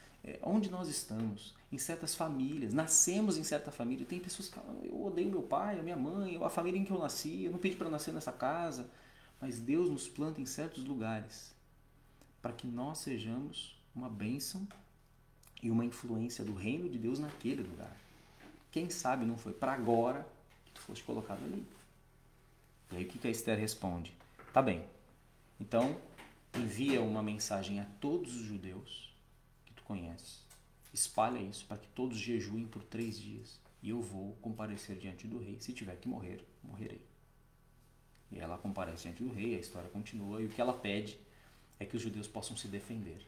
onde 0.42 0.70
nós 0.70 0.88
estamos, 0.88 1.54
em 1.70 1.78
certas 1.78 2.14
famílias. 2.14 2.72
Nascemos 2.72 3.36
em 3.36 3.44
certa 3.44 3.70
família. 3.70 4.06
Tem 4.06 4.18
pessoas 4.18 4.48
que 4.48 4.54
falam: 4.54 4.80
eu 4.82 5.04
odeio 5.04 5.30
meu 5.30 5.42
pai, 5.42 5.78
a 5.78 5.82
minha 5.82 5.96
mãe, 5.96 6.38
a 6.42 6.50
família 6.50 6.78
em 6.78 6.84
que 6.84 6.90
eu 6.90 6.98
nasci, 6.98 7.44
eu 7.44 7.52
não 7.52 7.58
pedi 7.58 7.76
para 7.76 7.90
nascer 7.90 8.12
nessa 8.12 8.32
casa. 8.32 8.88
Mas 9.40 9.58
Deus 9.58 9.90
nos 9.90 10.08
planta 10.08 10.40
em 10.40 10.46
certos 10.46 10.84
lugares 10.84 11.54
para 12.40 12.52
que 12.52 12.66
nós 12.66 12.98
sejamos 12.98 13.76
uma 13.94 14.08
bênção 14.08 14.66
e 15.62 15.70
uma 15.70 15.84
influência 15.84 16.44
do 16.44 16.54
reino 16.54 16.88
de 16.88 16.98
Deus 16.98 17.18
naquele 17.18 17.62
lugar. 17.62 17.94
Quem 18.70 18.88
sabe 18.90 19.24
não 19.24 19.36
foi 19.36 19.52
para 19.52 19.72
agora 19.72 20.26
que 20.64 20.72
tu 20.72 20.80
foste 20.80 21.04
colocado 21.04 21.42
ali. 21.44 21.66
E 22.92 22.96
aí 22.96 23.04
o 23.04 23.08
que 23.08 23.26
a 23.26 23.30
Esther 23.30 23.58
responde? 23.58 24.14
Tá 24.52 24.62
bem. 24.62 24.84
Então, 25.60 25.96
envia 26.54 27.02
uma 27.02 27.22
mensagem 27.22 27.80
a 27.80 27.84
todos 28.00 28.34
os 28.34 28.42
judeus 28.42 29.12
conheces. 29.86 30.44
Espalha 30.92 31.38
isso 31.38 31.64
para 31.66 31.78
que 31.78 31.88
todos 31.88 32.18
jejuem 32.18 32.66
por 32.66 32.82
três 32.82 33.18
dias 33.18 33.60
e 33.82 33.90
eu 33.90 34.00
vou 34.00 34.36
comparecer 34.42 34.96
diante 34.96 35.26
do 35.26 35.38
rei. 35.38 35.58
Se 35.60 35.72
tiver 35.72 35.96
que 35.96 36.08
morrer, 36.08 36.44
morrerei. 36.62 37.00
E 38.32 38.38
ela 38.38 38.58
comparece 38.58 39.04
diante 39.04 39.22
do 39.22 39.32
rei, 39.32 39.54
a 39.54 39.60
história 39.60 39.88
continua, 39.88 40.42
e 40.42 40.46
o 40.46 40.48
que 40.48 40.60
ela 40.60 40.72
pede 40.72 41.18
é 41.78 41.84
que 41.84 41.96
os 41.96 42.02
judeus 42.02 42.26
possam 42.26 42.56
se 42.56 42.66
defender. 42.66 43.24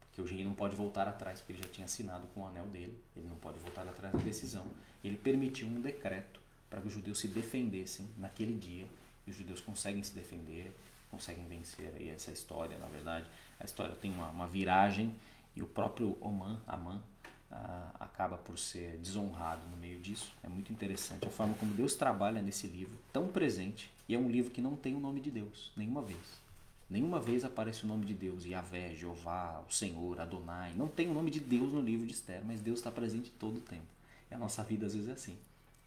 Porque 0.00 0.20
o 0.20 0.24
rei 0.24 0.44
não 0.44 0.54
pode 0.54 0.74
voltar 0.74 1.06
atrás, 1.06 1.38
porque 1.38 1.52
ele 1.52 1.62
já 1.62 1.68
tinha 1.68 1.84
assinado 1.84 2.26
com 2.28 2.40
o 2.40 2.46
anel 2.46 2.66
dele, 2.66 2.98
ele 3.16 3.28
não 3.28 3.36
pode 3.36 3.58
voltar 3.60 3.86
atrás 3.86 4.12
da 4.12 4.20
decisão. 4.20 4.66
Ele 5.04 5.16
permitiu 5.16 5.68
um 5.68 5.80
decreto 5.80 6.40
para 6.68 6.80
que 6.80 6.88
os 6.88 6.92
judeus 6.92 7.20
se 7.20 7.28
defendessem 7.28 8.08
naquele 8.16 8.58
dia, 8.58 8.86
e 9.26 9.30
os 9.30 9.36
judeus 9.36 9.60
conseguem 9.60 10.02
se 10.02 10.14
defender, 10.14 10.72
conseguem 11.10 11.46
vencer 11.46 11.92
aí 11.96 12.08
essa 12.08 12.32
história, 12.32 12.76
na 12.78 12.86
verdade. 12.86 13.26
A 13.60 13.64
história 13.64 13.94
tem 13.94 14.10
uma, 14.10 14.30
uma 14.30 14.48
viragem, 14.48 15.14
e 15.56 15.62
o 15.62 15.66
próprio 15.66 16.16
Oman, 16.20 16.60
Aman, 16.66 17.02
ah, 17.50 17.90
acaba 17.98 18.36
por 18.36 18.58
ser 18.58 18.98
desonrado 18.98 19.66
no 19.70 19.76
meio 19.76 19.98
disso. 19.98 20.32
É 20.42 20.48
muito 20.48 20.72
interessante 20.72 21.26
a 21.26 21.30
forma 21.30 21.54
como 21.54 21.72
Deus 21.72 21.94
trabalha 21.94 22.42
nesse 22.42 22.66
livro, 22.66 22.98
tão 23.12 23.28
presente, 23.28 23.90
e 24.08 24.14
é 24.14 24.18
um 24.18 24.28
livro 24.28 24.50
que 24.50 24.60
não 24.60 24.76
tem 24.76 24.94
o 24.94 25.00
nome 25.00 25.20
de 25.20 25.30
Deus, 25.30 25.72
nenhuma 25.76 26.02
vez. 26.02 26.46
Nenhuma 26.88 27.18
vez 27.18 27.44
aparece 27.44 27.84
o 27.84 27.86
nome 27.86 28.04
de 28.04 28.14
Deus, 28.14 28.44
Yahvé, 28.44 28.94
Jeová, 28.94 29.64
o 29.68 29.72
Senhor, 29.72 30.20
Adonai. 30.20 30.72
Não 30.76 30.86
tem 30.86 31.08
o 31.08 31.14
nome 31.14 31.32
de 31.32 31.40
Deus 31.40 31.72
no 31.72 31.80
livro 31.80 32.06
de 32.06 32.12
Esther, 32.12 32.42
mas 32.44 32.60
Deus 32.60 32.78
está 32.78 32.92
presente 32.92 33.30
todo 33.30 33.56
o 33.56 33.60
tempo. 33.60 33.86
E 34.30 34.34
a 34.34 34.38
nossa 34.38 34.62
vida 34.62 34.86
às 34.86 34.94
vezes 34.94 35.08
é 35.08 35.12
assim. 35.12 35.36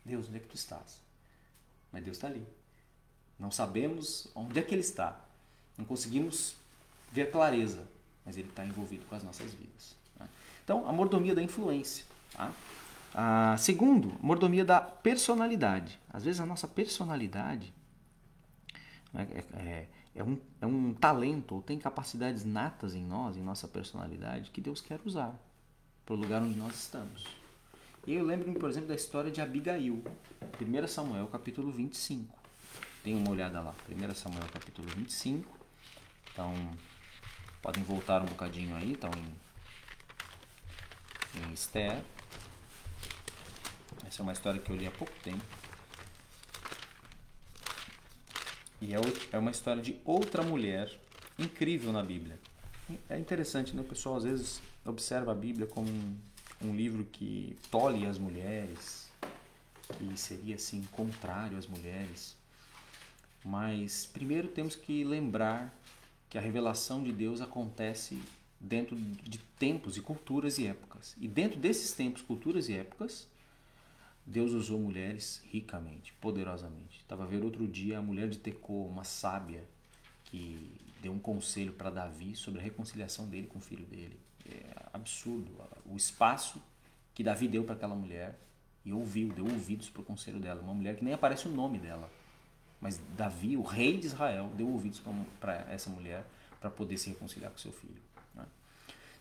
Deus, 0.04 0.28
onde 0.28 0.38
é 0.38 0.40
que 0.42 0.48
tu 0.48 0.56
estás? 0.56 1.00
Mas 1.92 2.04
Deus 2.04 2.18
está 2.18 2.28
ali. 2.28 2.46
Não 3.40 3.50
sabemos 3.50 4.28
onde 4.36 4.60
é 4.60 4.62
que 4.62 4.76
Ele 4.76 4.82
está. 4.82 5.26
Não 5.78 5.86
conseguimos 5.86 6.56
ver 7.12 7.32
clareza, 7.32 7.88
mas 8.30 8.38
Ele 8.38 8.48
está 8.48 8.64
envolvido 8.64 9.04
com 9.06 9.16
as 9.16 9.24
nossas 9.24 9.52
vidas. 9.56 9.96
Né? 10.20 10.30
Então, 10.64 10.88
a 10.88 10.94
mordomia 10.94 11.34
da 11.34 11.42
influência. 11.42 12.06
Tá? 12.32 12.54
Ah, 13.12 13.56
segundo, 13.58 14.16
mordomia 14.22 14.64
da 14.64 14.80
personalidade. 14.80 16.00
Às 16.14 16.24
vezes 16.24 16.40
a 16.40 16.46
nossa 16.46 16.68
personalidade 16.68 17.74
né, 19.12 19.28
é, 19.32 19.40
é, 19.60 19.88
é, 20.14 20.24
um, 20.24 20.38
é 20.62 20.68
um 20.68 20.94
talento 20.94 21.56
ou 21.56 21.62
tem 21.64 21.80
capacidades 21.80 22.46
natas 22.46 22.94
em 22.94 23.04
nós, 23.04 23.36
em 23.36 23.42
nossa 23.42 23.68
personalidade, 23.68 24.52
que 24.52 24.62
Deus 24.62 24.80
quer 24.80 25.00
usar 25.04 25.34
para 26.06 26.14
o 26.14 26.18
lugar 26.18 26.44
onde 26.44 26.56
nós 26.56 26.76
estamos. 26.76 27.26
E 28.06 28.14
eu 28.14 28.24
lembro-me, 28.24 28.60
por 28.60 28.70
exemplo, 28.70 28.90
da 28.90 28.96
história 28.96 29.32
de 29.32 29.42
Abigail, 29.42 30.04
1 30.62 30.88
Samuel 30.88 31.26
capítulo 31.30 31.72
25. 31.72 32.32
Tem 33.04 33.16
uma 33.16 33.32
olhada 33.32 33.60
lá, 33.60 33.74
1 33.90 34.14
Samuel 34.14 34.46
capítulo 34.54 34.88
25. 34.90 35.52
Então, 36.32 36.54
podem 37.62 37.84
voltar 37.84 38.22
um 38.22 38.26
bocadinho 38.26 38.76
aí, 38.76 38.92
então 38.92 39.12
em, 39.12 39.36
em 41.42 41.54
Esther. 41.54 42.02
Essa 44.08 44.22
é 44.22 44.24
uma 44.24 44.34
história 44.34 44.60
que 44.60 44.72
eu 44.72 44.76
li 44.76 44.88
há 44.88 44.92
pouco 44.92 45.14
tempo. 45.24 45.44
E 48.82 48.94
é, 48.94 48.98
é 49.32 49.38
uma 49.38 49.52
história 49.52 49.82
de 49.82 50.00
outra 50.06 50.42
mulher 50.42 50.90
incrível 51.38 51.92
na 51.92 52.02
Bíblia. 52.02 52.40
É 53.10 53.20
interessante, 53.20 53.76
né? 53.76 53.82
O 53.82 53.86
pessoal 53.86 54.16
às 54.16 54.24
vezes 54.24 54.62
observa 54.86 55.32
a 55.32 55.36
Bíblia 55.36 55.68
como 55.68 55.90
um, 55.90 56.18
um 56.62 56.76
livro 56.76 57.04
que 57.06 57.56
tolhe 57.70 58.06
as 58.06 58.18
mulheres, 58.18 59.10
que 59.98 60.18
seria 60.18 60.56
assim 60.56 60.82
contrário 60.92 61.58
às 61.58 61.68
mulheres. 61.68 62.36
Mas 63.44 64.06
primeiro 64.06 64.48
temos 64.48 64.76
que 64.76 65.04
lembrar 65.04 65.74
que 66.30 66.38
a 66.38 66.42
revelação 66.42 67.04
de 67.04 67.12
Deus 67.12 67.42
acontece 67.42 68.22
dentro 68.60 68.96
de 68.96 69.40
tempos 69.58 69.98
e 69.98 70.02
culturas 70.02 70.58
e 70.58 70.68
épocas. 70.68 71.16
E 71.20 71.28
dentro 71.28 71.60
desses 71.60 71.94
tempos, 71.94 72.22
culturas 72.22 72.70
e 72.70 72.74
épocas, 72.74 73.28
Deus 74.26 74.52
usou 74.52 74.80
mulheres 74.80 75.42
ricamente, 75.50 76.14
poderosamente. 76.22 77.00
Estava 77.00 77.24
a 77.24 77.26
ver 77.26 77.44
outro 77.44 77.68
dia 77.68 77.98
a 77.98 78.02
mulher 78.02 78.30
de 78.30 78.38
Tecô, 78.38 78.86
uma 78.86 79.04
sábia, 79.04 79.64
que 80.26 80.72
deu 81.02 81.12
um 81.12 81.20
conselho 81.20 81.74
para 81.74 81.90
Davi 81.90 82.36
sobre 82.36 82.60
a 82.60 82.64
reconciliação 82.64 83.28
dele 83.28 83.48
com 83.48 83.58
o 83.58 83.62
filho 83.62 83.86
dele. 83.86 84.20
É 84.48 84.76
absurdo 84.94 85.52
o 85.86 85.96
espaço 85.96 86.62
que 87.14 87.24
Davi 87.24 87.48
deu 87.48 87.64
para 87.64 87.76
aquela 87.76 87.96
mulher 87.96 88.40
e 88.86 88.94
ouviu, 88.94 89.30
deu 89.30 89.46
ouvidos 89.46 89.90
para 89.90 90.02
o 90.02 90.06
conselho 90.06 90.40
dela. 90.40 90.62
Uma 90.62 90.74
mulher 90.74 90.96
que 90.96 91.04
nem 91.04 91.14
aparece 91.14 91.48
o 91.48 91.52
nome 91.52 91.80
dela. 91.80 92.10
Mas 92.82 93.00
Davi, 93.18 93.58
o 93.58 93.62
rei 93.62 93.98
de 93.98 94.08
Israel, 94.08 94.50
deu 94.56 94.70
ouvidos 94.70 95.02
para 95.40 95.66
essa 95.70 95.90
mulher 95.90 96.26
para 96.60 96.70
poder 96.70 96.98
se 96.98 97.10
reconciliar 97.10 97.52
com 97.52 97.58
seu 97.58 97.72
filho. 97.72 98.02
Né? 98.34 98.46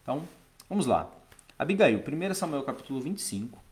Então, 0.03 0.27
vamos 0.69 0.87
lá. 0.87 1.11
Abigail, 1.59 1.99
1 1.99 2.35
Samuel 2.35 2.63
capítulo 2.63 3.01
25 3.01 3.69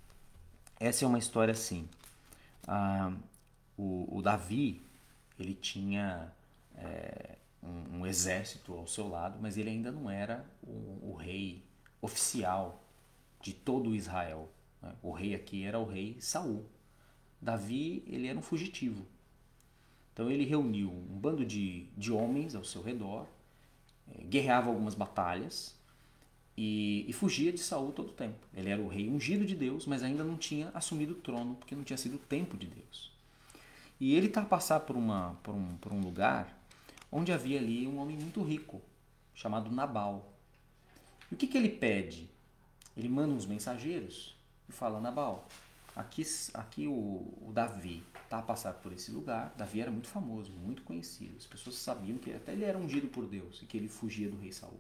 essa 0.79 1.05
é 1.05 1.09
uma 1.09 1.19
história 1.19 1.53
assim. 1.53 1.89
Ah, 2.67 3.13
o, 3.77 4.19
o, 4.19 4.23
Davi, 4.23 4.83
ele 5.39 5.55
tinha 5.55 6.31
é, 6.77 7.37
um, 7.63 8.01
um, 8.01 8.07
exército 8.07 8.75
ao 8.75 8.87
seu 8.87 9.09
lado, 9.09 9.39
mas 9.41 9.57
ele 9.57 9.71
ainda 9.71 9.91
não 9.91 10.11
era 10.11 10.45
o, 10.63 11.13
o 11.13 11.17
rei 11.19 11.63
oficial 12.01 12.83
de 13.41 13.55
todo 13.55 13.95
Israel. 13.95 14.51
Né? 14.83 14.93
O 15.03 15.13
rei 15.13 15.35
aqui 15.35 15.65
era 15.65 15.79
o 15.79 15.87
rei 15.87 16.17
Saul. 16.21 16.67
Davi, 17.41 18.03
ele 18.07 18.29
era 18.29 18.39
um 18.39 18.43
fugitivo. 18.43 19.07
Então 20.17 20.31
ele 20.31 20.47
reuniu 20.47 20.91
um 20.91 21.19
bando 21.19 21.45
de, 21.45 21.89
de 21.95 22.11
homens 22.11 22.55
ao 22.55 22.65
seu 22.65 22.81
redor, 22.81 23.27
é, 24.11 24.25
guerreava 24.25 24.71
algumas 24.71 24.95
batalhas, 24.95 25.77
e, 26.57 27.05
e, 27.07 27.13
fugia 27.13 27.53
de 27.53 27.61
Saul 27.61 27.93
todo 27.93 28.09
o 28.09 28.13
tempo. 28.15 28.39
Ele 28.55 28.71
era 28.71 28.81
o 28.81 28.89
rei 28.89 29.11
ungido 29.11 29.45
de 29.45 29.55
Deus, 29.55 29.85
mas 29.85 30.03
ainda 30.03 30.25
não 30.25 30.39
tinha 30.39 30.71
assumido 30.73 31.13
o 31.13 31.17
trono, 31.17 31.55
porque 31.57 31.75
não 31.75 31.85
tinha 31.85 31.99
sido 31.99 32.15
o 32.15 32.19
tempo 32.19 32.57
de 32.57 32.67
Deus. 32.67 33.13
E 34.01 34.15
ele 34.15 34.29
está 34.29 34.41
a 34.41 34.47
passar 34.47 34.81
por, 34.81 34.97
uma, 34.97 35.39
por, 35.43 35.55
um, 35.55 35.77
por 35.77 35.93
um 35.93 36.01
lugar 36.01 36.59
onde 37.13 37.31
havia 37.31 37.59
ali 37.59 37.87
um 37.87 37.99
homem 37.99 38.17
muito 38.17 38.43
rico, 38.43 38.81
chamado 39.35 39.71
Nabal. 39.71 40.33
E 41.31 41.35
o 41.35 41.37
que, 41.37 41.47
que 41.47 41.59
ele 41.59 41.69
pede? 41.69 42.27
Ele 42.97 43.11
manda 43.11 43.35
uns 43.35 43.45
mensageiros 43.45 44.35
e 44.67 44.73
fala, 44.73 44.99
Nabal, 44.99 45.47
aqui, 45.97 46.23
aqui 46.53 46.87
o, 46.87 46.93
o 46.93 47.51
Davi 47.53 48.05
está 48.23 48.39
a 48.39 48.43
passar 48.43 48.75
por 48.75 48.93
esse 48.93 49.11
lugar. 49.11 49.55
Davi 49.57 49.81
era 49.81 49.91
muito 49.91 50.09
famoso, 50.09 50.53
muito 50.53 50.83
conhecido. 50.83 51.37
As 51.39 51.47
pessoas 51.47 51.77
sabiam 51.77 52.19
que 52.19 52.33
até 52.35 52.53
ele 52.53 52.65
era 52.65 52.77
ungido 52.77 53.09
por 53.09 53.27
Deus 53.27 53.63
e 53.63 53.67
que 53.67 53.77
ele 53.77 53.89
fugia 53.89 54.29
do 54.29 54.37
rei 54.37 54.53
Saul. 54.53 54.79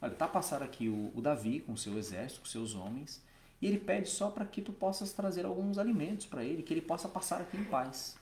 Olha, 0.00 0.14
tá 0.14 0.28
passar 0.28 0.62
aqui 0.62 0.88
o, 0.88 1.10
o 1.14 1.22
Davi 1.22 1.60
com 1.60 1.74
seu 1.76 1.96
exército, 1.98 2.42
com 2.42 2.46
seus 2.46 2.74
homens, 2.74 3.22
e 3.62 3.66
ele 3.66 3.78
pede 3.78 4.10
só 4.10 4.30
para 4.30 4.44
que 4.44 4.60
tu 4.60 4.72
possas 4.72 5.12
trazer 5.14 5.46
alguns 5.46 5.78
alimentos 5.78 6.26
para 6.26 6.44
ele, 6.44 6.62
que 6.62 6.74
ele 6.74 6.82
possa 6.82 7.08
passar 7.08 7.40
aqui 7.40 7.56
em 7.56 7.64
paz. 7.64 8.16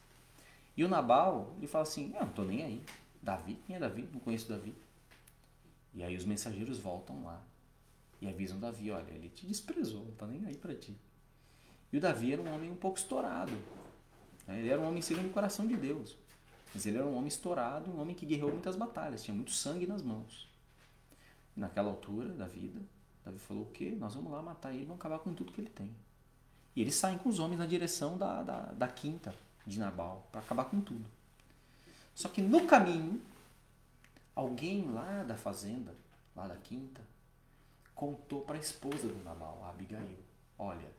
E 0.76 0.84
o 0.84 0.88
Nabal, 0.88 1.52
ele 1.58 1.66
fala 1.66 1.82
assim: 1.82 2.12
Eu 2.14 2.20
não 2.20 2.28
estou 2.28 2.44
nem 2.44 2.62
aí. 2.62 2.82
Davi? 3.20 3.58
Quem 3.66 3.74
é 3.74 3.78
Davi? 3.80 4.08
Não 4.12 4.20
conheço 4.20 4.48
Davi. 4.48 4.74
E 5.92 6.02
aí 6.02 6.16
os 6.16 6.24
mensageiros 6.24 6.78
voltam 6.78 7.24
lá 7.24 7.42
e 8.20 8.28
avisam 8.28 8.60
Davi: 8.60 8.92
Olha, 8.92 9.10
ele 9.10 9.28
te 9.28 9.44
desprezou, 9.46 10.04
não 10.04 10.12
está 10.12 10.26
nem 10.26 10.46
aí 10.46 10.56
para 10.56 10.74
ti. 10.74 10.96
E 11.94 11.98
o 11.98 12.00
Davi 12.00 12.32
era 12.32 12.42
um 12.42 12.52
homem 12.52 12.70
um 12.70 12.76
pouco 12.76 12.98
estourado. 12.98 13.52
Né? 14.46 14.58
Ele 14.58 14.68
era 14.68 14.80
um 14.80 14.88
homem 14.88 15.00
segundo 15.00 15.28
o 15.28 15.32
coração 15.32 15.66
de 15.66 15.76
Deus. 15.76 16.16
Mas 16.74 16.84
ele 16.84 16.98
era 16.98 17.06
um 17.06 17.14
homem 17.14 17.28
estourado, 17.28 17.90
um 17.90 18.00
homem 18.00 18.16
que 18.16 18.26
guerreou 18.26 18.50
muitas 18.50 18.74
batalhas, 18.74 19.22
tinha 19.22 19.34
muito 19.34 19.52
sangue 19.52 19.86
nas 19.86 20.02
mãos 20.02 20.52
naquela 21.56 21.90
altura 21.90 22.30
da 22.30 22.46
vida, 22.46 22.80
Davi 23.24 23.38
falou: 23.38 23.64
o 23.64 23.70
quê? 23.70 23.94
Nós 23.98 24.14
vamos 24.14 24.32
lá 24.32 24.42
matar 24.42 24.72
ele, 24.72 24.84
vamos 24.84 25.00
acabar 25.00 25.18
com 25.18 25.32
tudo 25.32 25.52
que 25.52 25.60
ele 25.60 25.70
tem. 25.70 25.94
E 26.74 26.80
eles 26.80 26.94
saem 26.94 27.18
com 27.18 27.28
os 27.28 27.38
homens 27.38 27.58
na 27.58 27.66
direção 27.66 28.18
da, 28.18 28.42
da, 28.42 28.60
da 28.72 28.88
quinta 28.88 29.34
de 29.64 29.78
Nabal, 29.78 30.28
para 30.32 30.40
acabar 30.40 30.64
com 30.64 30.80
tudo. 30.80 31.04
Só 32.14 32.28
que 32.28 32.42
no 32.42 32.66
caminho, 32.66 33.20
alguém 34.34 34.90
lá 34.90 35.22
da 35.22 35.36
fazenda, 35.36 35.94
lá 36.34 36.48
da 36.48 36.56
quinta, 36.56 37.00
contou 37.94 38.42
para 38.42 38.56
a 38.56 38.60
esposa 38.60 39.06
do 39.06 39.22
Nabal, 39.22 39.62
a 39.64 39.70
Abigail: 39.70 40.18
Olha, 40.58 40.90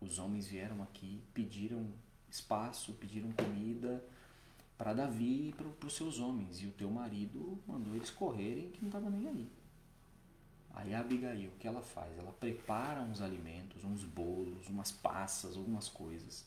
os 0.00 0.18
homens 0.18 0.46
vieram 0.46 0.82
aqui, 0.82 1.22
pediram 1.34 1.86
espaço, 2.28 2.94
pediram 2.94 3.30
comida 3.32 4.02
para 4.78 4.94
Davi 4.94 5.48
e 5.48 5.52
para 5.52 5.86
os 5.86 5.94
seus 5.94 6.18
homens, 6.18 6.62
e 6.62 6.66
o 6.66 6.72
teu 6.72 6.90
marido 6.90 7.60
mandou 7.66 7.94
eles 7.94 8.10
correrem 8.10 8.70
que 8.70 8.80
não 8.80 8.88
estava 8.88 9.10
nem 9.10 9.28
aí. 9.28 9.52
Aí 10.72 10.94
a 10.94 11.00
Abigail, 11.00 11.50
o 11.50 11.58
que 11.58 11.66
ela 11.66 11.82
faz? 11.82 12.16
Ela 12.16 12.32
prepara 12.32 13.02
uns 13.02 13.20
alimentos, 13.20 13.84
uns 13.84 14.04
bolos, 14.04 14.68
umas 14.68 14.90
passas, 14.90 15.56
algumas 15.56 15.88
coisas. 15.88 16.46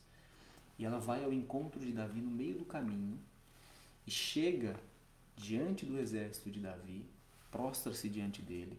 E 0.78 0.84
ela 0.84 0.98
vai 0.98 1.22
ao 1.22 1.32
encontro 1.32 1.78
de 1.78 1.92
Davi 1.92 2.20
no 2.20 2.30
meio 2.30 2.58
do 2.58 2.64
caminho 2.64 3.20
e 4.06 4.10
chega 4.10 4.74
diante 5.36 5.86
do 5.86 5.98
exército 5.98 6.50
de 6.50 6.58
Davi, 6.58 7.06
prostra-se 7.50 8.08
diante 8.08 8.42
dele 8.42 8.76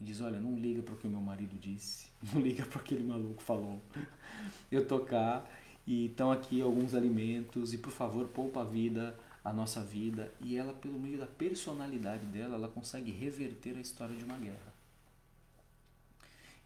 e 0.00 0.04
diz: 0.04 0.20
Olha, 0.20 0.40
não 0.40 0.56
liga 0.56 0.82
para 0.82 0.94
o 0.94 0.96
que 0.96 1.06
o 1.06 1.10
meu 1.10 1.20
marido 1.20 1.56
disse, 1.58 2.06
não 2.32 2.40
liga 2.40 2.64
para 2.64 2.80
o 2.80 2.82
que 2.82 2.94
aquele 2.94 3.08
maluco 3.08 3.42
falou. 3.42 3.80
Eu 4.70 4.86
cá 5.04 5.44
e 5.86 6.06
estão 6.06 6.30
aqui 6.30 6.60
alguns 6.60 6.94
alimentos 6.94 7.72
e 7.72 7.78
por 7.78 7.92
favor 7.92 8.28
poupa 8.28 8.60
a 8.60 8.64
vida 8.64 9.16
a 9.46 9.52
nossa 9.52 9.80
vida 9.80 10.34
e 10.40 10.56
ela, 10.56 10.72
pelo 10.72 10.98
meio 10.98 11.18
da 11.18 11.26
personalidade 11.26 12.26
dela, 12.26 12.56
ela 12.56 12.66
consegue 12.66 13.12
reverter 13.12 13.76
a 13.76 13.80
história 13.80 14.16
de 14.16 14.24
uma 14.24 14.36
guerra. 14.36 14.74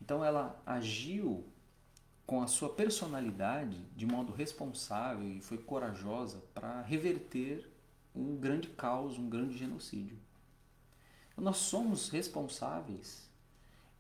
Então 0.01 0.25
ela 0.25 0.59
agiu 0.65 1.45
com 2.27 2.41
a 2.43 2.47
sua 2.47 2.71
personalidade 2.71 3.77
de 3.95 4.07
modo 4.07 4.33
responsável 4.33 5.29
e 5.29 5.43
foi 5.43 5.59
corajosa 5.59 6.43
para 6.55 6.81
reverter 6.81 7.71
um 8.17 8.35
grande 8.37 8.69
caos, 8.69 9.19
um 9.19 9.29
grande 9.29 9.59
genocídio. 9.59 10.17
Nós 11.41 11.57
somos 11.57 12.11
responsáveis 12.11 13.27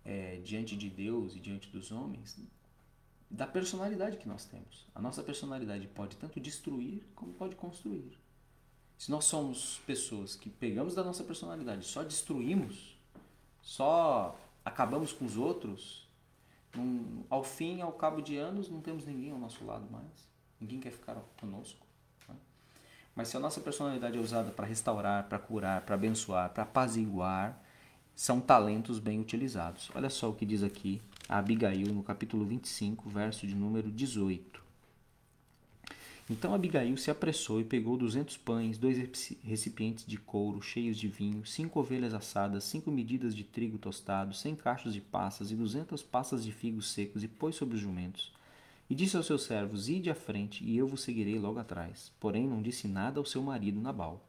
é, 0.04 0.36
diante 0.44 0.76
de 0.76 0.90
Deus 0.90 1.34
e 1.34 1.40
diante 1.40 1.68
dos 1.70 1.90
homens 1.90 2.38
da 3.30 3.46
personalidade 3.46 4.18
que 4.18 4.28
nós 4.28 4.44
temos. 4.44 4.86
A 4.94 5.00
nossa 5.00 5.22
personalidade 5.22 5.86
pode 5.88 6.16
tanto 6.16 6.38
destruir 6.38 7.02
como 7.14 7.32
pode 7.32 7.56
construir. 7.56 8.18
Se 8.98 9.10
nós 9.10 9.24
somos 9.24 9.80
pessoas 9.86 10.36
que 10.36 10.50
pegamos 10.50 10.94
da 10.94 11.02
nossa 11.02 11.24
personalidade, 11.24 11.86
só 11.86 12.02
destruímos, 12.02 12.98
só 13.62 14.38
acabamos 14.62 15.10
com 15.10 15.24
os 15.24 15.38
outros, 15.38 16.06
num, 16.74 17.24
ao 17.30 17.42
fim, 17.42 17.80
ao 17.80 17.92
cabo 17.92 18.20
de 18.20 18.36
anos, 18.36 18.68
não 18.68 18.82
temos 18.82 19.06
ninguém 19.06 19.30
ao 19.30 19.38
nosso 19.38 19.64
lado 19.64 19.90
mais. 19.90 20.28
Ninguém 20.60 20.78
quer 20.78 20.92
ficar 20.92 21.14
conosco. 21.40 21.86
Mas 23.20 23.28
se 23.28 23.36
a 23.36 23.40
nossa 23.40 23.60
personalidade 23.60 24.16
é 24.16 24.20
usada 24.20 24.50
para 24.50 24.66
restaurar, 24.66 25.24
para 25.24 25.38
curar, 25.38 25.82
para 25.82 25.94
abençoar, 25.94 26.48
para 26.54 26.62
apaziguar, 26.62 27.62
são 28.16 28.40
talentos 28.40 28.98
bem 28.98 29.20
utilizados. 29.20 29.90
Olha 29.94 30.08
só 30.08 30.30
o 30.30 30.34
que 30.34 30.46
diz 30.46 30.62
aqui 30.62 31.02
a 31.28 31.36
Abigail 31.36 31.92
no 31.92 32.02
capítulo 32.02 32.46
25, 32.46 33.10
verso 33.10 33.46
de 33.46 33.54
número 33.54 33.90
18. 33.90 34.64
Então 36.30 36.54
Abigail 36.54 36.96
se 36.96 37.10
apressou 37.10 37.60
e 37.60 37.64
pegou 37.64 37.98
duzentos 37.98 38.38
pães, 38.38 38.78
dois 38.78 38.96
recipientes 39.44 40.06
de 40.06 40.16
couro 40.16 40.62
cheios 40.62 40.96
de 40.96 41.06
vinho, 41.06 41.44
cinco 41.44 41.78
ovelhas 41.78 42.14
assadas, 42.14 42.64
cinco 42.64 42.90
medidas 42.90 43.36
de 43.36 43.44
trigo 43.44 43.76
tostado, 43.76 44.32
cem 44.32 44.56
cachos 44.56 44.94
de 44.94 45.00
passas 45.02 45.50
e 45.50 45.54
duzentas 45.54 46.02
passas 46.02 46.42
de 46.42 46.52
figos 46.52 46.90
secos, 46.90 47.22
e 47.22 47.28
pôs 47.28 47.54
sobre 47.54 47.74
os 47.74 47.82
jumentos. 47.82 48.32
E 48.90 48.94
disse 48.94 49.16
aos 49.16 49.26
seus 49.26 49.44
servos: 49.44 49.88
Ide 49.88 50.10
à 50.10 50.14
frente, 50.16 50.64
e 50.64 50.76
eu 50.76 50.88
vos 50.88 51.02
seguirei 51.02 51.38
logo 51.38 51.60
atrás. 51.60 52.12
Porém, 52.18 52.48
não 52.48 52.60
disse 52.60 52.88
nada 52.88 53.20
ao 53.20 53.24
seu 53.24 53.40
marido 53.40 53.80
Nabal. 53.80 54.20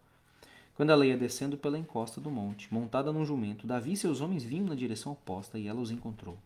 Quando 0.76 0.92
ela 0.92 1.06
ia 1.06 1.18
descendo 1.18 1.58
pela 1.58 1.80
encosta 1.80 2.22
do 2.22 2.30
monte, 2.30 2.72
montada 2.72 3.12
num 3.12 3.26
jumento, 3.26 3.66
Davi 3.66 3.94
e 3.94 3.98
seus 3.98 4.22
homens 4.22 4.44
vinham 4.44 4.68
na 4.68 4.76
direção 4.76 5.14
oposta, 5.14 5.58
e 5.58 5.68
ela 5.68 5.82
os 5.82 5.90
encontrou. 5.90 6.38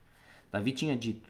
Davi 0.49 0.71
tinha 0.71 0.95
dito: 0.95 1.29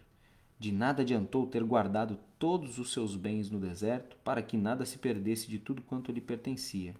de 0.60 0.72
nada 0.72 1.02
adiantou 1.02 1.48
ter 1.48 1.64
guardado 1.64 2.20
todos 2.38 2.78
os 2.78 2.94
seus 2.94 3.16
bens 3.16 3.50
no 3.50 3.60
deserto, 3.60 4.16
para 4.24 4.44
que 4.44 4.56
nada 4.56 4.86
se 4.86 5.00
perdesse 5.00 5.50
de 5.50 5.58
tudo 5.58 5.82
quanto 5.82 6.12
lhe 6.12 6.22
pertencia. 6.22 6.96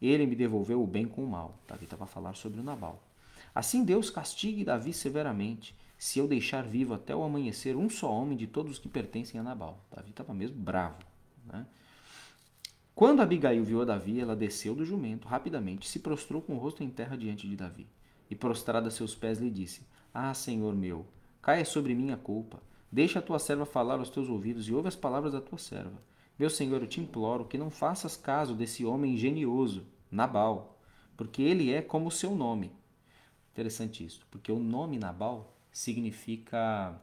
Ele 0.00 0.26
me 0.26 0.34
devolveu 0.34 0.82
o 0.82 0.86
bem 0.86 1.06
com 1.06 1.22
o 1.22 1.28
mal. 1.28 1.58
Davi 1.68 1.84
estava 1.84 2.04
a 2.04 2.06
falar 2.08 2.34
sobre 2.34 2.58
o 2.58 2.64
Nabal. 2.64 3.02
Assim 3.54 3.84
Deus 3.84 4.10
castigue 4.10 4.64
Davi 4.64 4.92
severamente, 4.92 5.74
se 6.04 6.18
eu 6.18 6.28
deixar 6.28 6.64
vivo 6.64 6.92
até 6.92 7.16
o 7.16 7.22
amanhecer 7.22 7.74
um 7.74 7.88
só 7.88 8.12
homem 8.12 8.36
de 8.36 8.46
todos 8.46 8.72
os 8.72 8.78
que 8.78 8.90
pertencem 8.90 9.40
a 9.40 9.42
Nabal. 9.42 9.82
Davi 9.90 10.10
estava 10.10 10.34
mesmo 10.34 10.54
bravo. 10.58 10.98
Né? 11.46 11.64
Quando 12.94 13.22
Abigail 13.22 13.64
viu 13.64 13.80
a 13.80 13.86
Davi, 13.86 14.20
ela 14.20 14.36
desceu 14.36 14.74
do 14.74 14.84
jumento 14.84 15.26
rapidamente, 15.26 15.88
se 15.88 16.00
prostrou 16.00 16.42
com 16.42 16.56
o 16.56 16.58
rosto 16.58 16.84
em 16.84 16.90
terra 16.90 17.16
diante 17.16 17.48
de 17.48 17.56
Davi. 17.56 17.86
E 18.28 18.34
prostrada 18.34 18.88
a 18.88 18.90
seus 18.90 19.14
pés 19.14 19.38
lhe 19.38 19.50
disse: 19.50 19.80
Ah, 20.12 20.34
Senhor 20.34 20.74
meu, 20.74 21.06
Caia 21.40 21.64
sobre 21.64 21.94
mim 21.94 22.10
a 22.10 22.18
culpa. 22.18 22.62
Deixa 22.92 23.18
a 23.18 23.22
tua 23.22 23.38
serva 23.38 23.64
falar 23.64 23.98
aos 23.98 24.10
teus 24.10 24.28
ouvidos 24.28 24.68
e 24.68 24.74
ouve 24.74 24.88
as 24.88 24.96
palavras 24.96 25.32
da 25.32 25.40
tua 25.40 25.56
serva. 25.56 26.02
Meu 26.38 26.50
senhor, 26.50 26.82
eu 26.82 26.86
te 26.86 27.00
imploro 27.00 27.46
que 27.46 27.56
não 27.56 27.70
faças 27.70 28.14
caso 28.14 28.54
desse 28.54 28.84
homem 28.84 29.14
engenioso, 29.14 29.86
Nabal, 30.10 30.78
porque 31.16 31.40
ele 31.40 31.72
é 31.72 31.80
como 31.80 32.08
o 32.08 32.12
seu 32.12 32.34
nome. 32.34 32.72
Interessante 33.54 34.04
isso, 34.04 34.26
porque 34.30 34.52
o 34.52 34.58
nome 34.58 34.98
Nabal 34.98 35.53
significa 35.74 36.94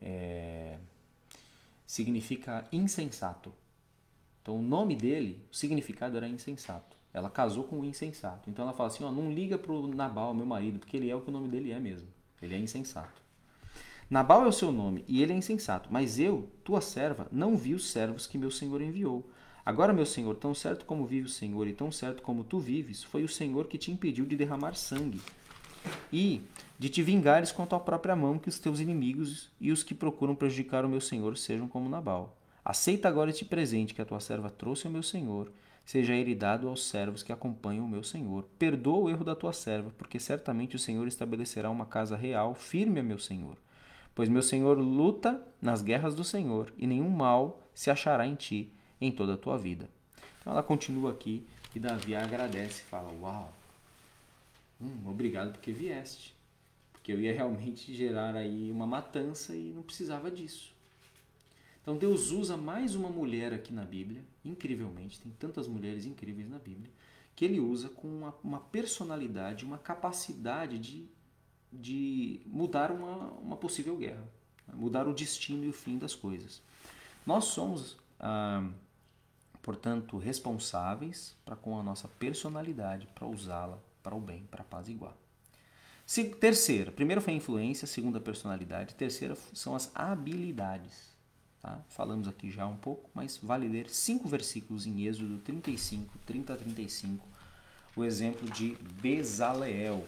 é, 0.00 0.78
significa 1.84 2.64
insensato. 2.72 3.52
Então 4.40 4.56
o 4.56 4.62
nome 4.62 4.94
dele, 4.94 5.44
o 5.50 5.56
significado 5.56 6.16
era 6.16 6.28
insensato. 6.28 6.96
Ela 7.12 7.28
casou 7.28 7.64
com 7.64 7.80
um 7.80 7.84
insensato. 7.84 8.48
Então 8.48 8.64
ela 8.64 8.72
fala 8.72 8.88
assim, 8.88 9.02
ó, 9.02 9.10
não 9.10 9.32
liga 9.32 9.58
pro 9.58 9.88
Nabal, 9.88 10.32
meu 10.32 10.46
marido, 10.46 10.78
porque 10.78 10.96
ele 10.96 11.10
é 11.10 11.16
o 11.16 11.20
que 11.20 11.28
o 11.28 11.32
nome 11.32 11.48
dele 11.48 11.72
é 11.72 11.80
mesmo. 11.80 12.08
Ele 12.40 12.54
é 12.54 12.58
insensato. 12.58 13.22
Nabal 14.08 14.44
é 14.44 14.48
o 14.48 14.52
seu 14.52 14.70
nome, 14.70 15.04
e 15.08 15.22
ele 15.22 15.32
é 15.32 15.36
insensato. 15.36 15.88
Mas 15.90 16.18
eu, 16.18 16.48
tua 16.62 16.80
serva, 16.80 17.26
não 17.32 17.56
vi 17.56 17.74
os 17.74 17.90
servos 17.90 18.26
que 18.26 18.38
meu 18.38 18.50
senhor 18.50 18.80
enviou. 18.80 19.28
Agora, 19.64 19.92
meu 19.92 20.04
senhor, 20.04 20.36
tão 20.36 20.54
certo 20.54 20.84
como 20.84 21.06
vive 21.06 21.26
o 21.26 21.30
Senhor 21.30 21.66
e 21.66 21.72
tão 21.72 21.90
certo 21.90 22.22
como 22.22 22.44
tu 22.44 22.60
vives, 22.60 23.02
foi 23.02 23.24
o 23.24 23.28
Senhor 23.28 23.66
que 23.66 23.78
te 23.78 23.90
impediu 23.90 24.26
de 24.26 24.36
derramar 24.36 24.74
sangue 24.74 25.22
e 26.12 26.42
de 26.78 26.88
te 26.88 27.02
vingares 27.02 27.52
com 27.52 27.62
a 27.62 27.66
tua 27.66 27.80
própria 27.80 28.16
mão 28.16 28.38
que 28.38 28.48
os 28.48 28.58
teus 28.58 28.80
inimigos 28.80 29.50
e 29.60 29.70
os 29.72 29.82
que 29.82 29.94
procuram 29.94 30.34
prejudicar 30.34 30.84
o 30.84 30.88
meu 30.88 31.00
senhor 31.00 31.36
sejam 31.36 31.68
como 31.68 31.88
Nabal. 31.88 32.36
Aceita 32.64 33.08
agora 33.08 33.30
este 33.30 33.44
presente 33.44 33.94
que 33.94 34.02
a 34.02 34.04
tua 34.04 34.20
serva 34.20 34.50
trouxe 34.50 34.86
ao 34.86 34.92
meu 34.92 35.02
senhor, 35.02 35.52
seja 35.84 36.14
ele 36.14 36.34
dado 36.34 36.68
aos 36.68 36.88
servos 36.88 37.22
que 37.22 37.32
acompanham 37.32 37.84
o 37.84 37.88
meu 37.88 38.02
senhor. 38.02 38.44
Perdoa 38.58 39.04
o 39.04 39.10
erro 39.10 39.24
da 39.24 39.36
tua 39.36 39.52
serva, 39.52 39.92
porque 39.98 40.18
certamente 40.18 40.76
o 40.76 40.78
Senhor 40.78 41.06
estabelecerá 41.06 41.70
uma 41.70 41.84
casa 41.84 42.16
real 42.16 42.54
firme 42.54 43.00
a 43.00 43.02
meu 43.02 43.18
senhor. 43.18 43.58
Pois 44.14 44.28
meu 44.28 44.42
Senhor 44.42 44.78
luta 44.78 45.42
nas 45.60 45.82
guerras 45.82 46.14
do 46.14 46.24
Senhor, 46.24 46.72
e 46.78 46.86
nenhum 46.86 47.10
mal 47.10 47.60
se 47.74 47.90
achará 47.90 48.26
em 48.26 48.34
ti 48.34 48.72
em 49.00 49.10
toda 49.10 49.34
a 49.34 49.38
tua 49.38 49.58
vida. 49.58 49.90
Então 50.40 50.52
ela 50.52 50.62
continua 50.62 51.10
aqui 51.10 51.46
e 51.74 51.80
Davi 51.80 52.14
agradece 52.14 52.82
e 52.82 52.84
fala: 52.84 53.12
Uau, 53.20 53.52
hum, 54.80 55.06
obrigado 55.06 55.52
porque 55.52 55.72
vieste. 55.72 56.34
Porque 56.92 57.12
eu 57.12 57.20
ia 57.20 57.32
realmente 57.32 57.94
gerar 57.94 58.34
aí 58.34 58.70
uma 58.70 58.86
matança 58.86 59.54
e 59.54 59.72
não 59.72 59.82
precisava 59.82 60.30
disso. 60.30 60.74
Então 61.82 61.98
Deus 61.98 62.30
usa 62.30 62.56
mais 62.56 62.94
uma 62.94 63.10
mulher 63.10 63.52
aqui 63.52 63.72
na 63.72 63.84
Bíblia, 63.84 64.24
incrivelmente, 64.44 65.20
tem 65.20 65.30
tantas 65.32 65.68
mulheres 65.68 66.06
incríveis 66.06 66.48
na 66.48 66.58
Bíblia, 66.58 66.90
que 67.36 67.44
ele 67.44 67.60
usa 67.60 67.90
com 67.90 68.08
uma, 68.08 68.34
uma 68.42 68.60
personalidade, 68.60 69.66
uma 69.66 69.76
capacidade 69.76 70.78
de 70.78 71.06
de 71.74 72.40
mudar 72.46 72.92
uma, 72.92 73.32
uma 73.32 73.56
possível 73.56 73.96
guerra, 73.96 74.22
né? 74.66 74.74
mudar 74.74 75.08
o 75.08 75.12
destino 75.12 75.64
e 75.64 75.68
o 75.68 75.72
fim 75.72 75.98
das 75.98 76.14
coisas. 76.14 76.62
Nós 77.26 77.46
somos, 77.46 77.96
ah, 78.20 78.68
portanto, 79.60 80.16
responsáveis 80.18 81.36
para 81.44 81.56
com 81.56 81.78
a 81.78 81.82
nossa 81.82 82.06
personalidade, 82.06 83.08
para 83.14 83.26
usá-la 83.26 83.78
para 84.04 84.14
o 84.14 84.20
bem, 84.20 84.46
para 84.50 84.60
apaziguar. 84.60 85.14
Se, 86.06 86.22
terceira, 86.24 86.92
primeiro 86.92 87.22
foi 87.22 87.32
a 87.32 87.36
influência, 87.36 87.86
segunda 87.86 88.18
a 88.18 88.20
personalidade, 88.20 88.94
terceira 88.94 89.34
são 89.54 89.74
as 89.74 89.90
habilidades. 89.94 91.14
Tá? 91.62 91.80
Falamos 91.88 92.28
aqui 92.28 92.50
já 92.50 92.66
um 92.66 92.76
pouco, 92.76 93.10
mas 93.14 93.38
vale 93.38 93.66
ler 93.66 93.88
cinco 93.88 94.28
versículos 94.28 94.86
em 94.86 95.06
Êxodo 95.06 95.38
35, 95.38 96.18
30 96.26 96.52
a 96.52 96.56
35, 96.58 97.26
o 97.96 98.04
exemplo 98.04 98.48
de 98.50 98.76
Bezaleel, 99.00 100.06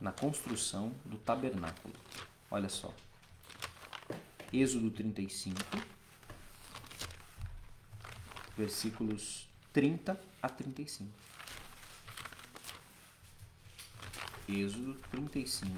na 0.00 0.10
construção 0.10 0.92
do 1.04 1.18
tabernáculo. 1.18 1.94
Olha 2.50 2.70
só. 2.70 2.92
Êxodo 4.50 4.90
35, 4.90 5.60
versículos 8.56 9.46
30 9.72 10.18
a 10.40 10.48
35. 10.48 11.33
Êxodo 14.48 14.94
35. 15.10 15.70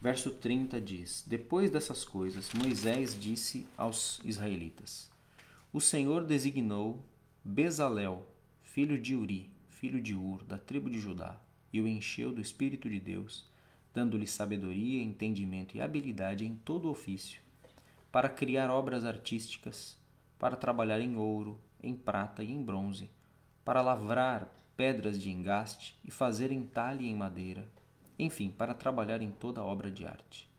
Verso 0.00 0.32
30 0.32 0.80
diz: 0.80 1.24
Depois 1.24 1.70
dessas 1.70 2.04
coisas, 2.04 2.52
Moisés 2.52 3.16
disse 3.18 3.68
aos 3.76 4.20
israelitas: 4.24 5.08
O 5.72 5.80
Senhor 5.80 6.24
designou 6.24 7.04
Bezalel, 7.44 8.26
filho 8.62 9.00
de 9.00 9.14
Uri, 9.14 9.48
filho 9.68 10.02
de 10.02 10.12
Ur, 10.12 10.42
da 10.42 10.58
tribo 10.58 10.90
de 10.90 10.98
Judá, 10.98 11.40
e 11.72 11.80
o 11.80 11.86
encheu 11.86 12.32
do 12.32 12.40
Espírito 12.40 12.90
de 12.90 12.98
Deus, 12.98 13.48
dando-lhe 13.94 14.26
sabedoria, 14.26 15.00
entendimento 15.00 15.76
e 15.76 15.80
habilidade 15.80 16.44
em 16.44 16.56
todo 16.56 16.90
ofício, 16.90 17.40
para 18.10 18.28
criar 18.28 18.70
obras 18.70 19.04
artísticas, 19.04 19.96
para 20.36 20.56
trabalhar 20.56 21.00
em 21.00 21.14
ouro, 21.14 21.60
em 21.82 21.94
prata 21.94 22.42
e 22.42 22.50
em 22.50 22.62
bronze, 22.62 23.10
para 23.64 23.82
lavrar 23.82 24.48
pedras 24.76 25.20
de 25.20 25.30
engaste 25.30 25.98
e 26.04 26.10
fazer 26.10 26.50
entalhe 26.50 27.08
em 27.08 27.14
madeira, 27.14 27.68
enfim, 28.18 28.50
para 28.50 28.74
trabalhar 28.74 29.22
em 29.22 29.30
toda 29.30 29.62
obra 29.62 29.90
de 29.90 30.06
arte. 30.06 30.50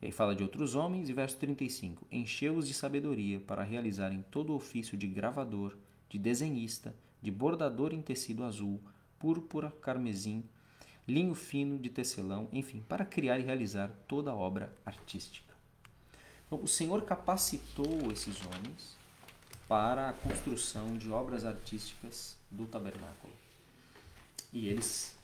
E 0.00 0.06
aí 0.06 0.12
fala 0.12 0.34
de 0.34 0.42
outros 0.42 0.74
homens, 0.74 1.08
e 1.08 1.12
verso 1.12 1.36
35: 1.38 2.06
Encheu-os 2.10 2.66
de 2.66 2.74
sabedoria 2.74 3.40
para 3.40 3.64
realizarem 3.64 4.24
todo 4.30 4.50
o 4.50 4.56
ofício 4.56 4.96
de 4.96 5.06
gravador, 5.06 5.76
de 6.08 6.18
desenhista, 6.18 6.94
de 7.20 7.30
bordador 7.30 7.92
em 7.92 8.00
tecido 8.00 8.44
azul, 8.44 8.80
púrpura, 9.18 9.72
carmesim, 9.82 10.44
linho 11.06 11.34
fino 11.34 11.78
de 11.78 11.90
tecelão, 11.90 12.48
enfim, 12.52 12.84
para 12.88 13.04
criar 13.04 13.38
e 13.38 13.42
realizar 13.42 13.90
toda 14.06 14.30
a 14.30 14.36
obra 14.36 14.72
artística. 14.84 15.54
Então, 16.46 16.62
o 16.62 16.68
Senhor 16.68 17.02
capacitou 17.02 18.10
esses 18.12 18.40
homens 18.46 18.97
para 19.68 20.08
a 20.08 20.12
construção 20.14 20.96
de 20.96 21.10
obras 21.10 21.44
artísticas 21.44 22.36
do 22.50 22.66
tabernáculo. 22.66 23.32
E 24.52 24.66
eles 24.66 25.14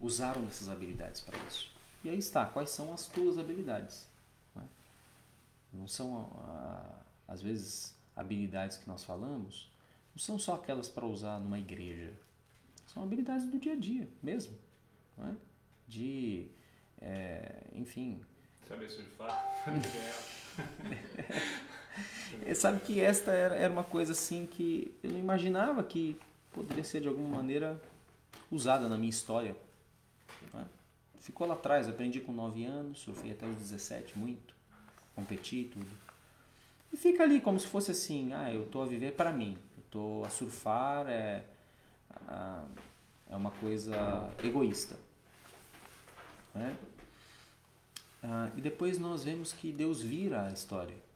usaram 0.00 0.46
essas 0.46 0.68
habilidades 0.68 1.20
para 1.20 1.36
isso. 1.48 1.70
E 2.04 2.08
aí 2.08 2.18
está, 2.18 2.46
quais 2.46 2.70
são 2.70 2.94
as 2.94 3.06
tuas 3.06 3.38
habilidades? 3.38 4.06
Não 5.72 5.86
são, 5.86 6.30
às 7.26 7.42
vezes, 7.42 7.94
habilidades 8.16 8.78
que 8.78 8.88
nós 8.88 9.04
falamos, 9.04 9.70
não 10.14 10.18
são 10.18 10.38
só 10.38 10.54
aquelas 10.54 10.88
para 10.88 11.04
usar 11.04 11.38
numa 11.40 11.58
igreja. 11.58 12.12
São 12.86 13.02
habilidades 13.02 13.50
do 13.50 13.58
dia 13.58 13.74
a 13.74 13.76
dia 13.76 14.08
mesmo. 14.22 14.56
É? 15.18 15.34
De, 15.86 16.50
é, 17.00 17.64
enfim. 17.74 18.24
Saber 18.66 18.90
surfar. 18.90 19.44
é, 22.44 22.54
sabe 22.54 22.80
que 22.80 23.00
esta 23.00 23.32
era, 23.32 23.70
uma 23.70 23.84
coisa 23.84 24.12
assim 24.12 24.46
que 24.46 24.94
eu 25.02 25.10
não 25.10 25.18
imaginava 25.18 25.82
que 25.82 26.18
poderia 26.52 26.84
ser 26.84 27.00
de 27.00 27.08
alguma 27.08 27.36
maneira 27.36 27.80
usada 28.50 28.88
na 28.88 28.96
minha 28.96 29.10
história. 29.10 29.56
É? 30.54 30.64
Ficou 31.20 31.46
lá 31.46 31.54
atrás, 31.54 31.88
aprendi 31.88 32.20
com 32.20 32.32
9 32.32 32.64
anos, 32.64 33.00
surfei 33.00 33.32
até 33.32 33.46
os 33.46 33.56
17, 33.56 34.18
muito, 34.18 34.54
competi 35.14 35.70
tudo. 35.72 35.90
E 36.92 36.96
fica 36.96 37.22
ali 37.22 37.40
como 37.40 37.60
se 37.60 37.66
fosse 37.66 37.90
assim, 37.90 38.32
ah, 38.32 38.52
eu 38.52 38.64
estou 38.64 38.82
a 38.82 38.86
viver 38.86 39.12
para 39.12 39.32
mim, 39.32 39.58
eu 39.76 39.82
estou 39.84 40.24
a 40.24 40.30
surfar, 40.30 41.06
é, 41.06 41.44
é 43.28 43.36
uma 43.36 43.50
coisa 43.50 43.94
egoísta. 44.42 44.96
Né? 46.54 46.76
Ah, 48.22 48.50
e 48.56 48.60
depois 48.60 48.98
nós 48.98 49.22
vemos 49.22 49.52
que 49.52 49.70
Deus 49.70 50.00
vira 50.00 50.46
a 50.46 50.52
história. 50.52 51.07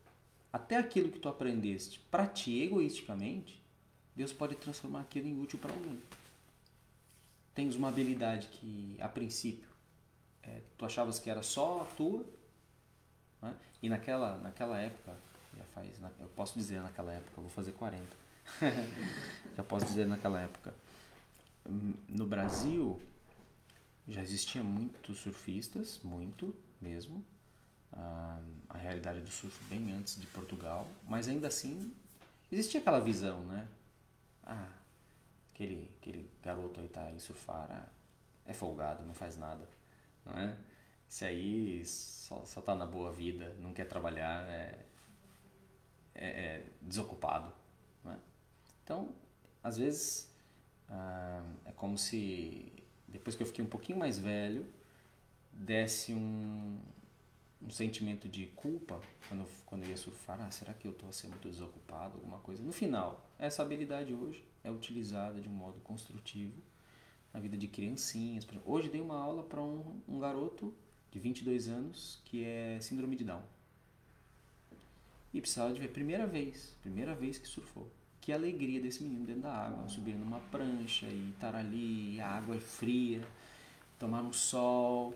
Até 0.52 0.76
aquilo 0.76 1.10
que 1.10 1.18
tu 1.18 1.28
aprendeste 1.28 1.98
para 2.10 2.26
ti 2.26 2.60
egoisticamente, 2.62 3.62
Deus 4.14 4.32
pode 4.32 4.54
transformar 4.56 5.00
aquilo 5.00 5.26
em 5.26 5.40
útil 5.40 5.58
para 5.58 5.72
alguém. 5.72 6.02
Tens 7.54 7.74
uma 7.74 7.88
habilidade 7.88 8.48
que, 8.48 8.96
a 9.00 9.08
princípio, 9.08 9.68
é, 10.42 10.60
tu 10.76 10.84
achavas 10.84 11.18
que 11.18 11.30
era 11.30 11.42
só 11.42 11.84
tua, 11.96 12.24
né? 13.40 13.54
e 13.82 13.88
naquela, 13.88 14.36
naquela 14.38 14.78
época, 14.78 15.16
já 15.56 15.64
faz, 15.64 15.88
eu 16.20 16.28
posso 16.28 16.58
dizer 16.58 16.80
naquela 16.82 17.12
época, 17.12 17.40
vou 17.40 17.50
fazer 17.50 17.72
40, 17.72 18.04
já 19.56 19.62
posso 19.62 19.86
dizer 19.86 20.06
naquela 20.06 20.40
época, 20.40 20.74
no 22.08 22.26
Brasil 22.26 23.00
já 24.08 24.22
existia 24.22 24.62
muitos 24.62 25.18
surfistas, 25.18 26.00
muito 26.02 26.54
mesmo. 26.80 27.24
A, 27.92 28.38
realidade 28.82 29.20
do 29.20 29.30
surf 29.30 29.62
bem 29.64 29.92
antes 29.92 30.20
de 30.20 30.26
Portugal, 30.26 30.86
mas 31.08 31.28
ainda 31.28 31.48
assim 31.48 31.94
existia 32.50 32.80
aquela 32.80 33.00
visão, 33.00 33.40
né? 33.44 33.66
Ah, 34.44 34.68
aquele, 35.52 35.88
aquele 35.98 36.30
garoto 36.42 36.80
aí 36.80 36.88
tá 36.88 37.04
aí 37.04 37.18
surfar, 37.20 37.68
ah, 37.70 37.86
é 38.44 38.52
folgado, 38.52 39.04
não 39.04 39.14
faz 39.14 39.36
nada, 39.36 39.68
não 40.26 40.38
é? 40.38 40.56
Esse 41.08 41.24
aí 41.24 41.84
só, 41.86 42.44
só 42.44 42.60
tá 42.60 42.74
na 42.74 42.86
boa 42.86 43.12
vida, 43.12 43.54
não 43.60 43.72
quer 43.72 43.86
trabalhar, 43.86 44.44
é, 44.48 44.84
é, 46.14 46.26
é 46.26 46.66
desocupado, 46.80 47.52
não 48.04 48.12
é? 48.12 48.18
Então, 48.82 49.14
às 49.62 49.78
vezes 49.78 50.28
ah, 50.88 51.42
é 51.64 51.72
como 51.72 51.96
se 51.96 52.72
depois 53.06 53.36
que 53.36 53.42
eu 53.42 53.46
fiquei 53.46 53.64
um 53.64 53.68
pouquinho 53.68 53.98
mais 53.98 54.18
velho 54.18 54.66
desse 55.52 56.14
um, 56.14 56.80
um 57.64 57.70
sentimento 57.70 58.28
de 58.28 58.46
culpa 58.46 59.00
quando, 59.28 59.46
quando 59.66 59.84
eu 59.84 59.90
ia 59.90 59.96
surfar. 59.96 60.40
Ah, 60.40 60.50
será 60.50 60.74
que 60.74 60.86
eu 60.86 60.92
estou 60.92 61.12
sendo 61.12 61.30
muito 61.30 61.48
desocupado? 61.48 62.14
Alguma 62.14 62.38
coisa. 62.38 62.62
No 62.62 62.72
final, 62.72 63.28
essa 63.38 63.62
habilidade 63.62 64.12
hoje 64.12 64.44
é 64.64 64.70
utilizada 64.70 65.40
de 65.40 65.48
um 65.48 65.52
modo 65.52 65.80
construtivo 65.80 66.60
na 67.32 67.40
vida 67.40 67.56
de 67.56 67.68
criancinhas. 67.68 68.46
Hoje 68.64 68.88
dei 68.88 69.00
uma 69.00 69.16
aula 69.16 69.42
para 69.42 69.60
um, 69.60 70.00
um 70.08 70.18
garoto 70.18 70.74
de 71.10 71.18
22 71.18 71.68
anos 71.68 72.20
que 72.24 72.44
é 72.44 72.78
síndrome 72.80 73.16
de 73.16 73.24
Down. 73.24 73.42
E 75.32 75.40
precisava 75.40 75.72
de 75.72 75.80
ver, 75.80 75.88
primeira 75.88 76.26
vez, 76.26 76.74
primeira 76.82 77.14
vez 77.14 77.38
que 77.38 77.48
surfou 77.48 77.90
que 78.22 78.32
alegria 78.32 78.80
desse 78.80 79.02
menino 79.02 79.26
dentro 79.26 79.42
da 79.42 79.52
água, 79.52 79.88
subir 79.88 80.14
numa 80.14 80.38
prancha 80.38 81.06
e 81.06 81.30
estar 81.34 81.56
ali, 81.56 82.20
a 82.20 82.28
água 82.28 82.54
é 82.54 82.60
fria, 82.60 83.20
tomar 83.98 84.22
um 84.22 84.32
sol, 84.32 85.12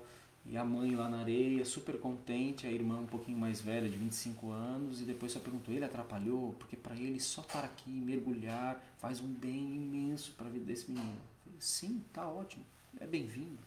e 0.49 0.57
a 0.57 0.65
mãe 0.65 0.95
lá 0.95 1.09
na 1.09 1.21
areia, 1.21 1.65
super 1.65 1.99
contente, 1.99 2.67
a 2.67 2.71
irmã 2.71 2.99
um 2.99 3.07
pouquinho 3.07 3.39
mais 3.39 3.61
velha, 3.61 3.89
de 3.89 3.97
25 3.97 4.51
anos, 4.51 5.01
e 5.01 5.05
depois 5.05 5.33
só 5.33 5.41
perguntou: 5.41 5.75
ele 5.75 5.85
atrapalhou? 5.85 6.55
Porque 6.59 6.77
para 6.77 6.95
ele 6.95 7.21
só 7.21 7.43
estar 7.43 7.65
aqui, 7.65 7.91
mergulhar, 7.91 8.83
faz 8.99 9.21
um 9.21 9.29
bem 9.29 9.75
imenso 9.75 10.33
para 10.33 10.47
a 10.47 10.51
vida 10.51 10.65
desse 10.65 10.91
menino. 10.91 11.19
Falei, 11.45 11.59
Sim, 11.61 12.05
tá 12.13 12.29
ótimo, 12.29 12.65
é 13.01 13.07
bem-vindo. 13.07 13.59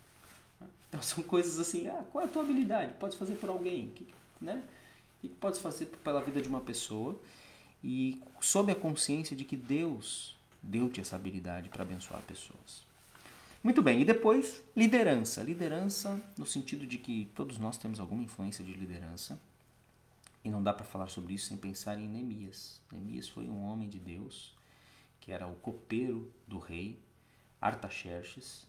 Então 0.87 1.01
são 1.03 1.23
coisas 1.23 1.59
assim: 1.59 1.87
ah, 1.87 2.03
qual 2.11 2.23
é 2.23 2.27
a 2.27 2.31
tua 2.31 2.43
habilidade? 2.43 2.93
Pode 2.99 3.17
fazer 3.17 3.35
por 3.35 3.49
alguém, 3.49 3.93
né? 4.39 4.63
O 5.17 5.21
que 5.21 5.27
pode 5.27 5.59
fazer 5.59 5.87
pela 6.03 6.21
vida 6.21 6.41
de 6.41 6.47
uma 6.47 6.61
pessoa? 6.61 7.19
e 7.83 8.21
sob 8.41 8.71
a 8.71 8.75
consciência 8.75 9.35
de 9.35 9.45
que 9.45 9.55
Deus 9.55 10.35
deu-te 10.61 10.99
essa 10.99 11.15
habilidade 11.15 11.69
para 11.69 11.83
abençoar 11.83 12.21
pessoas. 12.23 12.87
Muito 13.61 13.81
bem, 13.81 14.01
e 14.01 14.05
depois 14.05 14.63
liderança. 14.73 15.43
Liderança 15.43 16.21
no 16.37 16.45
sentido 16.45 16.87
de 16.87 16.97
que 16.97 17.29
todos 17.35 17.57
nós 17.57 17.77
temos 17.77 17.99
alguma 17.99 18.23
influência 18.23 18.63
de 18.63 18.73
liderança. 18.73 19.39
E 20.43 20.49
não 20.49 20.63
dá 20.63 20.73
para 20.73 20.85
falar 20.85 21.09
sobre 21.09 21.33
isso 21.33 21.47
sem 21.47 21.57
pensar 21.57 21.99
em 21.99 22.07
Neemias. 22.07 22.81
Neemias 22.89 23.27
foi 23.27 23.49
um 23.49 23.61
homem 23.63 23.89
de 23.89 23.99
Deus 23.99 24.57
que 25.19 25.33
era 25.33 25.45
o 25.45 25.55
copeiro 25.55 26.31
do 26.47 26.57
rei 26.57 26.97
Artaxerxes. 27.59 28.65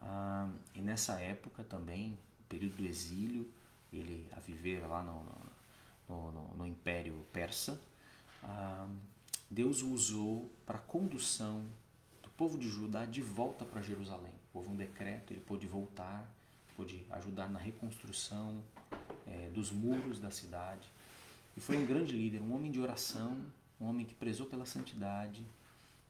Ah, 0.00 0.50
e 0.74 0.80
nessa 0.80 1.20
época 1.20 1.62
também, 1.62 2.18
período 2.48 2.76
do 2.78 2.84
exílio, 2.84 3.48
ele 3.92 4.26
a 4.32 4.40
viver 4.40 4.84
lá 4.86 5.02
no, 5.02 5.24
no, 6.08 6.32
no, 6.32 6.54
no 6.56 6.66
Império 6.66 7.24
Persa, 7.32 7.80
ah, 8.42 8.88
Deus 9.48 9.80
o 9.80 9.92
usou 9.92 10.50
para 10.66 10.78
a 10.78 10.82
condução 10.82 11.64
povo 12.36 12.58
de 12.58 12.68
Judá 12.68 13.04
de 13.04 13.22
volta 13.22 13.64
para 13.64 13.80
Jerusalém. 13.80 14.32
Houve 14.52 14.68
um 14.68 14.76
decreto, 14.76 15.32
ele 15.32 15.40
pôde 15.40 15.66
voltar, 15.66 16.28
pôde 16.76 17.04
ajudar 17.10 17.48
na 17.48 17.58
reconstrução 17.58 18.62
é, 19.26 19.48
dos 19.50 19.70
muros 19.70 20.18
da 20.18 20.30
cidade. 20.30 20.88
E 21.56 21.60
foi 21.60 21.76
um 21.76 21.86
grande 21.86 22.16
líder, 22.16 22.42
um 22.42 22.52
homem 22.54 22.70
de 22.70 22.80
oração, 22.80 23.40
um 23.80 23.86
homem 23.86 24.04
que 24.04 24.14
prezou 24.14 24.46
pela 24.46 24.66
santidade, 24.66 25.44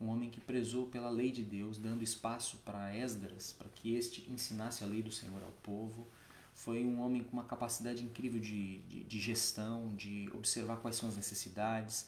um 0.00 0.08
homem 0.08 0.30
que 0.30 0.40
prezou 0.40 0.86
pela 0.86 1.10
lei 1.10 1.30
de 1.30 1.42
Deus, 1.42 1.78
dando 1.78 2.02
espaço 2.02 2.56
para 2.64 2.94
Esdras, 2.96 3.54
para 3.56 3.68
que 3.68 3.94
este 3.94 4.30
ensinasse 4.30 4.82
a 4.82 4.86
lei 4.86 5.02
do 5.02 5.12
Senhor 5.12 5.42
ao 5.42 5.52
povo. 5.62 6.06
Foi 6.54 6.84
um 6.84 7.00
homem 7.00 7.22
com 7.22 7.32
uma 7.32 7.44
capacidade 7.44 8.02
incrível 8.02 8.40
de, 8.40 8.78
de, 8.78 9.04
de 9.04 9.20
gestão, 9.20 9.94
de 9.94 10.30
observar 10.32 10.76
quais 10.78 10.96
são 10.96 11.08
as 11.08 11.16
necessidades, 11.16 12.06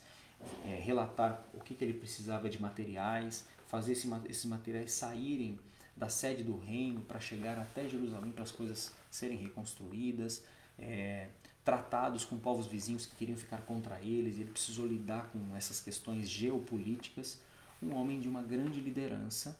é, 0.64 0.77
relatar 0.77 1.45
o 1.53 1.61
que, 1.61 1.75
que 1.75 1.85
ele 1.85 1.95
precisava 1.95 2.49
de 2.49 2.61
materiais, 2.61 3.45
fazer 3.67 3.93
esse, 3.93 4.09
esses 4.29 4.45
materiais 4.45 4.93
saírem 4.93 5.59
da 5.97 6.09
sede 6.09 6.45
do 6.45 6.57
reino 6.59 7.01
para 7.01 7.19
chegar 7.19 7.59
até 7.59 7.89
Jerusalém 7.89 8.31
para 8.31 8.43
as 8.43 8.53
coisas 8.53 8.95
serem 9.11 9.39
reconstruídas, 9.39 10.43
é, 10.79 11.31
tratados 11.64 12.25
com 12.25 12.39
povos 12.39 12.67
vizinhos 12.67 13.07
que 13.07 13.17
queriam 13.17 13.37
ficar 13.37 13.62
contra 13.62 14.01
eles, 14.01 14.39
ele 14.39 14.51
precisou 14.51 14.87
lidar 14.87 15.31
com 15.31 15.57
essas 15.57 15.81
questões 15.81 16.29
geopolíticas. 16.29 17.41
Um 17.83 17.95
homem 17.95 18.21
de 18.21 18.29
uma 18.29 18.43
grande 18.43 18.81
liderança 18.81 19.59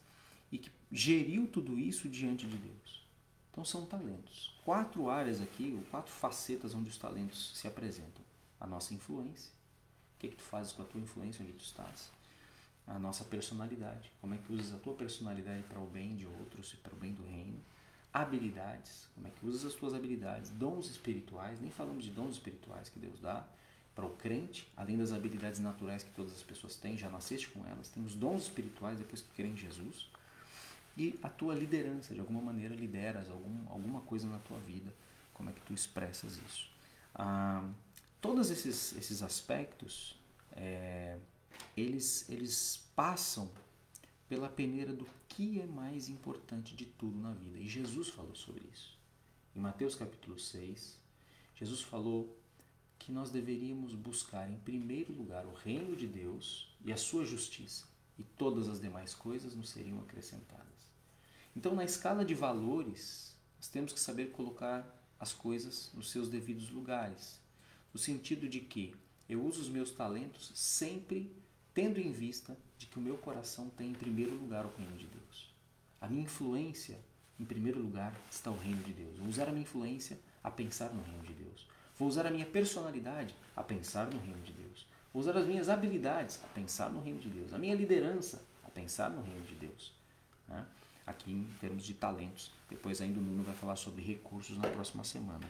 e 0.51 0.57
que 0.57 0.71
geriu 0.91 1.47
tudo 1.47 1.77
isso 1.77 2.07
diante 2.07 2.47
de 2.47 2.57
Deus. 2.57 3.05
Então 3.51 3.65
são 3.65 3.85
talentos. 3.85 4.55
Quatro 4.63 5.09
áreas 5.09 5.41
aqui, 5.41 5.79
quatro 5.89 6.11
facetas 6.11 6.73
onde 6.73 6.89
os 6.89 6.97
talentos 6.97 7.57
se 7.57 7.67
apresentam: 7.67 8.23
a 8.59 8.67
nossa 8.67 8.93
influência, 8.93 9.51
o 10.15 10.19
que, 10.19 10.29
que 10.29 10.35
tu 10.35 10.43
fazes 10.43 10.73
com 10.73 10.81
a 10.81 10.85
tua 10.85 11.01
influência 11.01 11.43
onde 11.43 11.53
tu 11.53 11.63
estás? 11.63 12.11
A 12.87 12.97
nossa 12.97 13.23
personalidade. 13.23 14.11
Como 14.21 14.33
é 14.33 14.37
que 14.37 14.51
usas 14.51 14.73
a 14.73 14.77
tua 14.77 14.93
personalidade 14.93 15.63
para 15.63 15.79
o 15.79 15.85
bem 15.85 16.15
de 16.15 16.25
outros 16.25 16.73
e 16.73 16.77
para 16.77 16.93
o 16.93 16.97
bem 16.97 17.13
do 17.13 17.23
reino? 17.23 17.59
Habilidades. 18.13 19.09
Como 19.13 19.27
é 19.27 19.29
que 19.29 19.45
usas 19.45 19.65
as 19.65 19.73
tuas 19.73 19.93
habilidades? 19.93 20.49
Dons 20.51 20.89
espirituais. 20.89 21.59
Nem 21.59 21.69
falamos 21.69 22.05
de 22.05 22.11
dons 22.11 22.35
espirituais 22.35 22.89
que 22.89 22.97
Deus 22.97 23.19
dá 23.19 23.45
para 23.93 24.05
o 24.05 24.11
crente, 24.11 24.71
além 24.77 24.95
das 24.95 25.11
habilidades 25.11 25.59
naturais 25.59 26.03
que 26.03 26.11
todas 26.11 26.31
as 26.31 26.43
pessoas 26.43 26.75
têm, 26.75 26.95
já 26.95 27.09
nasceste 27.09 27.49
com 27.49 27.65
elas. 27.65 27.89
Tem 27.89 28.05
os 28.05 28.13
dons 28.13 28.43
espirituais 28.43 28.99
depois 28.99 29.21
que 29.21 29.29
crê 29.29 29.47
em 29.47 29.57
Jesus. 29.57 30.07
E 30.95 31.19
a 31.23 31.29
tua 31.29 31.55
liderança, 31.55 32.13
de 32.13 32.19
alguma 32.19 32.39
maneira 32.39 32.75
lideras 32.75 33.29
algum, 33.29 33.69
alguma 33.69 34.01
coisa 34.01 34.27
na 34.27 34.37
tua 34.37 34.59
vida. 34.59 34.93
Como 35.33 35.49
é 35.49 35.53
que 35.53 35.61
tu 35.61 35.73
expressas 35.73 36.37
isso? 36.37 36.69
Ah, 37.13 37.67
todos 38.21 38.51
esses, 38.51 38.95
esses 38.95 39.23
aspectos, 39.23 40.15
é, 40.51 41.17
eles, 41.75 42.27
eles 42.29 42.89
passam 42.95 43.51
pela 44.27 44.49
peneira 44.49 44.93
do 44.93 45.07
que 45.27 45.59
é 45.61 45.65
mais 45.65 46.09
importante 46.09 46.75
de 46.75 46.85
tudo 46.85 47.17
na 47.19 47.33
vida. 47.33 47.57
E 47.57 47.67
Jesus 47.67 48.09
falou 48.09 48.35
sobre 48.35 48.63
isso. 48.73 48.97
Em 49.55 49.59
Mateus 49.59 49.95
capítulo 49.95 50.39
6, 50.39 50.99
Jesus 51.55 51.81
falou 51.81 52.37
que 52.99 53.11
nós 53.11 53.31
deveríamos 53.31 53.95
buscar 53.95 54.49
em 54.51 54.57
primeiro 54.59 55.13
lugar 55.13 55.45
o 55.45 55.53
reino 55.53 55.95
de 55.95 56.07
Deus 56.07 56.75
e 56.83 56.91
a 56.91 56.97
sua 56.97 57.25
justiça, 57.25 57.85
e 58.17 58.23
todas 58.23 58.67
as 58.67 58.81
demais 58.81 59.13
coisas 59.13 59.55
nos 59.55 59.69
seriam 59.69 59.99
acrescentadas. 59.99 60.65
Então, 61.55 61.73
na 61.73 61.83
escala 61.83 62.25
de 62.25 62.35
valores, 62.35 63.35
nós 63.57 63.67
temos 63.67 63.93
que 63.93 63.99
saber 63.99 64.31
colocar 64.31 64.85
as 65.19 65.33
coisas 65.33 65.91
nos 65.93 66.11
seus 66.11 66.29
devidos 66.29 66.69
lugares, 66.69 67.39
no 67.93 67.99
sentido 67.99 68.47
de 68.47 68.59
que 68.59 68.93
eu 69.27 69.43
uso 69.43 69.61
os 69.61 69.69
meus 69.69 69.91
talentos 69.91 70.51
sempre 70.53 71.35
tendo 71.77 71.99
em 71.99 72.11
vista 72.11 72.57
de 72.75 72.87
que 72.87 72.97
o 72.97 73.01
meu 73.01 73.19
coração 73.19 73.69
tem 73.69 73.91
em 73.91 73.93
primeiro 73.93 74.33
lugar 74.33 74.65
o 74.65 74.73
reino 74.75 74.97
de 74.97 75.05
Deus. 75.05 75.53
A 76.01 76.07
minha 76.07 76.23
influência, 76.23 76.97
em 77.39 77.45
primeiro 77.45 77.79
lugar, 77.79 78.19
está 78.31 78.49
o 78.49 78.57
reino 78.57 78.81
de 78.81 78.91
Deus. 78.91 79.19
Vou 79.19 79.27
usar 79.27 79.47
a 79.47 79.51
minha 79.51 79.61
influência 79.61 80.17
a 80.43 80.49
pensar 80.49 80.91
no 80.91 81.03
reino 81.03 81.21
de 81.21 81.33
Deus. 81.33 81.67
Vou 81.95 82.07
usar 82.07 82.25
a 82.25 82.31
minha 82.31 82.47
personalidade 82.47 83.35
a 83.55 83.61
pensar 83.61 84.07
no 84.07 84.19
reino 84.19 84.41
de 84.41 84.53
Deus. 84.53 84.87
Vou 85.13 85.21
usar 85.21 85.37
as 85.37 85.45
minhas 85.45 85.69
habilidades 85.69 86.43
a 86.43 86.47
pensar 86.47 86.89
no 86.89 86.99
reino 86.99 87.19
de 87.19 87.29
Deus. 87.29 87.53
A 87.53 87.59
minha 87.59 87.75
liderança 87.75 88.41
a 88.63 88.71
pensar 88.71 89.11
no 89.11 89.21
reino 89.21 89.45
de 89.45 89.53
Deus. 89.53 89.93
Né? 90.47 90.65
Aqui 91.05 91.31
em 91.31 91.47
termos 91.61 91.83
de 91.83 91.93
talentos. 91.93 92.51
Depois 92.67 93.01
ainda 93.01 93.19
o 93.19 93.21
Nuno 93.21 93.43
vai 93.43 93.53
falar 93.53 93.75
sobre 93.75 94.01
recursos 94.01 94.57
na 94.57 94.67
próxima 94.67 95.03
semana. 95.03 95.47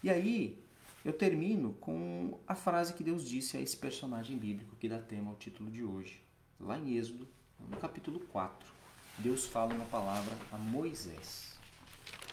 E 0.00 0.08
aí, 0.08 0.56
eu 1.06 1.12
termino 1.12 1.72
com 1.74 2.36
a 2.48 2.56
frase 2.56 2.92
que 2.92 3.04
Deus 3.04 3.24
disse 3.24 3.56
a 3.56 3.60
esse 3.60 3.76
personagem 3.76 4.36
bíblico 4.36 4.74
que 4.74 4.88
dá 4.88 4.98
tema 4.98 5.30
ao 5.30 5.36
título 5.36 5.70
de 5.70 5.84
hoje. 5.84 6.20
Lá 6.58 6.76
em 6.76 6.96
Êxodo, 6.96 7.28
no 7.60 7.76
capítulo 7.76 8.18
4, 8.18 8.68
Deus 9.18 9.46
fala 9.46 9.72
uma 9.72 9.84
palavra 9.84 10.36
a 10.50 10.58
Moisés. 10.58 11.56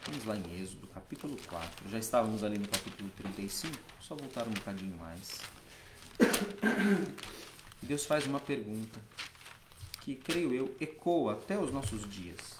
Vamos 0.07 0.25
lá 0.25 0.35
em 0.35 0.59
Êxodo, 0.59 0.87
capítulo 0.87 1.37
4. 1.47 1.87
Já 1.87 1.99
estávamos 1.99 2.43
ali 2.43 2.57
no 2.57 2.67
capítulo 2.67 3.11
35, 3.11 3.77
só 4.01 4.15
voltar 4.15 4.47
um 4.47 4.53
bocadinho 4.53 4.97
mais. 4.97 5.39
Deus 7.79 8.07
faz 8.07 8.25
uma 8.25 8.39
pergunta 8.39 8.99
que, 10.01 10.15
creio 10.15 10.51
eu, 10.51 10.75
ecoa 10.79 11.33
até 11.33 11.59
os 11.59 11.71
nossos 11.71 12.09
dias. 12.09 12.59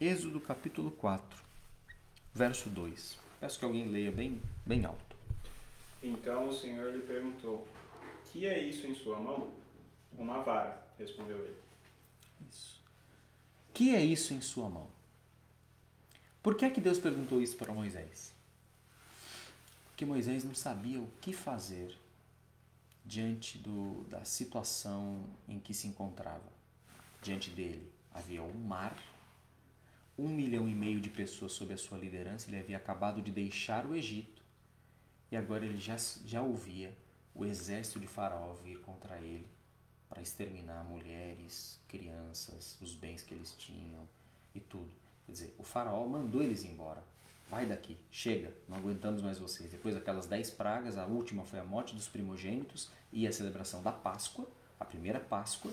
Êxodo 0.00 0.40
capítulo 0.40 0.90
4 0.92 1.41
verso 2.34 2.70
2. 2.70 3.18
Peço 3.40 3.58
que 3.58 3.64
alguém 3.64 3.88
leia 3.88 4.12
bem, 4.12 4.40
bem 4.64 4.84
alto. 4.84 5.16
Então 6.02 6.48
o 6.48 6.52
Senhor 6.52 6.92
lhe 6.92 7.02
perguntou: 7.02 7.66
Que 8.32 8.46
é 8.46 8.62
isso 8.62 8.86
em 8.86 8.94
sua 8.94 9.18
mão? 9.18 9.52
Uma 10.16 10.42
vara, 10.42 10.86
respondeu 10.98 11.38
ele. 11.38 11.56
Isso. 12.48 12.80
Que 13.72 13.94
é 13.94 14.04
isso 14.04 14.34
em 14.34 14.40
sua 14.40 14.68
mão? 14.68 14.88
Por 16.42 16.56
que 16.56 16.64
é 16.64 16.70
que 16.70 16.80
Deus 16.80 16.98
perguntou 16.98 17.40
isso 17.40 17.56
para 17.56 17.72
Moisés? 17.72 18.32
Porque 19.86 20.04
Moisés 20.04 20.42
não 20.42 20.54
sabia 20.54 21.00
o 21.00 21.08
que 21.20 21.32
fazer 21.32 21.96
diante 23.04 23.58
do, 23.58 24.04
da 24.08 24.24
situação 24.24 25.24
em 25.48 25.58
que 25.58 25.72
se 25.72 25.86
encontrava. 25.86 26.52
Diante 27.22 27.50
dele 27.50 27.90
havia 28.12 28.42
um 28.42 28.54
mar 28.54 28.96
um 30.18 30.28
milhão 30.28 30.68
e 30.68 30.74
meio 30.74 31.00
de 31.00 31.08
pessoas 31.08 31.52
sob 31.52 31.72
a 31.72 31.76
sua 31.76 31.98
liderança, 31.98 32.48
ele 32.48 32.58
havia 32.58 32.76
acabado 32.76 33.22
de 33.22 33.30
deixar 33.30 33.86
o 33.86 33.94
Egito 33.94 34.42
e 35.30 35.36
agora 35.36 35.64
ele 35.64 35.78
já, 35.78 35.96
já 36.24 36.42
ouvia 36.42 36.96
o 37.34 37.44
exército 37.44 37.98
de 37.98 38.06
Faraó 38.06 38.52
vir 38.54 38.78
contra 38.80 39.16
ele 39.18 39.46
para 40.08 40.20
exterminar 40.20 40.84
mulheres, 40.84 41.80
crianças, 41.88 42.76
os 42.82 42.94
bens 42.94 43.22
que 43.22 43.32
eles 43.32 43.54
tinham 43.56 44.06
e 44.54 44.60
tudo. 44.60 44.90
Quer 45.24 45.32
dizer, 45.32 45.54
o 45.58 45.62
Faraó 45.62 46.06
mandou 46.06 46.42
eles 46.42 46.64
embora. 46.64 47.02
Vai 47.48 47.64
daqui, 47.66 47.98
chega, 48.10 48.54
não 48.68 48.76
aguentamos 48.76 49.22
mais 49.22 49.38
vocês. 49.38 49.70
Depois 49.70 49.94
daquelas 49.94 50.26
dez 50.26 50.50
pragas, 50.50 50.98
a 50.98 51.06
última 51.06 51.44
foi 51.44 51.58
a 51.58 51.64
morte 51.64 51.94
dos 51.94 52.08
primogênitos 52.08 52.90
e 53.10 53.26
a 53.26 53.32
celebração 53.32 53.82
da 53.82 53.92
Páscoa, 53.92 54.46
a 54.78 54.84
primeira 54.84 55.20
Páscoa. 55.20 55.72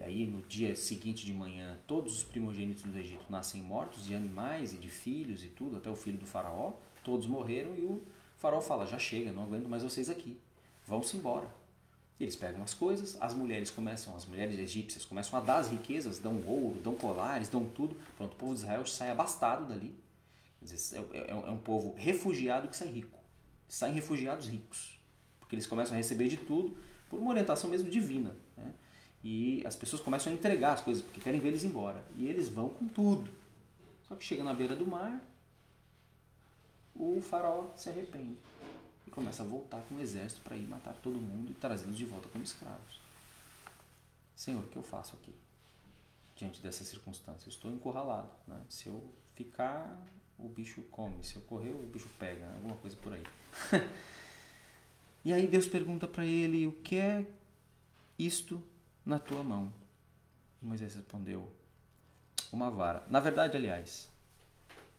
E 0.00 0.02
aí, 0.02 0.26
no 0.26 0.40
dia 0.40 0.74
seguinte 0.74 1.26
de 1.26 1.34
manhã, 1.34 1.78
todos 1.86 2.16
os 2.16 2.22
primogênitos 2.22 2.82
do 2.82 2.98
Egito 2.98 3.26
nascem 3.28 3.62
mortos, 3.62 4.06
de 4.06 4.14
animais 4.14 4.72
e 4.72 4.78
de 4.78 4.88
filhos 4.88 5.44
e 5.44 5.48
tudo, 5.48 5.76
até 5.76 5.90
o 5.90 5.94
filho 5.94 6.16
do 6.16 6.24
faraó, 6.24 6.72
todos 7.04 7.26
morreram 7.26 7.76
e 7.76 7.84
o 7.84 8.02
faraó 8.38 8.62
fala: 8.62 8.86
Já 8.86 8.98
chega, 8.98 9.30
não 9.30 9.42
aguento 9.42 9.68
mais 9.68 9.82
vocês 9.82 10.08
aqui, 10.08 10.40
vão-se 10.86 11.18
embora. 11.18 11.46
Eles 12.18 12.34
pegam 12.34 12.62
as 12.62 12.72
coisas, 12.72 13.16
as 13.20 13.34
mulheres 13.34 13.70
começam, 13.70 14.16
as 14.16 14.24
mulheres 14.24 14.58
egípcias 14.58 15.04
começam 15.04 15.38
a 15.38 15.42
dar 15.42 15.58
as 15.58 15.68
riquezas, 15.68 16.18
dão 16.18 16.42
ouro, 16.46 16.80
dão 16.80 16.94
colares, 16.94 17.48
dão 17.48 17.66
tudo. 17.66 17.94
Pronto, 18.16 18.32
o 18.32 18.36
povo 18.36 18.54
de 18.54 18.60
Israel 18.60 18.86
sai 18.86 19.10
abastado 19.10 19.66
dali. 19.66 19.94
Dizer, 20.62 20.98
é, 21.12 21.18
é, 21.18 21.30
é 21.30 21.50
um 21.50 21.58
povo 21.58 21.94
refugiado 21.96 22.68
que 22.68 22.76
sai 22.76 22.88
rico. 22.88 23.18
Saem 23.68 23.94
refugiados 23.94 24.48
ricos. 24.48 24.98
Porque 25.38 25.54
eles 25.54 25.66
começam 25.66 25.94
a 25.94 25.96
receber 25.96 26.28
de 26.28 26.36
tudo 26.38 26.76
por 27.08 27.18
uma 27.18 27.30
orientação 27.30 27.68
mesmo 27.70 27.88
divina. 27.88 28.36
Né? 28.56 28.72
E 29.22 29.62
as 29.66 29.76
pessoas 29.76 30.00
começam 30.02 30.32
a 30.32 30.36
entregar 30.36 30.72
as 30.72 30.80
coisas, 30.80 31.02
porque 31.02 31.20
querem 31.20 31.40
ver 31.40 31.48
eles 31.48 31.64
embora. 31.64 32.02
E 32.16 32.26
eles 32.26 32.48
vão 32.48 32.70
com 32.70 32.88
tudo. 32.88 33.30
Só 34.08 34.16
que 34.16 34.24
chega 34.24 34.42
na 34.42 34.54
beira 34.54 34.74
do 34.74 34.86
mar, 34.86 35.20
o 36.94 37.20
faraó 37.20 37.68
se 37.76 37.88
arrepende. 37.88 38.38
E 39.06 39.10
começa 39.10 39.42
a 39.42 39.46
voltar 39.46 39.82
com 39.88 39.96
o 39.96 40.00
exército 40.00 40.40
para 40.42 40.56
ir 40.56 40.66
matar 40.66 40.94
todo 40.94 41.16
mundo 41.16 41.50
e 41.50 41.54
trazê-los 41.54 41.96
de 41.96 42.04
volta 42.04 42.28
como 42.28 42.42
escravos. 42.42 43.00
Senhor, 44.34 44.64
o 44.64 44.68
que 44.68 44.76
eu 44.76 44.82
faço 44.82 45.14
aqui? 45.16 45.34
Diante 46.34 46.62
dessa 46.62 46.82
circunstância. 46.82 47.46
Eu 47.46 47.50
estou 47.50 47.70
encurralado. 47.70 48.30
Né? 48.46 48.58
Se 48.68 48.86
eu 48.86 49.02
ficar, 49.34 49.98
o 50.38 50.48
bicho 50.48 50.82
come. 50.90 51.22
Se 51.22 51.36
eu 51.36 51.42
correr, 51.42 51.72
o 51.72 51.86
bicho 51.86 52.08
pega. 52.18 52.46
Né? 52.46 52.54
Alguma 52.54 52.76
coisa 52.76 52.96
por 52.96 53.12
aí. 53.12 53.22
e 55.24 55.32
aí 55.32 55.46
Deus 55.46 55.66
pergunta 55.66 56.08
para 56.08 56.24
ele: 56.24 56.66
o 56.66 56.72
que 56.72 56.96
é 56.96 57.26
isto 58.18 58.62
na 59.10 59.18
tua 59.18 59.42
mão. 59.42 59.72
Moisés 60.62 60.94
respondeu: 60.94 61.50
Uma 62.52 62.70
vara. 62.70 63.04
Na 63.10 63.20
verdade, 63.20 63.56
aliás, 63.56 64.08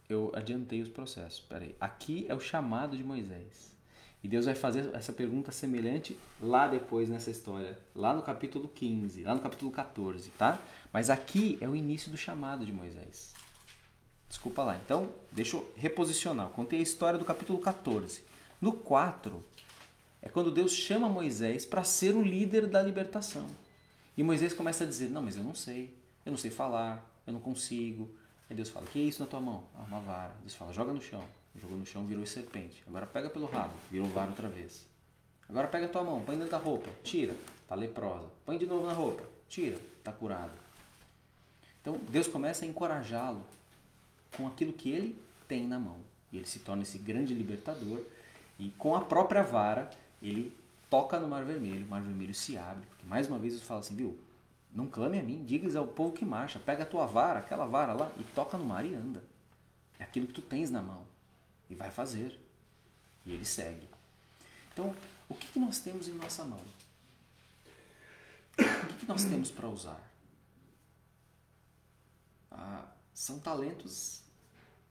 eu 0.08 0.30
adiantei 0.34 0.82
os 0.82 0.88
processos. 0.88 1.40
Peraí. 1.40 1.74
Aqui 1.80 2.26
é 2.28 2.34
o 2.34 2.40
chamado 2.40 2.96
de 2.96 3.02
Moisés. 3.02 3.72
E 4.22 4.28
Deus 4.28 4.44
vai 4.44 4.54
fazer 4.54 4.94
essa 4.94 5.12
pergunta 5.12 5.50
semelhante 5.50 6.16
lá 6.40 6.68
depois 6.68 7.08
nessa 7.08 7.28
história, 7.28 7.76
lá 7.92 8.14
no 8.14 8.22
capítulo 8.22 8.68
15, 8.68 9.24
lá 9.24 9.34
no 9.34 9.40
capítulo 9.40 9.72
14, 9.72 10.30
tá? 10.30 10.60
Mas 10.92 11.10
aqui 11.10 11.58
é 11.60 11.68
o 11.68 11.74
início 11.74 12.08
do 12.08 12.16
chamado 12.16 12.64
de 12.64 12.72
Moisés. 12.72 13.34
Desculpa 14.28 14.62
lá. 14.62 14.76
Então, 14.76 15.10
deixa 15.32 15.56
eu 15.56 15.72
reposicionar. 15.74 16.46
Eu 16.46 16.52
contei 16.52 16.78
a 16.78 16.82
história 16.82 17.18
do 17.18 17.24
capítulo 17.24 17.58
14. 17.58 18.22
No 18.60 18.72
4, 18.72 19.44
é 20.20 20.28
quando 20.28 20.52
Deus 20.52 20.72
chama 20.72 21.08
Moisés 21.08 21.66
para 21.66 21.82
ser 21.82 22.14
o 22.14 22.22
líder 22.22 22.68
da 22.68 22.80
libertação. 22.80 23.48
E 24.16 24.22
Moisés 24.22 24.52
começa 24.52 24.84
a 24.84 24.86
dizer: 24.86 25.08
Não, 25.08 25.22
mas 25.22 25.36
eu 25.36 25.44
não 25.44 25.54
sei, 25.54 25.94
eu 26.24 26.30
não 26.30 26.38
sei 26.38 26.50
falar, 26.50 27.04
eu 27.26 27.32
não 27.32 27.40
consigo. 27.40 28.10
Aí 28.48 28.56
Deus 28.56 28.68
fala: 28.68 28.86
Que 28.86 29.00
é 29.00 29.02
isso 29.02 29.22
na 29.22 29.28
tua 29.28 29.40
mão? 29.40 29.64
Ah, 29.74 29.82
uma 29.82 30.00
vara. 30.00 30.34
Deus 30.40 30.54
fala: 30.54 30.72
Joga 30.72 30.92
no 30.92 31.00
chão. 31.00 31.24
Jogou 31.60 31.76
no 31.76 31.84
chão, 31.84 32.06
virou 32.06 32.24
serpente. 32.24 32.82
Agora 32.86 33.06
pega 33.06 33.28
pelo 33.28 33.46
rabo, 33.46 33.74
virou 33.90 34.08
vara 34.08 34.30
outra 34.30 34.48
vez. 34.48 34.86
Agora 35.48 35.68
pega 35.68 35.86
a 35.86 35.88
tua 35.88 36.02
mão, 36.02 36.22
põe 36.22 36.36
dentro 36.36 36.50
da 36.50 36.56
roupa, 36.56 36.88
tira, 37.02 37.36
tá 37.68 37.74
leprosa. 37.74 38.26
Põe 38.46 38.56
de 38.56 38.66
novo 38.66 38.86
na 38.86 38.92
roupa, 38.94 39.22
tira, 39.48 39.78
tá 40.02 40.10
curada. 40.10 40.52
Então 41.80 42.00
Deus 42.08 42.26
começa 42.26 42.64
a 42.64 42.68
encorajá-lo 42.68 43.44
com 44.34 44.46
aquilo 44.46 44.72
que 44.72 44.90
ele 44.90 45.22
tem 45.46 45.66
na 45.66 45.78
mão. 45.78 45.98
E 46.32 46.38
ele 46.38 46.46
se 46.46 46.60
torna 46.60 46.82
esse 46.82 46.96
grande 46.96 47.34
libertador. 47.34 48.00
E 48.58 48.70
com 48.70 48.94
a 48.94 49.02
própria 49.02 49.42
vara, 49.42 49.90
ele 50.22 50.56
toca 50.92 51.18
no 51.18 51.26
Mar 51.26 51.42
Vermelho, 51.42 51.86
o 51.86 51.88
Mar 51.88 52.02
Vermelho 52.02 52.34
se 52.34 52.58
abre. 52.58 52.84
Porque 52.84 53.06
mais 53.06 53.26
uma 53.26 53.38
vez 53.38 53.54
ele 53.54 53.64
fala 53.64 53.80
assim, 53.80 53.96
viu? 53.96 54.22
Não 54.70 54.86
clame 54.86 55.18
a 55.18 55.22
mim, 55.22 55.42
digas 55.42 55.74
ao 55.74 55.86
povo 55.86 56.12
que 56.12 56.22
marcha, 56.22 56.58
pega 56.58 56.82
a 56.82 56.86
tua 56.86 57.06
vara, 57.06 57.38
aquela 57.38 57.64
vara 57.64 57.94
lá, 57.94 58.12
e 58.18 58.24
toca 58.24 58.58
no 58.58 58.66
mar 58.66 58.84
e 58.84 58.94
anda. 58.94 59.24
É 59.98 60.04
aquilo 60.04 60.26
que 60.26 60.34
tu 60.34 60.42
tens 60.42 60.70
na 60.70 60.82
mão. 60.82 61.06
E 61.70 61.74
vai 61.74 61.90
fazer. 61.90 62.38
E 63.24 63.32
ele 63.32 63.46
segue. 63.46 63.88
Então, 64.70 64.94
o 65.30 65.34
que, 65.34 65.46
que 65.46 65.58
nós 65.58 65.78
temos 65.80 66.08
em 66.08 66.12
nossa 66.12 66.44
mão? 66.44 66.60
O 68.58 68.86
que, 68.88 68.94
que 68.96 69.08
nós 69.08 69.24
temos 69.24 69.50
para 69.50 69.68
usar? 69.68 70.12
Ah, 72.50 72.84
são 73.14 73.38
talentos 73.38 74.20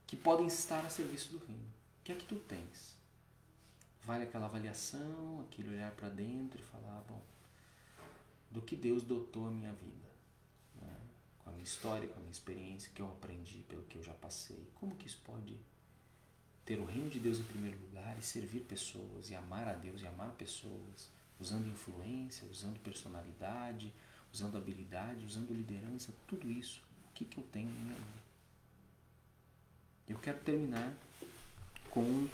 que 0.04 0.16
podem 0.16 0.48
estar 0.48 0.84
a 0.84 0.90
serviço 0.90 1.30
do 1.30 1.38
reino. 1.46 1.62
O 2.00 2.02
que 2.02 2.10
é 2.10 2.16
que 2.16 2.24
tu 2.24 2.34
tens? 2.34 2.91
Vale 4.04 4.24
aquela 4.24 4.46
avaliação, 4.46 5.44
aquele 5.48 5.70
olhar 5.70 5.92
para 5.92 6.08
dentro 6.08 6.60
e 6.60 6.64
falar, 6.64 6.98
ah, 6.98 7.02
bom, 7.08 7.22
do 8.50 8.60
que 8.60 8.76
Deus 8.76 9.02
dotou 9.02 9.46
a 9.46 9.50
minha 9.50 9.72
vida, 9.72 10.08
né? 10.80 10.96
com 11.38 11.50
a 11.50 11.52
minha 11.52 11.64
história, 11.64 12.08
com 12.08 12.16
a 12.16 12.20
minha 12.20 12.32
experiência, 12.32 12.90
que 12.94 13.00
eu 13.00 13.08
aprendi, 13.08 13.64
pelo 13.68 13.82
que 13.84 13.96
eu 13.96 14.02
já 14.02 14.12
passei. 14.14 14.68
Como 14.74 14.94
que 14.96 15.06
isso 15.06 15.20
pode 15.24 15.56
ter 16.64 16.78
o 16.78 16.84
reino 16.84 17.10
de 17.10 17.18
Deus 17.18 17.38
em 17.38 17.44
primeiro 17.44 17.78
lugar 17.80 18.16
e 18.18 18.22
servir 18.22 18.60
pessoas 18.60 19.30
e 19.30 19.34
amar 19.34 19.66
a 19.68 19.72
Deus 19.72 20.02
e 20.02 20.06
amar 20.06 20.30
pessoas, 20.32 21.08
usando 21.40 21.66
influência, 21.68 22.46
usando 22.48 22.78
personalidade, 22.80 23.92
usando 24.32 24.56
habilidade, 24.56 25.26
usando 25.26 25.52
liderança, 25.52 26.12
tudo 26.26 26.50
isso. 26.50 26.82
O 27.08 27.12
que, 27.14 27.24
que 27.24 27.38
eu 27.38 27.44
tenho 27.44 27.68
na 27.68 27.80
minha 27.80 27.94
vida? 27.94 28.22
Eu 30.08 30.18
quero 30.18 30.38
terminar 30.40 30.94
com 31.90 32.28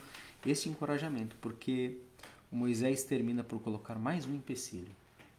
esse 0.45 0.69
encorajamento, 0.69 1.37
porque 1.37 2.01
Moisés 2.51 3.05
termina 3.05 3.45
por 3.45 3.61
colocar 3.61 3.97
mais 3.97 4.25
um 4.27 4.35
empecilho. 4.35 4.95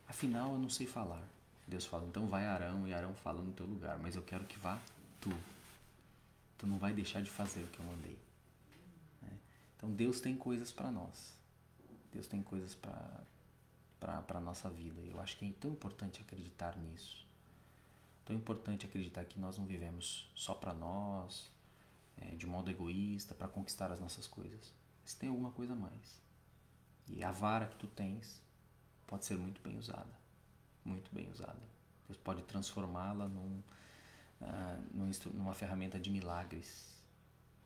Afinal, 0.08 0.54
eu 0.54 0.60
não 0.60 0.70
sei 0.70 0.86
falar. 0.86 1.24
Deus 1.68 1.86
fala, 1.86 2.06
então 2.08 2.28
vai 2.28 2.45
Arão, 2.45 2.88
e 2.88 2.93
Arão 2.93 3.14
fala 3.14 3.41
no 3.41 3.52
teu 3.54 3.66
lugar, 3.66 3.97
mas 4.00 4.16
eu 4.16 4.24
quero 4.24 4.45
que 4.45 4.58
vá 4.58 4.80
tu. 5.22 5.32
Tu 6.58 6.68
não 6.68 6.78
vai 6.78 6.93
deixar 6.93 7.22
de 7.22 7.30
fazer 7.30 7.64
o 7.64 7.68
que 7.68 7.80
eu 7.80 7.86
mandei. 7.86 8.18
Né? 9.22 9.32
Então 9.78 9.91
Deus 9.91 10.20
tem 10.20 10.36
coisas 10.36 10.72
para 10.72 10.91
nós. 10.91 11.34
Deus 12.12 12.28
tem 12.28 12.41
coisas 12.41 12.76
para 12.76 14.24
a 14.28 14.39
nossa 14.41 14.70
vida. 14.70 15.00
Eu 15.02 15.20
acho 15.22 15.38
que 15.38 15.45
é 15.45 15.54
tão 15.60 15.72
importante 15.72 16.22
acreditar 16.22 16.76
nisso. 16.76 17.26
Tão 18.26 18.36
importante 18.36 18.86
acreditar 18.86 19.26
que 19.26 19.39
nós 19.39 19.58
não 19.58 19.66
vivemos 19.66 20.30
só 20.36 20.54
para 20.54 20.74
nós, 20.74 21.50
é, 22.18 22.36
de 22.36 22.45
modo 22.45 22.70
egoísta, 22.70 23.34
para 23.34 23.47
conquistar 23.47 23.91
as 23.91 24.00
nossas 24.00 24.28
coisas. 24.28 24.74
Mas 25.10 25.16
tem 25.16 25.28
alguma 25.28 25.51
coisa 25.51 25.74
a 25.74 25.76
mais. 25.76 26.22
E 27.07 27.24
a 27.24 27.32
vara 27.32 27.66
que 27.66 27.78
tu 27.78 27.88
tens 27.88 28.39
pode 29.07 29.26
ser 29.26 29.39
muito 29.39 29.60
bem 29.60 29.76
usada. 29.76 30.14
Muito 30.86 31.12
bem 31.12 31.28
usada. 31.32 31.60
Deus 32.07 32.20
pode 32.20 32.43
transformá-la 32.43 33.28
num, 33.28 33.64
uh, 34.39 35.34
numa 35.34 35.55
ferramenta 35.55 35.99
de 35.99 36.12
milagres. 36.12 36.95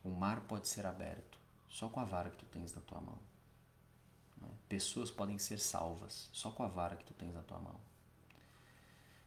O 0.06 0.10
mar 0.10 0.40
pode 0.48 0.70
ser 0.70 0.86
aberto 0.86 1.38
só 1.68 1.90
com 1.90 2.00
a 2.00 2.06
vara 2.06 2.30
que 2.30 2.38
tu 2.38 2.46
tens 2.46 2.74
na 2.74 2.80
tua 2.80 3.02
mão. 3.02 3.20
Né? 4.38 4.48
Pessoas 4.70 5.12
podem 5.12 5.38
ser 5.38 5.60
salvas 5.60 6.30
só 6.32 6.50
com 6.50 6.64
a 6.64 6.70
vara 6.70 6.96
que 6.96 7.04
tu 7.04 7.14
tens 7.14 7.34
na 7.34 7.44
tua 7.44 7.60
mão. 7.60 7.78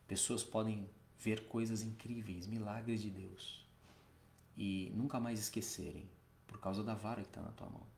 Pessoas 0.08 0.42
podem 0.42 0.88
ver 1.18 1.48
coisas 1.48 1.82
incríveis, 1.82 2.46
milagres 2.46 3.02
de 3.02 3.10
Deus 3.10 3.62
e 4.56 4.90
nunca 4.94 5.20
mais 5.20 5.38
esquecerem 5.38 6.08
por 6.46 6.58
causa 6.58 6.82
da 6.82 6.94
vara 6.94 7.20
que 7.20 7.28
está 7.28 7.42
na 7.42 7.52
tua 7.52 7.68
mão. 7.68 7.95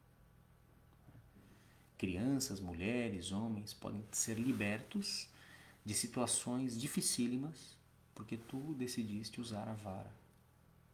Crianças, 1.98 2.60
mulheres, 2.60 3.32
homens 3.32 3.74
podem 3.74 4.04
ser 4.12 4.38
libertos 4.38 5.28
de 5.84 5.92
situações 5.92 6.80
dificílimas 6.80 7.76
porque 8.14 8.36
tu 8.36 8.72
decidiste 8.74 9.40
usar 9.40 9.68
a 9.68 9.74
vara, 9.74 10.10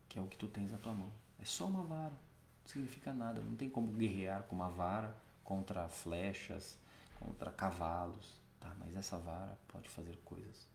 que 0.09 0.19
é 0.19 0.23
o 0.23 0.27
que 0.27 0.37
tu 0.37 0.49
tens 0.49 0.71
na 0.71 0.79
tua 0.79 0.95
mão. 0.95 1.13
É 1.39 1.45
só 1.45 1.67
uma 1.67 1.83
vara, 1.83 2.13
não 2.13 2.67
significa 2.67 3.13
nada, 3.13 3.41
não 3.43 3.55
tem 3.55 3.69
como 3.69 3.93
guerrear 3.93 4.45
com 4.45 4.57
uma 4.57 4.71
vara 4.71 5.15
contra 5.43 5.89
flechas, 5.89 6.79
contra 7.19 7.53
cavalos, 7.53 8.35
tá? 8.59 8.75
Mas 8.79 8.97
essa 8.97 9.19
vara 9.19 9.59
pode 9.69 9.91
fazer 9.91 10.17
coisas 10.25 10.67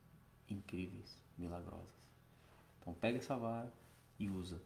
incríveis, 0.47 1.17
milagrosas. 1.37 1.87
Então 2.79 2.93
pega 2.93 3.17
essa 3.17 3.35
vara 3.35 3.73
e 4.19 4.29
usa 4.29 4.61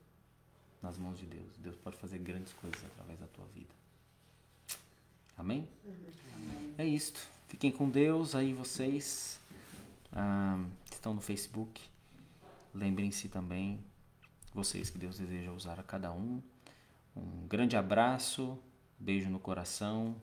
nas 0.82 0.98
mãos 0.98 1.18
de 1.18 1.26
Deus. 1.26 1.58
Deus 1.58 1.78
pode 1.78 1.96
fazer 1.96 2.20
grandes 2.20 2.52
coisas 2.52 2.84
através 2.86 3.18
da 3.18 3.28
tua 3.28 3.46
vida. 3.48 3.74
Amém? 5.38 5.68
É 6.78 6.86
isto. 6.86 7.28
Fiquem 7.48 7.72
com 7.72 7.90
Deus 7.90 8.36
aí 8.36 8.54
vocês 8.54 9.40
ah, 10.12 10.64
estão 10.92 11.14
no 11.14 11.22
Facebook. 11.22 11.82
Lembrem-se 12.74 13.30
também, 13.30 13.80
vocês 14.54 14.90
que 14.90 14.98
Deus 14.98 15.18
deseja 15.18 15.52
usar 15.52 15.80
a 15.80 15.84
cada 15.84 16.12
um. 16.12 16.42
Um 17.16 17.48
grande 17.48 17.78
abraço, 17.78 18.58
beijo 19.00 19.30
no 19.30 19.40
coração. 19.40 20.16